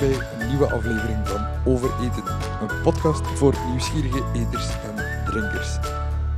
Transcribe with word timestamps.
bij 0.00 0.12
een 0.38 0.48
nieuwe 0.48 0.72
aflevering 0.72 1.28
van 1.28 1.46
Over 1.64 1.90
Eten, 2.00 2.24
een 2.60 2.82
podcast 2.82 3.26
voor 3.26 3.54
nieuwsgierige 3.68 4.22
eters 4.34 4.68
en 4.68 5.04
drinkers. 5.24 5.78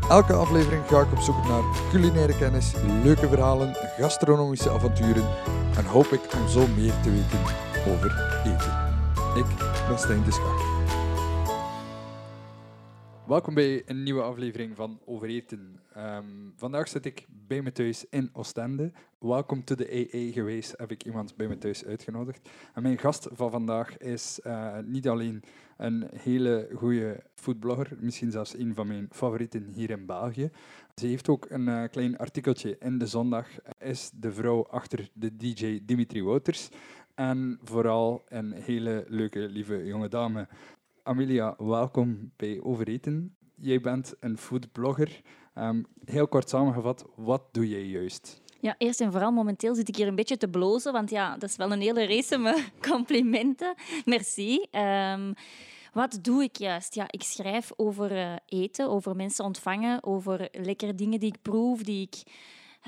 Elke 0.08 0.32
aflevering 0.32 0.82
ga 0.86 1.00
ik 1.00 1.12
op 1.12 1.20
zoek 1.20 1.48
naar 1.48 1.62
culinaire 1.90 2.36
kennis, 2.38 2.72
leuke 3.02 3.28
verhalen, 3.28 3.76
gastronomische 3.98 4.70
avonturen 4.70 5.24
en 5.76 5.84
hoop 5.84 6.06
ik 6.06 6.20
om 6.34 6.48
zo 6.48 6.66
meer 6.76 6.92
te 7.02 7.10
weten 7.10 7.38
over 7.88 8.40
eten. 8.44 8.72
Ik 9.34 9.46
ben 9.88 9.98
Stijn 9.98 10.22
de 10.24 10.32
Schacht. 10.32 10.71
Welkom 13.32 13.54
bij 13.54 13.82
een 13.86 14.02
nieuwe 14.02 14.22
aflevering 14.22 14.76
van 14.76 15.00
Over 15.04 15.28
Eten. 15.28 15.80
Ehm, 15.92 16.24
vandaag 16.56 16.88
zit 16.88 17.06
ik 17.06 17.26
bij 17.28 17.62
me 17.62 17.72
thuis 17.72 18.04
in 18.10 18.30
Oostende. 18.32 18.92
Welkom 19.18 19.64
to 19.64 19.74
the 19.74 20.08
AA 20.14 20.32
geweest, 20.32 20.74
heb 20.76 20.90
ik 20.90 21.04
iemand 21.04 21.36
bij 21.36 21.48
me 21.48 21.58
thuis 21.58 21.84
uitgenodigd. 21.84 22.48
En 22.74 22.82
mijn 22.82 22.98
gast 22.98 23.28
van 23.32 23.50
vandaag 23.50 23.98
is 23.98 24.40
eh, 24.40 24.78
niet 24.84 25.08
alleen 25.08 25.42
een 25.76 26.08
hele 26.14 26.68
goede 26.74 27.22
foodblogger, 27.34 27.96
misschien 28.00 28.30
zelfs 28.30 28.58
een 28.58 28.74
van 28.74 28.86
mijn 28.86 29.08
favorieten 29.10 29.68
hier 29.74 29.90
in 29.90 30.06
België. 30.06 30.50
Ze 30.94 31.06
heeft 31.06 31.28
ook 31.28 31.46
een 31.48 31.68
eh, 31.68 31.84
klein 31.90 32.18
artikeltje 32.18 32.76
in 32.78 32.98
De 32.98 33.06
Zondag, 33.06 33.48
is 33.78 34.10
de 34.14 34.32
vrouw 34.32 34.66
achter 34.66 35.08
de 35.12 35.36
DJ 35.36 35.80
Dimitri 35.84 36.22
Wouters. 36.22 36.68
En 37.14 37.58
vooral 37.62 38.24
een 38.28 38.52
hele 38.52 39.04
leuke, 39.08 39.38
lieve 39.38 39.84
jonge 39.84 40.08
dame. 40.08 40.48
Amelia, 41.04 41.54
welkom 41.58 42.32
bij 42.36 42.60
Overeten. 42.62 43.36
Jij 43.54 43.80
bent 43.80 44.14
een 44.20 44.38
foodblogger. 44.38 45.20
Um, 45.54 45.86
heel 46.04 46.28
kort 46.28 46.48
samengevat, 46.48 47.06
wat 47.16 47.42
doe 47.52 47.68
jij 47.68 47.84
juist? 47.84 48.42
Ja, 48.60 48.74
eerst 48.78 49.00
en 49.00 49.12
vooral, 49.12 49.32
momenteel 49.32 49.74
zit 49.74 49.88
ik 49.88 49.96
hier 49.96 50.06
een 50.06 50.14
beetje 50.14 50.36
te 50.36 50.48
blozen, 50.48 50.92
want 50.92 51.10
ja, 51.10 51.36
dat 51.36 51.48
is 51.48 51.56
wel 51.56 51.72
een 51.72 51.80
hele 51.80 52.06
race 52.06 52.38
met 52.38 52.70
complimenten. 52.90 53.74
Merci. 54.04 54.66
Um, 54.70 55.34
wat 55.92 56.18
doe 56.22 56.42
ik 56.42 56.56
juist? 56.56 56.94
Ja, 56.94 57.04
ik 57.10 57.22
schrijf 57.22 57.70
over 57.76 58.12
uh, 58.12 58.34
eten, 58.46 58.90
over 58.90 59.16
mensen 59.16 59.44
ontvangen, 59.44 60.04
over 60.04 60.48
lekkere 60.52 60.94
dingen 60.94 61.20
die 61.20 61.32
ik 61.32 61.42
proef, 61.42 61.82
die 61.82 62.02
ik 62.02 62.22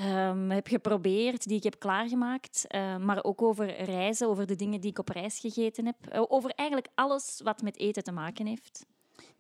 um, 0.00 0.50
heb 0.50 0.66
geprobeerd, 0.66 1.46
die 1.46 1.56
ik 1.56 1.62
heb 1.62 1.78
klaargemaakt. 1.78 2.64
Uh, 2.68 2.96
maar 2.96 3.24
ook 3.24 3.42
over 3.42 3.82
reizen, 3.84 4.28
over 4.28 4.46
de 4.46 4.56
dingen 4.56 4.80
die 4.80 4.90
ik 4.90 4.98
op 4.98 5.08
reis 5.08 5.38
gegeten 5.38 5.86
heb. 5.86 5.96
Uh, 6.12 6.22
over 6.28 6.50
eigenlijk 6.50 6.88
alles 6.94 7.40
wat 7.44 7.62
met 7.62 7.78
eten 7.78 8.04
te 8.04 8.12
maken 8.12 8.46
heeft. 8.46 8.86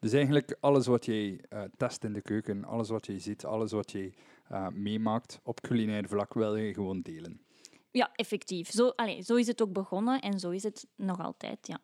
Dus 0.00 0.12
eigenlijk 0.12 0.56
alles 0.60 0.86
wat 0.86 1.04
jij 1.04 1.40
uh, 1.50 1.62
test 1.76 2.04
in 2.04 2.12
de 2.12 2.20
keuken, 2.20 2.64
alles 2.64 2.88
wat 2.88 3.06
je 3.06 3.18
ziet, 3.18 3.44
alles 3.44 3.72
wat 3.72 3.90
je 3.90 4.12
meemaakt 4.72 5.40
op 5.42 5.60
culinair 5.60 6.08
vlak, 6.08 6.34
wil 6.34 6.56
je 6.56 6.74
gewoon 6.74 7.00
delen. 7.00 7.40
Ja, 7.90 8.10
effectief. 8.14 8.70
Zo, 8.70 8.88
allez, 8.88 9.26
zo 9.26 9.34
is 9.34 9.46
het 9.46 9.62
ook 9.62 9.72
begonnen 9.72 10.20
en 10.20 10.38
zo 10.38 10.50
is 10.50 10.62
het 10.62 10.86
nog 10.96 11.20
altijd, 11.20 11.66
ja. 11.66 11.78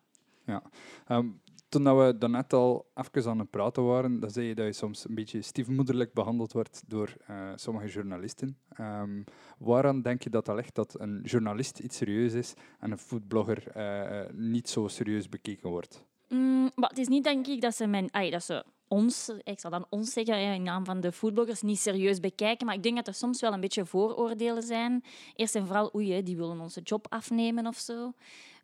Ja. 0.45 0.63
Um, 1.07 1.41
toen 1.71 1.97
we 1.97 2.17
daarnet 2.17 2.53
al 2.53 2.91
even 2.93 3.29
aan 3.29 3.39
het 3.39 3.49
praten 3.49 3.83
waren, 3.83 4.19
dan 4.19 4.29
zei 4.29 4.47
je 4.47 4.55
dat 4.55 4.65
je 4.65 4.73
soms 4.73 5.09
een 5.09 5.15
beetje 5.15 5.41
stiefmoederlijk 5.41 6.13
behandeld 6.13 6.53
wordt 6.53 6.83
door 6.87 7.15
uh, 7.29 7.51
sommige 7.55 7.87
journalisten. 7.87 8.57
Um, 8.79 9.23
waaraan 9.57 10.01
denk 10.01 10.23
je 10.23 10.29
dat 10.29 10.45
dat 10.45 10.55
ligt 10.55 10.75
dat 10.75 10.99
een 10.99 11.21
journalist 11.23 11.79
iets 11.79 11.97
serieus 11.97 12.33
is 12.33 12.53
en 12.79 12.91
een 12.91 12.97
foodblogger 12.97 13.63
uh, 13.77 14.29
niet 14.33 14.69
zo 14.69 14.87
serieus 14.87 15.29
bekeken 15.29 15.69
wordt? 15.69 16.03
Mm, 16.29 16.71
het 16.75 16.97
is 16.97 17.07
niet, 17.07 17.23
denk 17.23 17.47
ik, 17.47 17.61
dat 17.61 17.75
ze, 17.75 17.87
mijn, 17.87 18.09
dat 18.29 18.43
ze 18.43 18.65
ons, 18.87 19.31
ik 19.43 19.59
zal 19.59 19.71
dan 19.71 19.85
ons 19.89 20.13
zeggen 20.13 20.53
in 20.53 20.63
naam 20.63 20.85
van 20.85 21.01
de 21.01 21.11
foodbloggers, 21.11 21.61
niet 21.61 21.79
serieus 21.79 22.19
bekijken. 22.19 22.65
Maar 22.65 22.75
ik 22.75 22.83
denk 22.83 22.95
dat 22.95 23.07
er 23.07 23.13
soms 23.13 23.41
wel 23.41 23.53
een 23.53 23.59
beetje 23.59 23.85
vooroordelen 23.85 24.63
zijn. 24.63 25.03
Eerst 25.35 25.55
en 25.55 25.65
vooral, 25.65 25.91
oei, 25.95 26.23
die 26.23 26.37
willen 26.37 26.59
onze 26.59 26.81
job 26.81 27.05
afnemen 27.09 27.67
of 27.67 27.77
zo 27.77 28.13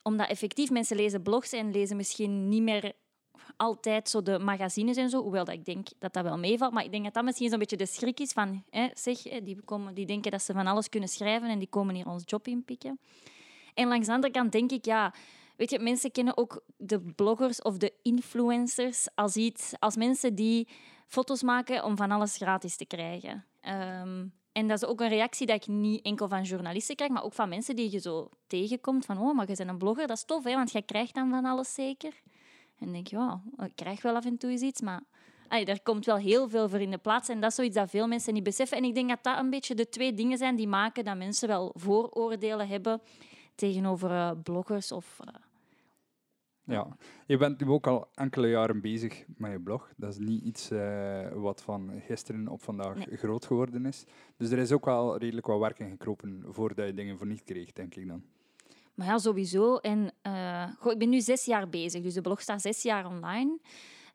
omdat 0.07 0.29
effectief 0.29 0.69
mensen 0.69 0.95
lezen 0.95 1.21
blogs 1.21 1.51
en 1.51 1.71
lezen 1.71 1.97
misschien 1.97 2.49
niet 2.49 2.61
meer 2.61 2.93
altijd 3.57 4.09
zo 4.09 4.21
de 4.21 4.39
magazines 4.39 4.97
en 4.97 5.09
zo, 5.09 5.21
hoewel 5.21 5.45
dat 5.45 5.53
ik 5.53 5.65
denk 5.65 5.87
dat 5.99 6.13
dat 6.13 6.23
wel 6.23 6.37
meevalt. 6.37 6.73
Maar 6.73 6.83
ik 6.83 6.91
denk 6.91 7.03
dat 7.03 7.13
dat 7.13 7.23
misschien 7.23 7.49
zo'n 7.49 7.59
beetje 7.59 7.77
de 7.77 7.85
schrik 7.85 8.19
is 8.19 8.31
van, 8.31 8.63
hè, 8.69 8.87
zeg, 8.93 9.21
die, 9.21 9.61
komen, 9.65 9.93
die 9.93 10.05
denken 10.05 10.31
dat 10.31 10.41
ze 10.41 10.53
van 10.53 10.67
alles 10.67 10.89
kunnen 10.89 11.09
schrijven 11.09 11.49
en 11.49 11.59
die 11.59 11.67
komen 11.67 11.95
hier 11.95 12.07
ons 12.07 12.23
job 12.25 12.47
inpikken. 12.47 12.99
En 13.73 13.87
langs 13.87 14.07
de 14.07 14.13
andere 14.13 14.33
kant 14.33 14.51
denk 14.51 14.71
ik, 14.71 14.85
ja, 14.85 15.13
weet 15.55 15.69
je, 15.69 15.79
mensen 15.79 16.11
kennen 16.11 16.37
ook 16.37 16.63
de 16.77 16.99
bloggers 16.99 17.61
of 17.61 17.77
de 17.77 17.93
influencers 18.01 19.07
als 19.15 19.35
iets, 19.35 19.73
als 19.79 19.95
mensen 19.95 20.35
die 20.35 20.67
foto's 21.07 21.43
maken 21.43 21.83
om 21.83 21.97
van 21.97 22.11
alles 22.11 22.35
gratis 22.35 22.75
te 22.75 22.85
krijgen. 22.85 23.45
Ehm, 23.61 24.25
en 24.57 24.67
dat 24.67 24.81
is 24.81 24.89
ook 24.89 25.01
een 25.01 25.09
reactie 25.09 25.47
dat 25.47 25.55
ik 25.55 25.67
niet 25.67 26.05
enkel 26.05 26.27
van 26.27 26.43
journalisten 26.43 26.95
krijg, 26.95 27.11
maar 27.11 27.23
ook 27.23 27.33
van 27.33 27.49
mensen 27.49 27.75
die 27.75 27.91
je 27.91 27.99
zo 27.99 28.29
tegenkomt. 28.47 29.05
Van, 29.05 29.17
oh, 29.17 29.35
maar 29.35 29.49
je 29.49 29.55
bent 29.55 29.69
een 29.69 29.77
blogger, 29.77 30.07
dat 30.07 30.17
is 30.17 30.23
tof, 30.23 30.43
hè, 30.43 30.53
want 30.53 30.71
jij 30.71 30.81
krijgt 30.81 31.13
dan 31.13 31.29
van 31.29 31.45
alles 31.45 31.73
zeker. 31.73 32.13
En 32.79 32.91
denk 32.91 33.07
je, 33.07 33.15
ja, 33.15 33.41
ik 33.57 33.71
krijg 33.75 34.01
wel 34.01 34.15
af 34.15 34.25
en 34.25 34.37
toe 34.37 34.49
eens 34.49 34.61
iets, 34.61 34.81
maar 34.81 35.01
ay, 35.47 35.63
er 35.63 35.81
komt 35.81 36.05
wel 36.05 36.17
heel 36.17 36.49
veel 36.49 36.69
voor 36.69 36.79
in 36.79 36.91
de 36.91 36.97
plaats. 36.97 37.29
En 37.29 37.39
dat 37.39 37.49
is 37.49 37.55
zoiets 37.55 37.75
dat 37.75 37.89
veel 37.89 38.07
mensen 38.07 38.33
niet 38.33 38.43
beseffen. 38.43 38.77
En 38.77 38.83
ik 38.83 38.95
denk 38.95 39.09
dat 39.09 39.23
dat 39.23 39.39
een 39.39 39.49
beetje 39.49 39.75
de 39.75 39.89
twee 39.89 40.13
dingen 40.13 40.37
zijn 40.37 40.55
die 40.55 40.67
maken 40.67 41.05
dat 41.05 41.17
mensen 41.17 41.47
wel 41.47 41.71
vooroordelen 41.75 42.67
hebben 42.67 43.01
tegenover 43.55 44.11
uh, 44.11 44.31
bloggers 44.43 44.91
of... 44.91 45.19
Uh, 45.27 45.33
ja, 46.67 46.87
je 47.25 47.37
bent 47.37 47.59
nu 47.59 47.67
ook 47.67 47.87
al 47.87 48.07
enkele 48.13 48.47
jaren 48.47 48.81
bezig 48.81 49.23
met 49.37 49.51
je 49.51 49.59
blog. 49.59 49.91
Dat 49.95 50.11
is 50.11 50.17
niet 50.17 50.43
iets 50.43 50.71
uh, 50.71 51.31
wat 51.33 51.61
van 51.61 52.01
gisteren 52.05 52.47
op 52.47 52.61
vandaag 52.61 52.95
nee. 52.95 53.17
groot 53.17 53.45
geworden 53.45 53.85
is. 53.85 54.05
Dus 54.37 54.49
er 54.49 54.57
is 54.57 54.71
ook 54.71 54.85
wel 54.85 55.17
redelijk 55.17 55.47
wat 55.47 55.59
werk 55.59 55.79
in 55.79 55.89
gekropen 55.89 56.43
voordat 56.47 56.85
je 56.85 56.93
dingen 56.93 57.17
voor 57.17 57.27
niet 57.27 57.43
kreeg, 57.43 57.73
denk 57.73 57.95
ik 57.95 58.07
dan. 58.07 58.23
Maar 58.93 59.07
ja, 59.07 59.17
sowieso. 59.17 59.77
En, 59.77 60.11
uh, 60.27 60.67
goh, 60.79 60.91
ik 60.91 60.97
ben 60.97 61.09
nu 61.09 61.21
zes 61.21 61.45
jaar 61.45 61.69
bezig, 61.69 62.03
dus 62.03 62.13
de 62.13 62.21
blog 62.21 62.41
staat 62.41 62.61
zes 62.61 62.81
jaar 62.81 63.05
online. 63.05 63.59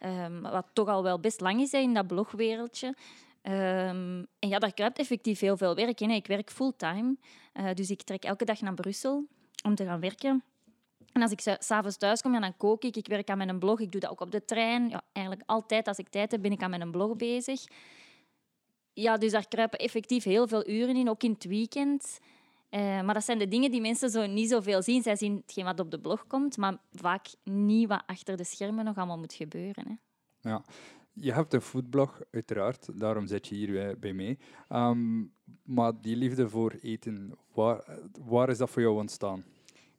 Um, 0.00 0.42
wat 0.42 0.66
toch 0.72 0.88
al 0.88 1.02
wel 1.02 1.20
best 1.20 1.40
lang 1.40 1.60
is 1.60 1.72
in 1.72 1.94
dat 1.94 2.06
blogwereldje. 2.06 2.86
Um, 2.86 4.26
en 4.38 4.48
ja, 4.48 4.58
daar 4.58 4.74
kruipt 4.74 4.98
effectief 4.98 5.40
heel 5.40 5.56
veel 5.56 5.74
werk 5.74 6.00
in. 6.00 6.10
Ik 6.10 6.26
werk 6.26 6.50
fulltime, 6.50 7.16
uh, 7.54 7.72
dus 7.74 7.90
ik 7.90 8.02
trek 8.02 8.24
elke 8.24 8.44
dag 8.44 8.60
naar 8.60 8.74
Brussel 8.74 9.26
om 9.64 9.74
te 9.74 9.84
gaan 9.84 10.00
werken. 10.00 10.44
En 11.12 11.22
als 11.22 11.30
ik 11.30 11.56
s'avonds 11.58 11.96
thuis 11.96 12.22
kom, 12.22 12.32
ja, 12.32 12.40
dan 12.40 12.56
kook 12.56 12.84
ik. 12.84 12.96
Ik 12.96 13.06
werk 13.06 13.30
aan 13.30 13.36
mijn 13.36 13.58
blog. 13.58 13.80
Ik 13.80 13.92
doe 13.92 14.00
dat 14.00 14.10
ook 14.10 14.20
op 14.20 14.30
de 14.30 14.44
trein. 14.44 14.88
Ja, 14.88 15.02
eigenlijk 15.12 15.50
altijd 15.50 15.88
als 15.88 15.98
ik 15.98 16.08
tijd 16.08 16.30
heb, 16.30 16.42
ben 16.42 16.52
ik 16.52 16.62
aan 16.62 16.70
mijn 16.70 16.90
blog 16.90 17.16
bezig. 17.16 17.64
Ja, 18.92 19.16
dus 19.16 19.32
daar 19.32 19.48
kruipen 19.48 19.78
effectief 19.78 20.24
heel 20.24 20.48
veel 20.48 20.68
uren 20.68 20.96
in, 20.96 21.08
ook 21.08 21.22
in 21.22 21.32
het 21.32 21.44
weekend. 21.44 22.18
Uh, 22.70 22.80
maar 22.80 23.14
dat 23.14 23.24
zijn 23.24 23.38
de 23.38 23.48
dingen 23.48 23.70
die 23.70 23.80
mensen 23.80 24.10
zo 24.10 24.26
niet 24.26 24.48
zoveel 24.48 24.82
zien. 24.82 25.02
Zij 25.02 25.16
zien 25.16 25.36
hetgeen 25.36 25.64
wat 25.64 25.80
op 25.80 25.90
de 25.90 26.00
blog 26.00 26.26
komt, 26.26 26.56
maar 26.56 26.76
vaak 26.92 27.26
niet 27.44 27.88
wat 27.88 28.02
achter 28.06 28.36
de 28.36 28.44
schermen 28.44 28.84
nog 28.84 28.96
allemaal 28.96 29.18
moet 29.18 29.32
gebeuren. 29.32 29.84
Hè. 29.88 29.94
Ja, 30.50 30.64
je 31.12 31.32
hebt 31.32 31.52
een 31.52 31.60
foodblog, 31.60 32.20
uiteraard. 32.30 33.00
Daarom 33.00 33.26
zit 33.26 33.46
je 33.46 33.54
hier 33.54 33.98
bij 33.98 34.12
mij. 34.12 34.38
Um, 34.68 35.32
maar 35.62 36.00
die 36.00 36.16
liefde 36.16 36.48
voor 36.48 36.70
eten, 36.80 37.34
waar, 37.52 37.84
waar 38.20 38.48
is 38.48 38.58
dat 38.58 38.70
voor 38.70 38.82
jou 38.82 38.98
ontstaan? 38.98 39.44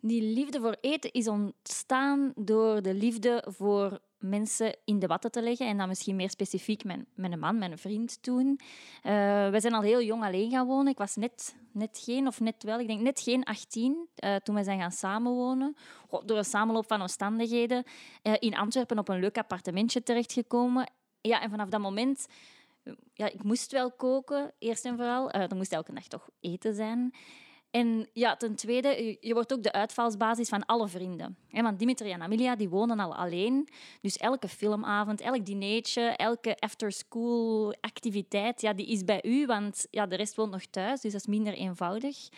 Die 0.06 0.22
liefde 0.22 0.60
voor 0.60 0.78
eten 0.82 1.12
is 1.12 1.28
ontstaan 1.28 2.32
door 2.36 2.82
de 2.82 2.94
liefde 2.94 3.46
voor 3.48 4.00
mensen 4.18 4.76
in 4.86 5.00
de 5.00 5.08
watten 5.08 5.32
te 5.32 5.42
leggen. 5.42 5.68
En 5.68 5.78
dan 5.78 5.88
misschien 5.88 6.16
meer 6.16 6.30
specifiek 6.30 6.84
mijn, 6.84 7.06
mijn 7.16 7.40
man, 7.40 7.58
mijn 7.58 7.78
vriend 7.78 8.24
toen. 8.24 8.48
Uh, 8.48 9.50
we 9.50 9.60
zijn 9.60 9.74
al 9.74 9.82
heel 9.82 10.02
jong 10.02 10.24
alleen 10.24 10.52
gaan 10.52 10.68
wonen. 10.68 10.92
Ik 10.92 10.98
was 10.98 11.16
net, 11.16 11.56
net 11.72 12.02
geen, 12.04 12.28
of 12.28 12.40
net 12.40 12.64
wel, 12.64 12.80
ik 12.80 12.88
denk 12.88 13.02
net 13.02 13.20
geen 13.20 13.44
18 13.44 14.08
uh, 14.24 14.36
toen 14.36 14.56
we 14.56 14.64
zijn 14.64 14.80
gaan 14.80 14.92
samenwonen. 14.92 15.76
Door 16.26 16.38
een 16.38 16.46
samenloop 16.46 16.88
van 16.88 17.02
omstandigheden 17.02 17.84
uh, 18.24 18.34
in 18.40 18.56
Antwerpen 18.56 19.00
op 19.00 19.10
een 19.10 19.20
leuk 19.20 19.38
appartementje 19.38 20.04
terechtgekomen. 20.04 20.92
Ja, 21.22 21.42
en 21.42 21.50
vanaf 21.50 21.70
dat 21.70 21.82
moment... 21.82 22.28
Ja, 23.14 23.32
ik 23.32 23.44
moest 23.44 23.72
wel 23.72 23.92
koken, 23.92 24.54
eerst 24.60 24.86
en 24.86 24.96
vooral. 24.96 25.32
er 25.32 25.56
moest 25.56 25.74
elke 25.74 25.94
dag 25.94 26.08
toch 26.08 26.30
eten 26.40 26.74
zijn. 26.74 27.14
En 27.74 28.08
ja, 28.14 28.36
ten 28.36 28.56
tweede, 28.56 29.18
je 29.20 29.34
wordt 29.34 29.54
ook 29.54 29.64
de 29.64 29.72
uitvalsbasis 29.72 30.50
van 30.50 30.66
alle 30.66 30.88
vrienden. 30.88 31.38
Want 31.50 31.80
Dimitri 31.80 32.12
en 32.12 32.22
Amelia 32.22 32.56
die 32.56 32.70
wonen 32.70 33.00
al 33.00 33.16
alleen. 33.16 33.68
Dus 34.02 34.18
elke 34.18 34.48
filmavond, 34.48 35.22
elk 35.22 35.46
dinertje, 35.46 36.02
elke 36.02 36.58
after-school 36.60 37.76
activiteit, 37.82 38.62
ja, 38.62 38.74
die 38.74 38.88
is 38.88 39.04
bij 39.04 39.24
u. 39.24 39.46
Want 39.46 39.88
ja, 39.90 40.06
de 40.06 40.16
rest 40.16 40.36
woont 40.36 40.52
nog 40.52 40.66
thuis, 40.66 41.02
dus 41.02 41.12
dat 41.12 41.22
is 41.22 41.28
minder 41.28 41.54
eenvoudig. 41.54 42.30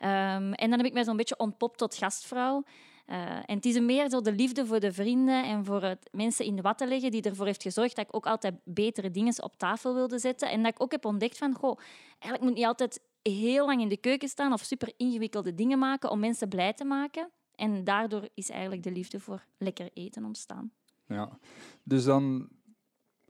Um, 0.00 0.52
en 0.52 0.70
dan 0.70 0.78
heb 0.78 0.86
ik 0.86 0.92
mij 0.92 1.04
zo'n 1.04 1.16
beetje 1.16 1.38
ontpopt 1.38 1.78
tot 1.78 1.94
gastvrouw. 1.94 2.62
Uh, 3.06 3.16
en 3.30 3.56
het 3.56 3.64
is 3.64 3.80
meer 3.80 4.10
zo 4.10 4.20
de 4.20 4.32
liefde 4.32 4.66
voor 4.66 4.80
de 4.80 4.92
vrienden 4.92 5.44
en 5.44 5.64
voor 5.64 5.82
het 5.82 6.08
mensen 6.12 6.44
in 6.44 6.56
de 6.56 6.62
watten 6.62 6.88
leggen 6.88 7.10
die 7.10 7.22
ervoor 7.22 7.46
heeft 7.46 7.62
gezorgd 7.62 7.96
dat 7.96 8.04
ik 8.04 8.16
ook 8.16 8.26
altijd 8.26 8.54
betere 8.64 9.10
dingen 9.10 9.42
op 9.42 9.56
tafel 9.56 9.94
wilde 9.94 10.18
zetten. 10.18 10.50
En 10.50 10.62
dat 10.62 10.72
ik 10.72 10.82
ook 10.82 10.92
heb 10.92 11.04
ontdekt 11.04 11.38
van, 11.38 11.54
goh, 11.54 11.78
eigenlijk 12.08 12.42
moet 12.42 12.54
niet 12.54 12.66
altijd 12.66 13.00
heel 13.22 13.66
lang 13.66 13.80
in 13.80 13.88
de 13.88 13.96
keuken 13.96 14.28
staan 14.28 14.52
of 14.52 14.60
super 14.60 14.92
ingewikkelde 14.96 15.54
dingen 15.54 15.78
maken 15.78 16.10
om 16.10 16.20
mensen 16.20 16.48
blij 16.48 16.72
te 16.72 16.84
maken. 16.84 17.30
En 17.54 17.84
daardoor 17.84 18.28
is 18.34 18.50
eigenlijk 18.50 18.82
de 18.82 18.92
liefde 18.92 19.20
voor 19.20 19.44
lekker 19.58 19.90
eten 19.92 20.24
ontstaan. 20.24 20.72
Ja, 21.06 21.38
dus 21.82 22.04
dan 22.04 22.48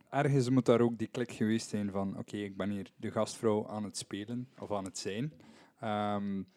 ergens 0.08 0.48
moet 0.48 0.66
daar 0.66 0.81
ook 0.81 0.98
die 0.98 1.08
klik 1.08 1.32
geweest 1.32 1.69
zijn 1.69 1.90
van 1.90 2.19
oké, 2.19 2.37
ik 2.37 2.56
ben 2.56 2.70
hier 2.70 2.92
de 2.96 3.10
gastvrouw 3.10 3.69
aan 3.69 3.84
het 3.84 3.96
spelen 3.96 4.48
of 4.58 4.72
aan 4.72 4.84
het 4.84 4.98
zijn. 4.98 5.32
Um, 5.84 6.48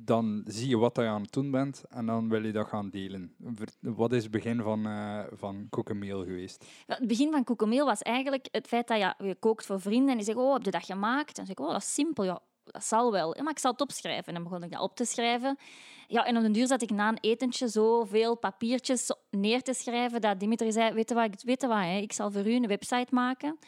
dan 0.00 0.42
zie 0.46 0.68
je 0.68 0.76
wat 0.76 0.96
je 0.96 1.02
aan 1.02 1.22
het 1.22 1.32
doen 1.32 1.50
bent 1.50 1.84
en 1.88 2.06
dan 2.06 2.28
wil 2.28 2.44
je 2.44 2.52
dat 2.52 2.68
gaan 2.68 2.90
delen. 2.90 3.34
Wat 3.80 4.12
is 4.12 4.22
het 4.22 4.32
begin 4.32 4.62
van, 4.62 4.86
eh 4.86 5.20
van 5.32 5.68
geweest? 5.70 6.64
Het 6.86 7.06
begin 7.06 7.30
van 7.30 7.44
Koekomeel 7.44 7.86
was 7.86 8.02
eigenlijk 8.02 8.48
het 8.50 8.66
feit 8.66 8.88
dat 8.88 8.98
ja, 8.98 9.14
je 9.18 9.34
kookt 9.34 9.66
voor 9.66 9.80
vrienden 9.80 10.08
en 10.08 10.16
die 10.16 10.24
zeggen, 10.24 10.44
oh, 10.44 10.52
heb 10.52 10.64
je 10.64 10.70
dat 10.70 10.84
gemaakt? 10.84 11.28
En 11.28 11.34
dan 11.34 11.46
zeg 11.46 11.54
ik, 11.54 11.60
oh, 11.60 11.72
dat 11.72 11.82
is 11.82 11.94
simpel. 11.94 12.24
Ja, 12.24 12.40
dat 12.64 12.84
zal 12.84 13.12
wel. 13.12 13.36
Maar 13.42 13.52
ik 13.52 13.58
zal 13.58 13.72
het 13.72 13.80
opschrijven. 13.80 14.26
En 14.26 14.34
dan 14.34 14.42
begon 14.42 14.62
ik 14.62 14.70
dat 14.70 14.80
op 14.80 14.96
te 14.96 15.04
schrijven. 15.04 15.58
Ja, 16.06 16.24
en 16.24 16.36
op 16.36 16.42
den 16.42 16.52
duur 16.52 16.66
zat 16.66 16.82
ik 16.82 16.90
na 16.90 17.08
een 17.08 17.18
etentje 17.20 17.68
zoveel 17.68 18.36
papiertjes 18.36 19.10
neer 19.30 19.62
te 19.62 19.74
schrijven 19.74 20.20
dat 20.20 20.40
Dimitri 20.40 20.72
zei, 20.72 20.92
weet 20.92 21.08
je 21.08 21.14
wat, 21.14 21.42
weet 21.42 21.60
je 21.60 21.66
wat 21.66 21.78
hè? 21.78 21.96
ik 21.96 22.12
zal 22.12 22.30
voor 22.30 22.46
u 22.46 22.52
een 22.54 22.66
website 22.66 23.14
maken. 23.14 23.58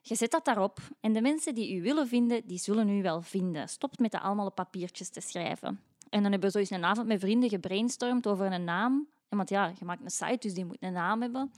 Je 0.00 0.14
zet 0.14 0.30
dat 0.30 0.44
daarop 0.44 0.78
en 1.00 1.12
de 1.12 1.20
mensen 1.20 1.54
die 1.54 1.76
u 1.76 1.82
willen 1.82 2.08
vinden, 2.08 2.46
die 2.46 2.58
zullen 2.58 2.88
u 2.88 3.02
wel 3.02 3.22
vinden. 3.22 3.68
Stop 3.68 3.98
met 3.98 4.10
dat 4.10 4.22
allemaal 4.22 4.52
papiertjes 4.52 5.08
te 5.08 5.20
schrijven. 5.20 5.80
En 6.08 6.22
dan 6.22 6.30
hebben 6.30 6.50
we 6.50 6.58
eens 6.58 6.70
een 6.70 6.84
avond 6.84 7.06
met 7.06 7.20
vrienden 7.20 7.48
gebrainstormd 7.48 8.26
over 8.26 8.52
een 8.52 8.64
naam. 8.64 9.06
Want 9.28 9.48
ja, 9.48 9.72
je 9.78 9.84
maakt 9.84 10.04
een 10.04 10.10
site, 10.10 10.38
dus 10.38 10.54
die 10.54 10.64
moet 10.64 10.76
een 10.80 10.92
naam 10.92 11.22
hebben. 11.22 11.52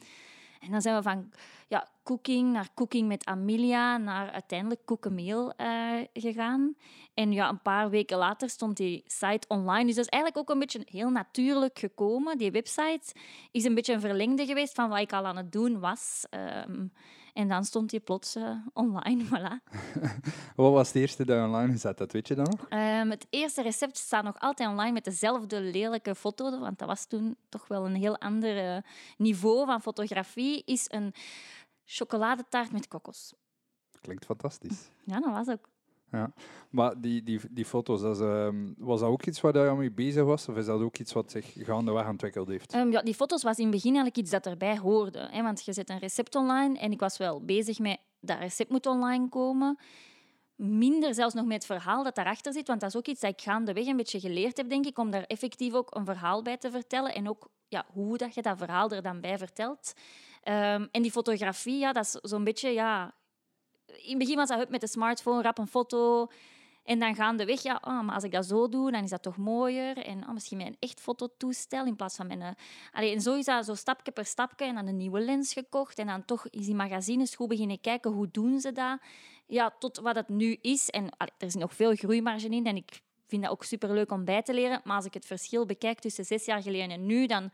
En 0.60 0.70
dan 0.70 0.80
zijn 0.80 0.96
we 0.96 1.02
van 1.02 1.32
ja, 1.68 1.88
cooking 2.04 2.52
naar 2.52 2.68
cooking 2.74 3.08
met 3.08 3.24
Amelia 3.24 3.96
naar 3.96 4.30
uiteindelijk 4.30 4.84
Cookemeel 4.84 5.52
eh 5.52 6.00
gegaan. 6.12 6.74
En 7.14 7.32
ja, 7.32 7.48
een 7.48 7.62
paar 7.62 7.90
weken 7.90 8.18
later 8.18 8.50
stond 8.50 8.76
die 8.76 9.02
site 9.06 9.46
online. 9.48 9.84
Dus 9.84 9.94
dat 9.94 10.04
is 10.04 10.10
eigenlijk 10.10 10.42
ook 10.42 10.54
een 10.54 10.58
beetje 10.58 10.82
heel 10.84 11.10
natuurlijk 11.10 11.78
gekomen. 11.78 12.38
Die 12.38 12.50
website 12.50 13.14
is 13.50 13.64
een 13.64 13.74
beetje 13.74 13.92
een 13.92 14.00
verlengde 14.00 14.46
geweest 14.46 14.74
van 14.74 14.88
wat 14.88 14.98
ik 14.98 15.12
al 15.12 15.26
aan 15.26 15.36
het 15.36 15.52
doen 15.52 15.78
was. 15.78 16.24
Ehm, 16.30 16.86
en 17.34 17.48
dan 17.48 17.64
stond 17.64 17.90
die 17.90 18.00
plots 18.00 18.34
eh, 18.34 18.56
online, 18.72 19.24
voilà. 19.30 19.72
Wat 20.56 20.72
was 20.72 20.86
het 20.86 20.96
eerste 20.96 21.24
dat 21.24 21.36
je 21.36 21.42
online 21.42 21.72
gezet 21.72 21.98
had, 21.98 22.12
weet 22.12 22.28
je 22.28 22.34
dat 22.34 22.50
nog? 22.50 22.68
Ehm, 22.68 23.10
het 23.10 23.26
eerste 23.30 23.62
recept 23.62 23.96
staat 23.96 24.24
nog 24.24 24.38
altijd 24.38 24.68
online 24.68 24.92
met 24.92 25.04
dezelfde 25.04 25.60
lelijke 25.60 26.14
foto, 26.14 26.58
want 26.58 26.78
dat 26.78 26.88
was 26.88 27.06
toen 27.06 27.36
toch 27.48 27.68
wel 27.68 27.86
een 27.86 27.94
heel 27.94 28.18
ander 28.18 28.74
eh, 28.74 28.82
niveau 29.16 29.66
van 29.66 29.82
fotografie, 29.82 30.62
is 30.64 30.86
een 30.88 31.14
chocoladetaart 31.84 32.72
met 32.72 32.88
kokos. 32.88 33.34
Klinkt 34.00 34.24
fantastisch. 34.24 34.90
Ja, 35.04 35.20
dat 35.20 35.32
was 35.32 35.48
ook. 35.48 35.68
Maar 36.70 37.00
die, 37.00 37.22
die, 37.22 37.40
die 37.50 37.64
foto's, 37.64 38.00
dat 38.00 38.20
ehm, 38.20 38.72
was 38.76 39.00
dat 39.00 39.08
ook 39.08 39.26
iets 39.26 39.40
waar 39.40 39.64
je 39.64 39.74
mee 39.76 39.90
bezig 39.90 40.24
was? 40.24 40.48
Of 40.48 40.56
is 40.56 40.66
dat 40.66 40.80
ook 40.80 40.98
iets 40.98 41.12
wat 41.12 41.30
zich 41.30 41.52
gaandeweg 41.56 42.08
ontwikkeld 42.08 42.48
heeft? 42.48 42.72
Ehm, 42.72 42.90
ja, 42.90 43.02
die 43.02 43.14
foto's 43.14 43.42
was 43.42 43.56
in 43.56 43.62
het 43.62 43.72
begin 43.72 43.94
eigenlijk 43.94 44.16
iets 44.16 44.30
dat 44.30 44.46
erbij 44.46 44.78
hoorde. 44.78 45.28
Hè, 45.30 45.42
want 45.42 45.64
je 45.64 45.72
zet 45.72 45.90
een 45.90 45.98
recept 45.98 46.34
online 46.34 46.78
en 46.78 46.92
ik 46.92 47.00
was 47.00 47.16
wel 47.18 47.44
bezig 47.44 47.78
met 47.78 47.98
dat 48.20 48.38
recept 48.38 48.70
moet 48.70 48.86
online 48.86 49.28
komen. 49.28 49.78
Minder 50.56 51.14
zelfs 51.14 51.34
nog 51.34 51.44
met 51.44 51.54
het 51.54 51.66
verhaal 51.66 52.04
dat 52.04 52.14
daarachter 52.14 52.52
zit, 52.52 52.66
want 52.66 52.80
dat 52.80 52.88
is 52.88 52.96
ook 52.96 53.06
iets 53.06 53.20
dat 53.20 53.30
ik 53.30 53.40
gaandeweg 53.40 53.86
een 53.86 53.96
beetje 53.96 54.20
geleerd 54.20 54.56
heb, 54.56 54.68
denk 54.68 54.86
ik, 54.86 54.98
om 54.98 55.10
daar 55.10 55.22
effectief 55.22 55.74
ook 55.74 55.94
een 55.94 56.04
verhaal 56.04 56.42
bij 56.42 56.56
te 56.56 56.70
vertellen 56.70 57.14
en 57.14 57.28
ook 57.28 57.48
ja, 57.68 57.86
hoe 57.92 58.16
dat 58.16 58.34
je 58.34 58.42
dat 58.42 58.58
verhaal 58.58 58.90
er 58.90 59.02
dan 59.02 59.20
bij 59.20 59.38
vertelt. 59.38 59.92
Ehm, 60.42 60.86
en 60.90 61.02
die 61.02 61.10
fotografie, 61.10 61.78
ja, 61.78 61.92
dat 61.92 62.04
is 62.04 62.30
zo'n 62.30 62.44
beetje, 62.44 62.70
ja... 62.70 63.14
In 63.96 64.08
het 64.08 64.18
begin 64.18 64.36
was 64.36 64.48
dat 64.48 64.70
met 64.70 64.80
de 64.80 64.86
smartphone, 64.86 65.42
rap 65.42 65.58
een 65.58 65.66
foto, 65.66 66.28
en 66.84 66.98
dan 66.98 67.14
gaandeweg, 67.14 67.62
ja, 67.62 67.78
ah, 67.80 68.04
maar 68.04 68.14
als 68.14 68.24
ik 68.24 68.32
dat 68.32 68.46
zo 68.46 68.68
doe, 68.68 68.90
dan 68.90 69.02
is 69.02 69.10
dat 69.10 69.22
toch 69.22 69.36
mooier. 69.36 69.96
En 69.96 70.24
ah, 70.24 70.32
misschien 70.32 70.58
met 70.58 70.66
een 70.66 70.76
echt 70.78 71.00
fototoestel 71.00 71.86
in 71.86 71.96
plaats 71.96 72.16
van. 72.16 72.56
Allee, 72.92 73.14
en 73.14 73.20
zo 73.20 73.34
is 73.34 73.44
dat 73.44 73.64
zo 73.64 73.74
stapje 73.74 74.12
per 74.12 74.24
stapje. 74.24 74.66
En 74.66 74.74
dan 74.74 74.86
een 74.86 74.96
nieuwe 74.96 75.20
lens 75.20 75.52
gekocht. 75.52 75.98
En 75.98 76.06
dan 76.06 76.24
toch 76.24 76.48
is 76.48 76.66
die 76.66 76.74
magazines 76.74 77.34
goed 77.34 77.48
beginnen 77.48 77.80
kijken, 77.80 78.10
hoe 78.10 78.28
doen 78.30 78.60
ze 78.60 78.72
dat? 78.72 78.98
Ja, 79.46 79.74
tot 79.78 79.98
wat 79.98 80.14
het 80.14 80.28
nu 80.28 80.58
is. 80.60 80.90
En 80.90 81.08
er 81.18 81.46
is 81.46 81.54
nog 81.54 81.74
veel 81.74 81.94
groeimarge 81.94 82.48
in. 82.48 82.66
En 82.66 82.76
ik 82.76 83.00
vind 83.26 83.42
dat 83.42 83.50
ook 83.50 83.64
superleuk 83.64 84.10
om 84.12 84.24
bij 84.24 84.42
te 84.42 84.54
leren. 84.54 84.80
Maar 84.84 84.96
als 84.96 85.04
ik 85.04 85.14
het 85.14 85.26
verschil 85.26 85.66
bekijk 85.66 85.98
tussen 85.98 86.24
zes 86.24 86.44
jaar 86.44 86.62
geleden 86.62 86.90
en 86.90 87.06
nu, 87.06 87.26
dan, 87.26 87.50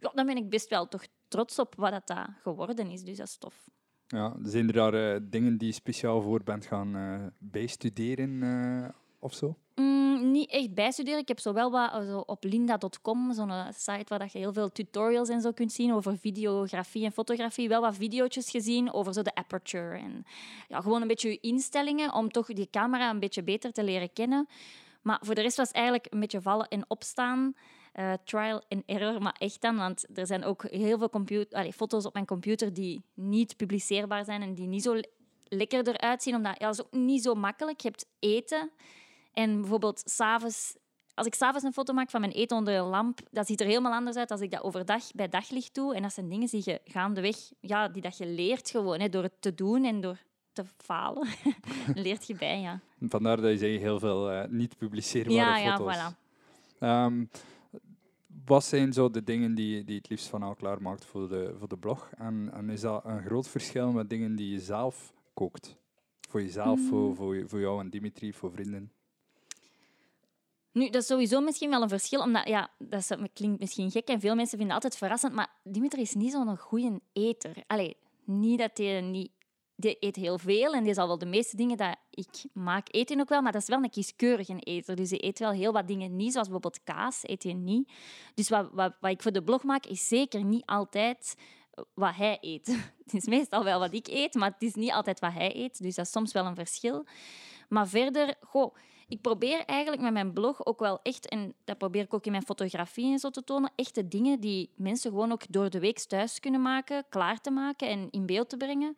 ja, 0.00 0.10
dan 0.14 0.26
ben 0.26 0.36
ik 0.36 0.50
best 0.50 0.68
wel 0.68 0.88
toch 0.88 1.04
trots 1.28 1.58
op 1.58 1.74
wat 1.76 2.06
dat 2.06 2.26
geworden 2.42 2.90
is. 2.90 3.02
Dus 3.02 3.16
dat 3.16 3.26
is 3.26 3.36
tof. 3.36 3.68
Ja, 4.12 4.36
zijn 4.42 4.66
er 4.66 4.72
daar 4.72 4.94
eh, 4.94 5.20
dingen 5.22 5.58
die 5.58 5.68
je 5.68 5.74
speciaal 5.74 6.22
voor 6.22 6.40
bent 6.44 6.66
gaan 6.66 6.96
eh, 6.96 7.26
bijstuderen 7.38 8.42
eh, 8.42 8.88
of 9.18 9.34
zo? 9.34 9.56
Mm, 9.74 10.30
niet 10.30 10.50
echt 10.50 10.74
bijstuderen. 10.74 11.20
Ik 11.20 11.28
heb 11.28 11.38
zo 11.38 11.52
wel 11.52 11.70
wat 11.70 12.04
zo 12.06 12.18
op 12.18 12.44
linda.com, 12.44 13.32
zo'n 13.32 13.52
site 13.74 14.04
waar 14.06 14.18
dat 14.18 14.32
je 14.32 14.38
heel 14.38 14.52
veel 14.52 14.72
tutorials 14.72 15.28
en 15.28 15.40
zo 15.40 15.52
kunt 15.52 15.72
zien 15.72 15.92
over 15.92 16.18
videografie 16.18 17.04
en 17.04 17.12
fotografie. 17.12 17.68
Wel 17.68 17.80
wat 17.80 17.94
video's 17.94 18.50
gezien 18.50 18.92
over 18.92 19.12
zo 19.12 19.22
de 19.22 19.34
aperture. 19.34 19.98
En 19.98 20.24
ja, 20.68 20.80
gewoon 20.80 21.02
een 21.02 21.08
beetje 21.08 21.30
je 21.30 21.40
instellingen 21.40 22.14
om 22.14 22.30
toch 22.30 22.46
die 22.46 22.68
camera 22.70 23.10
een 23.10 23.20
beetje 23.20 23.42
beter 23.42 23.72
te 23.72 23.84
leren 23.84 24.12
kennen. 24.12 24.46
Maar 25.02 25.18
voor 25.22 25.34
de 25.34 25.40
rest 25.40 25.56
was 25.56 25.68
het 25.68 25.76
eigenlijk 25.76 26.06
een 26.10 26.20
beetje 26.20 26.42
vallen 26.42 26.68
en 26.68 26.84
opstaan. 26.88 27.54
Eh, 27.92 28.12
trial 28.24 28.62
and 28.68 28.82
error, 28.86 29.22
maar 29.22 29.36
echt 29.38 29.60
dan. 29.60 29.76
Want 29.76 30.18
er 30.18 30.26
zijn 30.26 30.44
ook 30.44 30.62
heel 30.70 30.98
veel 30.98 31.10
computer, 31.10 31.58
allee, 31.58 31.72
foto's 31.72 32.04
op 32.06 32.12
mijn 32.14 32.26
computer 32.26 32.72
die 32.74 33.02
niet 33.14 33.56
publiceerbaar 33.56 34.24
zijn 34.24 34.42
en 34.42 34.54
die 34.54 34.66
niet 34.66 34.82
zo 34.82 34.94
le- 34.94 35.08
lekker 35.44 35.88
eruit 35.88 36.22
zien. 36.22 36.34
Omdat 36.34 36.58
ja, 36.58 36.66
dat 36.66 36.74
is 36.78 36.84
ook 36.84 36.92
niet 36.92 37.22
zo 37.22 37.34
makkelijk. 37.34 37.80
Je 37.80 37.88
hebt 37.88 38.06
eten 38.18 38.70
en 39.32 39.60
bijvoorbeeld 39.60 40.02
s'avonds... 40.04 40.76
Als 41.14 41.26
ik 41.28 41.34
s'avonds 41.34 41.64
een 41.64 41.72
foto 41.72 41.92
maak 41.92 42.10
van 42.10 42.20
mijn 42.20 42.32
eten 42.32 42.56
onder 42.56 42.74
een 42.74 42.84
lamp, 42.86 43.18
dat 43.30 43.46
ziet 43.46 43.60
er 43.60 43.66
helemaal 43.66 43.92
anders 43.92 44.16
uit 44.16 44.30
als 44.30 44.40
ik 44.40 44.50
dat 44.50 44.62
overdag 44.62 45.10
bij 45.14 45.28
daglicht 45.28 45.74
doe. 45.74 45.94
En 45.94 46.02
dat 46.02 46.12
zijn 46.12 46.28
dingen 46.28 46.48
die 46.48 46.62
je 46.64 46.80
gaandeweg, 46.84 47.36
ja, 47.60 47.88
die 47.88 48.02
dat 48.02 48.16
je 48.18 48.26
leert 48.26 48.70
gewoon, 48.70 49.00
hè, 49.00 49.08
door 49.08 49.22
het 49.22 49.32
te 49.42 49.54
doen 49.54 49.84
en 49.84 50.00
door 50.00 50.18
te 50.52 50.64
falen. 50.76 51.28
leert 51.94 52.26
je 52.26 52.34
bij, 52.34 52.60
ja. 52.60 52.80
Vandaar 53.00 53.40
dat 53.40 53.60
je 53.60 53.66
heel 53.66 53.98
veel 53.98 54.30
eh, 54.30 54.48
niet 54.48 54.76
publiceerbare 54.78 55.36
Ja, 55.38 55.56
ja, 55.56 55.76
foto's. 55.76 55.96
voilà. 55.96 56.16
Ehm, 56.78 57.24
wat 58.50 58.64
zijn 58.64 58.92
zo 58.92 59.10
de 59.10 59.24
dingen 59.24 59.54
die, 59.54 59.84
die 59.84 59.96
het 59.96 60.08
liefst 60.08 60.26
van 60.28 60.42
al 60.42 60.54
klaar 60.54 60.82
maakt 60.82 61.04
voor 61.04 61.28
de, 61.28 61.54
voor 61.58 61.68
de 61.68 61.76
blog? 61.76 62.10
En, 62.18 62.50
en 62.52 62.70
is 62.70 62.80
dat 62.80 63.04
een 63.04 63.22
groot 63.22 63.48
verschil 63.48 63.92
met 63.92 64.10
dingen 64.10 64.36
die 64.36 64.50
je 64.52 64.60
zelf 64.60 65.12
kookt? 65.34 65.76
Voor 66.28 66.42
jezelf, 66.42 66.78
Mm. 66.80 66.86
voor, 66.88 67.14
voor, 67.14 67.42
voor 67.48 67.60
jou 67.60 67.80
en 67.80 67.90
Dimitri, 67.90 68.32
voor 68.32 68.52
vrienden? 68.52 68.92
Nu, 70.72 70.84
dat 70.90 71.02
is 71.02 71.06
sowieso 71.06 71.40
misschien 71.40 71.70
wel 71.70 71.82
een 71.82 71.88
verschil, 71.88 72.20
omdat 72.20 72.48
ja, 72.48 72.70
dat 72.78 73.00
is- 73.00 73.28
klinkt 73.32 73.60
misschien 73.60 73.90
gek 73.90 74.08
en 74.08 74.20
veel 74.20 74.34
mensen 74.34 74.58
vinden 74.58 74.74
het 74.74 74.84
altijd 74.84 74.96
verrassend, 75.02 75.34
maar 75.34 75.48
Dimitri 75.64 76.00
is 76.00 76.14
niet 76.14 76.32
zo'n 76.32 76.56
goede 76.58 77.00
eter. 77.12 77.56
Allee, 77.66 77.96
niet 78.24 78.58
dat 78.58 78.78
hij 78.78 79.00
niet... 79.00 79.30
Die 79.76 79.96
eet 80.00 80.16
heel 80.16 80.38
veel 80.38 80.72
en 80.74 80.84
die 80.84 80.94
zal 80.94 81.06
wel 81.06 81.18
de 81.18 81.26
meeste 81.26 81.56
dingen 81.56 81.76
dat 81.76 81.96
ik 82.10 82.44
maak, 82.52 82.86
hij 82.90 83.20
ook 83.20 83.28
wel, 83.28 83.42
maar 83.42 83.52
dat 83.52 83.62
is 83.62 83.68
wel 83.68 83.82
een 83.82 83.90
kieskeurige 83.90 84.58
eter. 84.58 84.96
Dus 84.96 85.10
hij 85.10 85.24
eet 85.24 85.38
wel 85.38 85.50
heel 85.50 85.72
wat 85.72 85.88
dingen 85.88 86.16
niet, 86.16 86.32
zoals 86.32 86.48
bijvoorbeeld 86.48 86.84
kaas, 86.84 87.20
eet 87.22 87.42
hij 87.42 87.54
niet. 87.54 87.92
Dus 88.34 88.48
wat, 88.48 88.68
wat, 88.72 88.94
wat 89.00 89.10
ik 89.10 89.22
voor 89.22 89.32
de 89.32 89.42
blog 89.42 89.62
maak, 89.62 89.86
is 89.86 90.08
zeker 90.08 90.44
niet 90.44 90.66
altijd 90.66 91.36
wat 91.94 92.16
hij 92.16 92.38
eet. 92.40 92.66
Het 93.04 93.14
is 93.14 93.26
meestal 93.26 93.64
wel 93.64 93.78
wat 93.78 93.94
ik 93.94 94.08
eet, 94.08 94.34
maar 94.34 94.50
het 94.50 94.62
is 94.62 94.74
niet 94.74 94.92
altijd 94.92 95.20
wat 95.20 95.32
hij 95.32 95.56
eet. 95.56 95.82
Dus 95.82 95.94
dat 95.94 96.06
is 96.06 96.12
soms 96.12 96.32
wel 96.32 96.46
een 96.46 96.54
verschil. 96.54 97.06
Maar 97.68 97.88
verder, 97.88 98.34
goh, 98.40 98.74
ik 99.08 99.20
probeer 99.20 99.64
eigenlijk 99.64 100.02
met 100.02 100.12
mijn 100.12 100.32
blog 100.32 100.66
ook 100.66 100.78
wel 100.80 101.00
echt, 101.02 101.28
en 101.28 101.54
dat 101.64 101.78
probeer 101.78 102.02
ik 102.02 102.14
ook 102.14 102.24
in 102.24 102.30
mijn 102.30 102.44
fotografie 102.44 103.12
en 103.12 103.18
zo 103.18 103.30
te 103.30 103.44
tonen, 103.44 103.72
echte 103.74 104.08
dingen 104.08 104.40
die 104.40 104.70
mensen 104.76 105.10
gewoon 105.10 105.32
ook 105.32 105.52
door 105.52 105.70
de 105.70 105.80
week 105.80 105.98
thuis 105.98 106.40
kunnen 106.40 106.62
maken, 106.62 107.04
klaar 107.08 107.40
te 107.40 107.50
maken 107.50 107.88
en 107.88 108.08
in 108.10 108.26
beeld 108.26 108.48
te 108.48 108.56
brengen. 108.56 108.96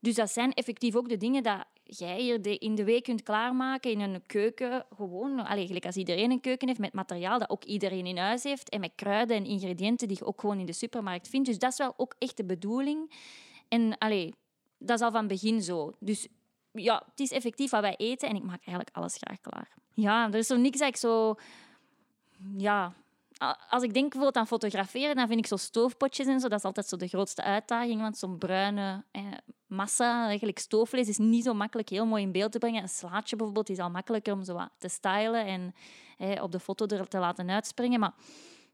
Dus 0.00 0.14
dat 0.14 0.30
zijn 0.30 0.52
effectief 0.52 0.94
ook 0.94 1.08
de 1.08 1.16
dingen 1.16 1.42
dat 1.42 1.64
jij 1.82 2.20
hier 2.20 2.62
in 2.62 2.74
de 2.74 2.84
week 2.84 3.04
kunt 3.04 3.22
klaarmaken 3.22 3.90
in 3.90 4.00
een 4.00 4.26
keuken. 4.26 4.86
Gewoon, 4.96 5.46
allez, 5.46 5.66
gelijk 5.66 5.86
als 5.86 5.96
iedereen 5.96 6.30
een 6.30 6.40
keuken 6.40 6.68
heeft 6.68 6.80
met 6.80 6.92
materiaal 6.92 7.38
dat 7.38 7.50
ook 7.50 7.64
iedereen 7.64 8.06
in 8.06 8.16
huis 8.16 8.42
heeft 8.42 8.68
en 8.68 8.80
met 8.80 8.92
kruiden 8.94 9.36
en 9.36 9.44
ingrediënten 9.44 10.08
die 10.08 10.16
je 10.16 10.24
ook 10.24 10.40
gewoon 10.40 10.58
in 10.58 10.66
de 10.66 10.72
supermarkt 10.72 11.28
vindt. 11.28 11.46
Dus 11.46 11.58
dat 11.58 11.72
is 11.72 11.78
wel 11.78 11.94
ook 11.96 12.14
echt 12.18 12.36
de 12.36 12.44
bedoeling. 12.44 13.12
En 13.68 13.98
allez, 13.98 14.30
dat 14.78 14.98
is 14.98 15.04
al 15.04 15.10
van 15.10 15.26
begin 15.26 15.62
zo. 15.62 15.92
Dus 16.00 16.28
ja, 16.72 17.02
het 17.10 17.20
is 17.20 17.30
effectief 17.30 17.70
wat 17.70 17.80
wij 17.80 17.96
eten 17.96 18.28
en 18.28 18.36
ik 18.36 18.42
maak 18.42 18.66
eigenlijk 18.66 18.96
alles 18.96 19.16
graag 19.16 19.40
klaar. 19.40 19.76
Ja, 19.94 20.26
er 20.26 20.34
is 20.34 20.46
zo 20.46 20.56
niks 20.56 20.78
dat 20.78 20.88
ik 20.88 20.96
zo... 20.96 21.34
Ja, 22.56 22.94
als 23.68 23.82
ik 23.82 23.92
denk 23.92 24.10
bijvoorbeeld 24.10 24.36
aan 24.36 24.46
fotograferen, 24.46 25.16
dan 25.16 25.26
vind 25.26 25.38
ik 25.38 25.46
zo 25.46 25.56
stoofpotjes 25.56 26.26
en 26.26 26.40
zo, 26.40 26.48
dat 26.48 26.58
is 26.58 26.64
altijd 26.64 26.86
zo 26.86 26.96
de 26.96 27.08
grootste 27.08 27.42
uitdaging, 27.42 28.00
want 28.00 28.18
zo'n 28.18 28.38
bruine 28.38 29.04
eh, 29.10 29.22
massa, 29.66 30.26
eigenlijk 30.26 30.58
stoofvlees, 30.58 31.08
is 31.08 31.18
niet 31.18 31.44
zo 31.44 31.54
makkelijk 31.54 31.88
heel 31.88 32.06
mooi 32.06 32.22
in 32.22 32.32
beeld 32.32 32.52
te 32.52 32.58
brengen. 32.58 32.82
Een 32.82 32.88
slaatje 32.88 33.36
bijvoorbeeld 33.36 33.68
is 33.68 33.78
al 33.78 33.90
makkelijker 33.90 34.32
om 34.32 34.44
zo 34.44 34.66
te 34.78 34.88
stylen 34.88 35.46
en 35.46 35.74
eh, 36.18 36.42
op 36.42 36.52
de 36.52 36.60
foto 36.60 36.86
er 36.86 37.08
te 37.08 37.18
laten 37.18 37.50
uitspringen. 37.50 38.00
Maar 38.00 38.14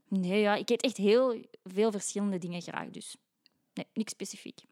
nee, 0.09 0.41
ja, 0.41 0.55
ik 0.55 0.71
eet 0.71 0.83
echt 0.83 0.97
heel 0.97 1.45
veel 1.65 1.91
verschillende 1.91 2.39
dingen 2.39 2.63
graag, 2.63 2.91
dus 2.91 3.17
nee, 3.75 3.87
niks 3.95 4.13
specifiek. 4.13 4.65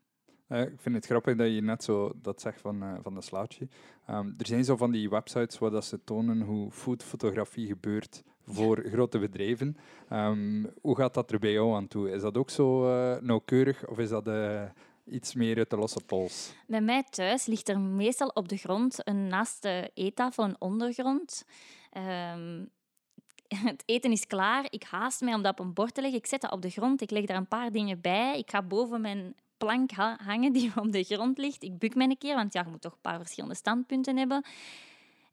Eh, 0.46 0.60
ik 0.60 0.80
vind 0.80 0.94
het 0.94 1.06
grappig 1.06 1.36
dat 1.36 1.54
je 1.54 1.62
net 1.62 1.84
zo 1.84 2.12
dat 2.22 2.40
zegt 2.40 2.60
van, 2.60 2.98
van 3.02 3.14
de 3.14 3.22
slaatje. 3.22 3.68
Ehm, 4.06 4.26
er 4.38 4.46
zijn 4.46 4.64
zo 4.64 4.76
van 4.76 4.90
die 4.90 5.10
websites 5.10 5.58
waar 5.58 5.70
dat 5.70 5.84
ze 5.84 6.04
tonen 6.04 6.40
hoe 6.40 6.70
foodfotografie 6.70 7.66
gebeurt 7.66 8.22
voor 8.46 8.84
grote 8.92 9.18
bedrijven. 9.18 9.76
Ehm, 10.08 10.64
hoe 10.80 10.96
gaat 10.96 11.14
dat 11.14 11.32
er 11.32 11.38
bij 11.38 11.52
jou 11.52 11.74
aan 11.74 11.88
toe? 11.88 12.10
Is 12.10 12.22
dat 12.22 12.36
ook 12.36 12.50
zo 12.50 12.88
eh, 12.88 13.20
nauwkeurig 13.20 13.86
of 13.86 13.98
is 13.98 14.08
dat 14.08 14.28
eh, 14.28 14.62
iets 15.04 15.34
meer 15.34 15.56
uit 15.56 15.70
de 15.70 15.76
losse 15.76 16.00
pols? 16.06 16.54
Bij 16.66 16.80
mij 16.80 17.02
thuis 17.10 17.46
ligt 17.46 17.68
er 17.68 17.80
meestal 17.80 18.28
op 18.28 18.48
de 18.48 18.56
grond 18.56 19.08
een 19.08 19.26
naast 19.26 19.62
de 19.62 19.90
eettafel 19.94 20.44
een 20.44 20.56
ondergrond. 20.58 21.44
Ehm, 21.90 22.64
het 23.68 23.82
eten 23.86 24.12
is 24.12 24.26
klaar. 24.26 24.66
Ik 24.70 24.82
haast 24.82 25.20
mij 25.20 25.34
om 25.34 25.42
dat 25.42 25.52
op 25.58 25.66
een 25.66 25.72
bord 25.72 25.94
te 25.94 26.00
leggen. 26.00 26.18
Ik 26.18 26.26
zet 26.26 26.40
dat 26.40 26.52
op 26.52 26.62
de 26.62 26.70
grond. 26.70 27.00
Ik 27.00 27.10
leg 27.10 27.24
daar 27.24 27.36
een 27.36 27.48
paar 27.48 27.72
dingen 27.72 28.00
bij. 28.00 28.38
Ik 28.38 28.50
ga 28.50 28.62
boven 28.62 29.00
mijn 29.00 29.34
plank 29.56 29.90
ha- 29.90 30.18
hangen 30.24 30.52
die 30.52 30.72
op 30.80 30.92
de 30.92 31.04
grond 31.04 31.38
ligt. 31.38 31.62
Ik 31.62 31.78
buk 31.78 31.94
mij 31.94 32.06
een 32.06 32.18
keer, 32.18 32.34
want 32.34 32.52
ja, 32.52 32.62
je 32.64 32.70
moet 32.70 32.80
toch 32.80 32.92
een 32.92 33.00
paar 33.00 33.20
verschillende 33.20 33.54
standpunten 33.54 34.16
hebben. 34.16 34.44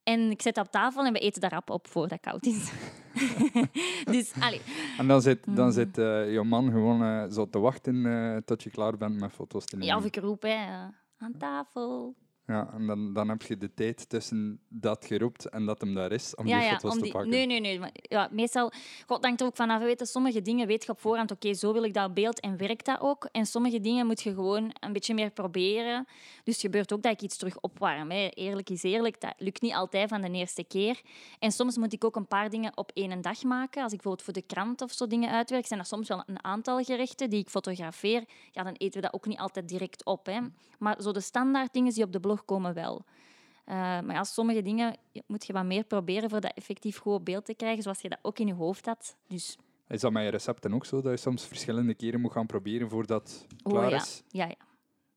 En 0.03 0.31
ik 0.31 0.41
zet 0.41 0.55
dat 0.55 0.65
op 0.65 0.71
tafel 0.71 1.05
en 1.05 1.13
we 1.13 1.19
eten 1.19 1.41
daar 1.41 1.51
rap 1.51 1.69
op 1.69 1.87
voordat 1.87 2.11
het 2.11 2.21
koud 2.21 2.45
is. 2.45 2.71
dus, 4.13 4.33
allee. 4.39 4.61
En 4.97 5.07
dan 5.07 5.21
zit, 5.21 5.39
dan 5.45 5.65
Mm. 5.65 5.71
zit 5.71 5.97
eh, 5.97 6.33
je 6.33 6.43
man 6.43 6.71
gewoon 6.71 7.03
eh, 7.03 7.23
zo 7.31 7.49
te 7.49 7.59
wachten 7.59 8.05
eh, 8.05 8.37
tot 8.45 8.63
je 8.63 8.69
klaar 8.69 8.97
bent 8.97 9.19
met 9.19 9.31
foto's 9.31 9.65
te 9.65 9.75
nemen. 9.77 9.91
Ja, 9.91 9.97
of 9.97 10.05
ik 10.05 10.15
roep, 10.15 10.41
hè, 10.41 10.55
aan 11.17 11.33
tafel. 11.37 12.15
Ja, 12.49 12.69
en 12.73 12.87
dan, 12.87 13.13
dan 13.13 13.29
heb 13.29 13.41
je 13.41 13.57
de 13.57 13.73
tijd 13.73 14.09
tussen 14.09 14.59
dat 14.69 15.05
je 15.07 15.17
roept 15.17 15.49
en 15.49 15.65
dat 15.65 15.81
hem 15.81 15.93
daar 15.93 16.11
is 16.11 16.35
om 16.35 16.47
ja, 16.47 16.59
die 16.59 16.67
ja, 16.67 16.79
foto's 16.79 16.99
te 16.99 17.09
pakken. 17.11 17.29
Nee, 17.29 17.45
nee, 17.45 17.59
nee. 17.59 17.79
maar 17.79 17.91
Ja, 17.93 18.29
meestal, 18.31 18.71
God 19.07 19.23
hangt 19.23 19.41
er 19.41 19.47
ook 19.47 19.55
vanaf. 19.55 19.81
Weten, 19.81 20.07
sommige 20.07 20.41
dingen 20.41 20.67
weet 20.67 20.85
je 20.85 20.91
op 20.91 20.99
voorhand, 20.99 21.31
oké, 21.31 21.53
zo 21.53 21.73
wil 21.73 21.83
ik 21.83 21.93
dat 21.93 22.13
beeld 22.13 22.39
en 22.39 22.57
werkt 22.57 22.85
dat 22.85 23.01
ook. 23.01 23.29
En 23.31 23.45
sommige 23.45 23.79
dingen 23.79 24.05
moet 24.05 24.21
je 24.21 24.33
gewoon 24.33 24.75
een 24.79 24.93
beetje 24.93 25.13
meer 25.13 25.31
proberen. 25.31 26.07
Dus 26.43 26.53
het 26.53 26.63
gebeurt 26.63 26.93
ook 26.93 27.01
dat 27.01 27.11
ik 27.11 27.21
iets 27.21 27.37
terug 27.37 27.59
opwarm. 27.59 28.11
Hè. 28.11 28.27
Eerlijk 28.27 28.69
is 28.69 28.83
eerlijk, 28.83 29.21
dat 29.21 29.33
lukt 29.37 29.61
niet 29.61 29.73
altijd 29.73 30.09
van 30.09 30.21
de 30.21 30.31
eerste 30.31 30.63
keer. 30.63 31.01
En 31.39 31.51
soms 31.51 31.77
moet 31.77 31.93
ik 31.93 32.03
ook 32.03 32.15
een 32.15 32.27
paar 32.27 32.49
dingen 32.49 32.77
op 32.77 32.91
één 32.93 33.21
dag 33.21 33.43
maken. 33.43 33.83
Als 33.83 33.93
ik 33.93 34.01
bijvoorbeeld 34.01 34.23
voor 34.23 34.33
de 34.33 34.53
krant 34.53 34.81
of 34.81 34.91
zo 34.91 35.07
dingen 35.07 35.29
uitwerk, 35.29 35.65
zijn 35.65 35.79
dat 35.79 35.87
soms 35.87 36.07
wel 36.07 36.23
een 36.25 36.43
aantal 36.43 36.83
gerechten 36.83 37.29
die 37.29 37.39
ik 37.39 37.49
fotografeer. 37.49 38.23
Ja, 38.51 38.63
dan 38.63 38.73
eten 38.73 39.01
we 39.01 39.05
dat 39.05 39.13
ook 39.13 39.27
niet 39.27 39.39
altijd 39.39 39.67
direct 39.69 40.05
op. 40.05 40.25
Hè. 40.25 40.39
Maar 40.79 41.01
zo 41.01 41.11
de 41.11 41.21
standaard 41.21 41.73
dingen 41.73 41.93
die 41.93 42.03
op 42.03 42.11
de 42.11 42.19
blog 42.19 42.38
komen 42.45 42.73
wel. 42.73 43.01
Uh, 43.65 43.75
maar 43.75 44.11
ja, 44.11 44.23
sommige 44.23 44.61
dingen 44.61 44.95
moet 45.27 45.45
je 45.45 45.53
wat 45.53 45.65
meer 45.65 45.83
proberen 45.83 46.29
voor 46.29 46.41
dat 46.41 46.51
effectief 46.55 46.97
goed 46.97 47.13
op 47.13 47.25
beeld 47.25 47.45
te 47.45 47.53
krijgen, 47.53 47.83
zoals 47.83 48.01
je 48.01 48.09
dat 48.09 48.19
ook 48.21 48.39
in 48.39 48.47
je 48.47 48.53
hoofd 48.53 48.85
had. 48.85 49.15
Dus, 49.27 49.57
Is 49.87 50.01
dat 50.01 50.11
met 50.11 50.23
je 50.23 50.29
recepten 50.29 50.73
ook 50.73 50.85
zo, 50.85 51.01
dat 51.01 51.11
je 51.11 51.17
soms 51.17 51.45
verschillende 51.45 51.93
keren 51.93 52.21
moet 52.21 52.31
gaan 52.31 52.45
proberen 52.45 52.89
voordat 52.89 53.45
het 53.49 53.61
klaar 53.63 53.85
oh, 53.85 53.89
ja. 53.89 53.95
is? 53.97 54.23
Ja, 54.27 54.45
ja. 54.45 54.55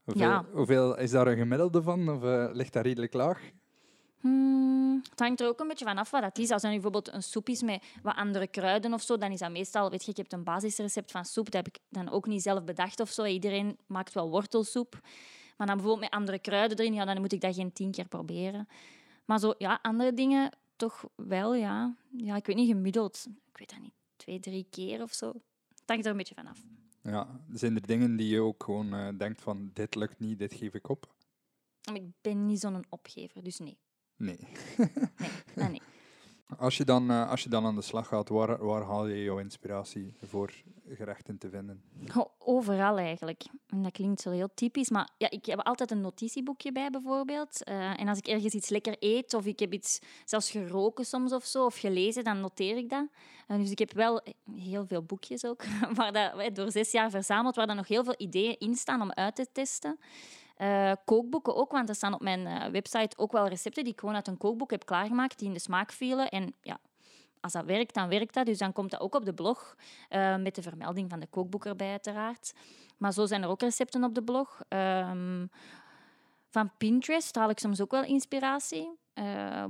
Hoeveel, 0.04 0.28
Ja. 0.28 0.44
hoeveel 0.52 0.98
is 0.98 1.10
daar 1.10 1.26
een 1.26 1.36
gemiddelde 1.36 1.82
van, 1.82 2.08
of 2.08 2.22
eh, 2.22 2.48
ligt 2.52 2.72
dat 2.72 2.84
redelijk 2.84 3.12
laag? 3.12 3.40
Hmm, 4.20 5.00
het 5.10 5.18
hangt 5.18 5.40
er 5.40 5.48
ook 5.48 5.60
een 5.60 5.68
beetje 5.68 5.84
van 5.84 5.98
af 5.98 6.10
wat 6.10 6.22
dat 6.22 6.38
is. 6.38 6.50
Als 6.50 6.62
er 6.62 6.68
nu 6.68 6.74
bijvoorbeeld 6.74 7.12
een 7.12 7.22
soep 7.22 7.48
is 7.48 7.62
met 7.62 7.84
wat 8.02 8.16
andere 8.16 8.46
kruiden 8.46 8.92
of 8.92 9.02
zo, 9.02 9.16
dan 9.16 9.30
is 9.32 9.38
dat 9.38 9.50
meestal, 9.50 9.90
weet 9.90 10.04
je, 10.04 10.10
ik 10.10 10.16
heb 10.16 10.32
een 10.32 10.44
basisrecept 10.44 11.10
van 11.10 11.24
soep, 11.24 11.44
dat 11.44 11.54
heb 11.54 11.74
ik 11.74 11.78
dan 11.88 12.10
ook 12.10 12.26
niet 12.26 12.42
zelf 12.42 12.64
bedacht 12.64 13.00
of 13.00 13.10
zo. 13.10 13.24
Iedereen 13.24 13.78
maakt 13.86 14.12
wel 14.12 14.30
wortelsoep. 14.30 15.00
Maar 15.62 15.70
dan 15.70 15.80
bijvoorbeeld 15.80 16.10
met 16.10 16.20
andere 16.20 16.38
kruiden 16.38 16.78
erin, 16.78 16.94
ja, 16.94 17.04
dan 17.04 17.20
moet 17.20 17.32
ik 17.32 17.40
dat 17.40 17.54
geen 17.54 17.72
tien 17.72 17.90
keer 17.90 18.08
proberen. 18.08 18.68
Maar 19.24 19.38
zo, 19.38 19.54
ja, 19.58 19.78
andere 19.82 20.14
dingen 20.14 20.52
toch 20.76 21.04
wel, 21.14 21.54
ja. 21.54 21.96
Ja, 22.16 22.36
ik 22.36 22.46
weet 22.46 22.56
niet, 22.56 22.68
gemiddeld. 22.68 23.26
Ik 23.52 23.58
weet 23.58 23.70
dat 23.70 23.80
niet, 23.80 23.94
twee, 24.16 24.40
drie 24.40 24.66
keer 24.70 25.02
of 25.02 25.12
zo. 25.12 25.26
Het 25.68 25.82
hangt 25.86 26.04
er 26.04 26.10
een 26.10 26.16
beetje 26.16 26.34
van 26.34 26.46
af. 26.46 26.60
Ja, 27.02 27.40
zijn 27.52 27.74
er 27.74 27.86
dingen 27.86 28.16
die 28.16 28.28
je 28.28 28.40
ook 28.40 28.64
gewoon 28.64 28.94
eh, 28.94 29.08
denkt 29.18 29.42
van, 29.42 29.70
dit 29.72 29.94
lukt 29.94 30.18
niet, 30.18 30.38
dit 30.38 30.54
geef 30.54 30.74
ik 30.74 30.88
op? 30.88 31.14
Ik 31.92 32.04
ben 32.20 32.46
niet 32.46 32.60
zo'n 32.60 32.84
opgever, 32.88 33.42
dus 33.42 33.58
nee. 33.58 33.78
Nee. 34.16 34.38
Nee, 34.76 34.88
nee, 35.54 35.68
nee. 35.68 35.81
Als 36.58 36.76
je 36.76 36.84
dan, 36.84 37.10
eh, 37.10 37.30
als 37.30 37.42
je 37.42 37.48
dan 37.48 37.64
aan 37.64 37.74
de 37.74 37.82
slag 37.82 38.06
gaat, 38.06 38.28
waar, 38.28 38.64
waar 38.64 38.82
haal 38.82 39.06
je 39.06 39.22
jouw 39.22 39.38
inspiratie 39.38 40.14
voor 40.22 40.52
gerechten 40.88 41.38
te 41.38 41.48
vinden? 41.48 41.82
Overal 42.38 42.98
eigenlijk. 42.98 43.42
En 43.66 43.82
dat 43.82 43.92
klinkt 43.92 44.20
zo 44.20 44.30
heel 44.30 44.50
typisch, 44.54 44.90
maar 44.90 45.10
ja, 45.18 45.30
ik 45.30 45.46
heb 45.46 45.58
altijd 45.58 45.90
een 45.90 46.00
notitieboekje 46.00 46.72
bij 46.72 46.90
bijvoorbeeld. 46.90 47.64
Eh, 47.64 48.00
en 48.00 48.08
als 48.08 48.18
ik 48.18 48.26
ergens 48.26 48.54
iets 48.54 48.68
lekker 48.68 48.96
eet 48.98 49.34
of 49.34 49.46
ik 49.46 49.58
heb 49.58 49.72
iets 49.72 49.98
zelfs 50.24 50.50
geroken 50.50 51.04
soms 51.04 51.32
of 51.32 51.44
zo, 51.44 51.64
of 51.64 51.78
gelezen, 51.78 52.24
dan 52.24 52.40
noteer 52.40 52.76
ik 52.76 52.88
dat. 52.88 53.08
Eh, 53.46 53.56
dus 53.56 53.70
ik 53.70 53.78
heb 53.78 53.92
wel 53.92 54.22
heel 54.54 54.86
veel 54.86 55.02
boekjes 55.02 55.44
ook, 55.44 55.64
waar 55.94 56.12
dat, 56.12 56.54
door 56.54 56.70
zes 56.70 56.90
jaar 56.90 57.10
verzameld, 57.10 57.56
waar 57.56 57.66
dan 57.66 57.76
nog 57.76 57.88
heel 57.88 58.04
veel 58.04 58.14
ideeën 58.16 58.58
in 58.58 58.74
staan 58.74 59.02
om 59.02 59.12
uit 59.12 59.36
te 59.36 59.46
testen. 59.52 59.98
Uh, 60.62 60.92
kookboeken 61.04 61.56
ook, 61.56 61.72
want 61.72 61.88
er 61.88 61.94
staan 61.94 62.14
op 62.14 62.20
mijn 62.20 62.40
uh, 62.40 62.64
website 62.66 63.18
ook 63.18 63.32
wel 63.32 63.48
recepten 63.48 63.84
die 63.84 63.92
ik 63.92 64.00
gewoon 64.00 64.14
uit 64.14 64.28
een 64.28 64.38
kookboek 64.38 64.70
heb 64.70 64.86
klaargemaakt, 64.86 65.38
die 65.38 65.48
in 65.48 65.54
de 65.54 65.60
smaak 65.60 65.92
vielen. 65.92 66.28
En 66.28 66.54
ja, 66.60 66.78
als 67.40 67.52
dat 67.52 67.64
werkt, 67.64 67.94
dan 67.94 68.08
werkt 68.08 68.34
dat. 68.34 68.46
Dus 68.46 68.58
dan 68.58 68.72
komt 68.72 68.90
dat 68.90 69.00
ook 69.00 69.14
op 69.14 69.24
de 69.24 69.34
blog, 69.34 69.76
uh, 70.10 70.36
met 70.36 70.54
de 70.54 70.62
vermelding 70.62 71.10
van 71.10 71.20
de 71.20 71.26
kookboek 71.26 71.64
erbij 71.64 71.90
uiteraard. 71.90 72.52
Maar 72.98 73.12
zo 73.12 73.26
zijn 73.26 73.42
er 73.42 73.48
ook 73.48 73.60
recepten 73.60 74.04
op 74.04 74.14
de 74.14 74.22
blog. 74.22 74.60
Um, 74.68 75.50
van 76.48 76.70
Pinterest 76.78 77.34
haal 77.34 77.50
ik 77.50 77.58
soms 77.58 77.80
ook 77.80 77.90
wel 77.90 78.04
inspiratie. 78.04 78.90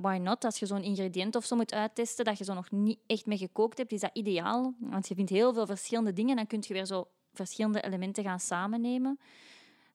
Why 0.01 0.19
not? 0.23 0.45
Als 0.45 0.59
je 0.59 0.67
zo'n 0.67 0.83
ingrediënt 0.83 1.37
of 1.37 1.45
zo 1.45 1.57
moet 1.57 1.75
uittesten, 1.75 2.25
dat 2.25 2.39
je 2.39 2.45
zo 2.45 2.55
nog 2.55 2.71
niet 2.71 2.99
echt 3.07 3.27
mee 3.27 3.39
gekookt 3.39 3.79
hebt, 3.79 3.93
is 3.93 4.01
dat 4.01 4.11
ideaal. 4.13 4.75
Want 4.79 5.09
je 5.09 5.15
vindt 5.15 5.31
heel 5.31 5.53
veel 5.53 5.67
verschillende 5.67 6.13
dingen, 6.13 6.37
dan 6.37 6.47
kun 6.47 6.63
je 6.67 6.73
weer 6.73 6.87
zo 6.87 7.07
verschillende 7.33 7.83
elementen 7.83 8.25
gaan 8.25 8.41
samennemen. 8.41 9.19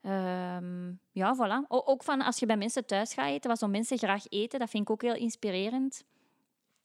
Um, 0.01 1.00
ja, 1.12 1.36
voilà. 1.36 1.68
Ook 1.68 2.04
van 2.04 2.22
als 2.22 2.39
je 2.39 2.46
bij 2.46 2.58
mensen 2.58 2.86
thuis 2.86 3.13
gaat 3.13 3.30
eten, 3.30 3.50
wat 3.50 3.60
zo 3.60 3.68
mensen 3.68 3.98
graag 3.98 4.27
eten, 4.27 4.60
dat 4.60 4.70
vind 4.70 4.84
ik 4.84 4.89
ook 4.89 5.01
heel 5.01 5.16
inspirerend. 5.16 6.04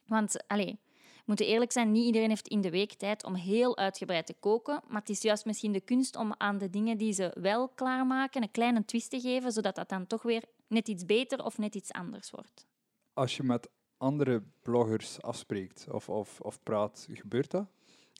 Want, 0.07 0.47
allez, 0.47 0.73
we 0.92 1.23
moeten 1.25 1.47
eerlijk 1.47 1.73
zijn, 1.73 1.92
niet 1.92 2.04
iedereen 2.04 2.28
heeft 2.28 2.49
in 2.49 2.61
de 2.61 2.71
week 2.71 2.92
tijd 2.92 3.25
om 3.25 3.35
heel 3.35 3.76
uitgebreid 3.76 4.26
te 4.26 4.35
koken. 4.40 4.83
Maar 4.88 5.00
het 5.00 5.11
is 5.11 5.23
juist 5.23 5.45
misschien 5.45 5.73
de 5.73 5.81
kunst 5.81 6.16
om 6.16 6.35
aan 6.37 6.59
de 6.59 6.71
dingen 6.71 6.99
die 6.99 7.12
ze 7.12 7.37
wel 7.40 7.69
klaarmaken 7.69 8.42
een 8.42 8.50
kleine 8.50 8.85
twist 8.85 9.11
te 9.11 9.21
geven, 9.21 9.52
zodat 9.52 9.75
dat 9.75 9.88
dan 9.88 10.07
toch 10.07 10.23
weer 10.23 10.45
net 10.66 10.88
iets 10.88 11.04
beter 11.04 11.45
of 11.45 11.59
net 11.59 11.75
iets 11.75 11.92
anders 11.92 12.31
wordt. 12.31 12.66
Als 13.12 13.37
je 13.37 13.42
met 13.42 13.69
andere 13.97 14.42
bloggers 14.62 15.23
afspreekt 15.23 15.87
of, 15.90 16.09
of, 16.09 16.40
of 16.40 16.62
praat, 16.62 17.07
gebeurt 17.11 17.50
dat? 17.50 17.66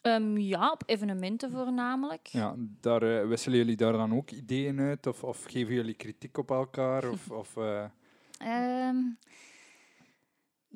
Um, 0.07 0.37
ja, 0.37 0.71
op 0.71 0.83
evenementen 0.85 1.51
voornamelijk. 1.51 2.27
Ja, 2.27 2.55
daar, 2.81 3.03
uh, 3.03 3.27
wisselen 3.27 3.57
jullie 3.57 3.75
daar 3.75 3.93
dan 3.93 4.13
ook 4.13 4.31
ideeën 4.31 4.79
uit? 4.79 5.07
Of, 5.07 5.23
of 5.23 5.43
geven 5.43 5.73
jullie 5.73 5.93
kritiek 5.93 6.37
op 6.37 6.51
elkaar? 6.51 7.09
Of, 7.09 7.29
of 7.29 7.55
uh... 7.57 7.83
um, 8.87 9.17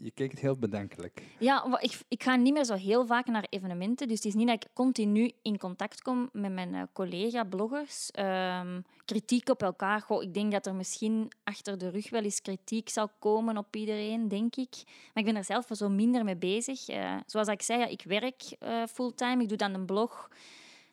je 0.02 0.12
kijkt 0.12 0.40
heel 0.40 0.58
bedenkelijk. 0.58 1.22
Ja, 1.40 1.80
ik, 1.80 2.00
ik 2.08 2.24
ga 2.24 2.36
niet 2.36 2.54
meer 2.54 2.64
zo 2.64 2.74
heel 2.74 3.06
vaak 3.06 3.26
naar 3.26 3.46
evenementen. 3.50 4.08
Dus 4.08 4.18
het 4.18 4.26
is 4.26 4.34
niet 4.34 4.48
dat 4.48 4.64
ik 4.64 4.70
continu 4.74 5.32
in 5.42 5.58
contact 5.58 6.02
kom 6.02 6.30
met 6.32 6.52
mijn 6.52 6.74
uh, 6.74 6.82
collega-bloggers. 6.94 8.10
Um, 8.20 8.86
kritiek 9.06 9.50
op 9.50 9.62
elkaar. 9.62 10.02
Goh, 10.02 10.24
ik 10.24 10.34
denk 10.34 10.52
dat 10.52 10.66
er 10.66 10.76
misschien 10.76 11.32
achter 11.44 11.78
de 11.78 11.90
rug 11.90 12.10
wel 12.10 12.24
eens 12.24 12.42
kritiek 12.42 12.90
zal 12.90 13.10
komen 13.20 13.58
op 13.58 13.76
iedereen, 13.76 14.28
denk 14.28 14.56
ik. 14.56 14.74
Maar 14.86 15.24
ik 15.24 15.26
ben 15.26 15.36
er 15.36 15.44
zelf 15.44 15.68
zo 15.72 15.90
minder 15.90 16.24
mee 16.24 16.38
bezig. 16.38 16.90
Uh, 16.90 17.16
zoals 17.26 17.48
ik 17.48 17.62
zei, 17.62 17.80
ja, 17.80 17.86
ik 17.86 18.02
werk 18.04 18.56
uh, 18.64 18.84
fulltime. 18.86 19.42
Ik 19.42 19.48
doe 19.48 19.58
dan 19.58 19.74
een 19.74 19.86
blog. 19.86 20.30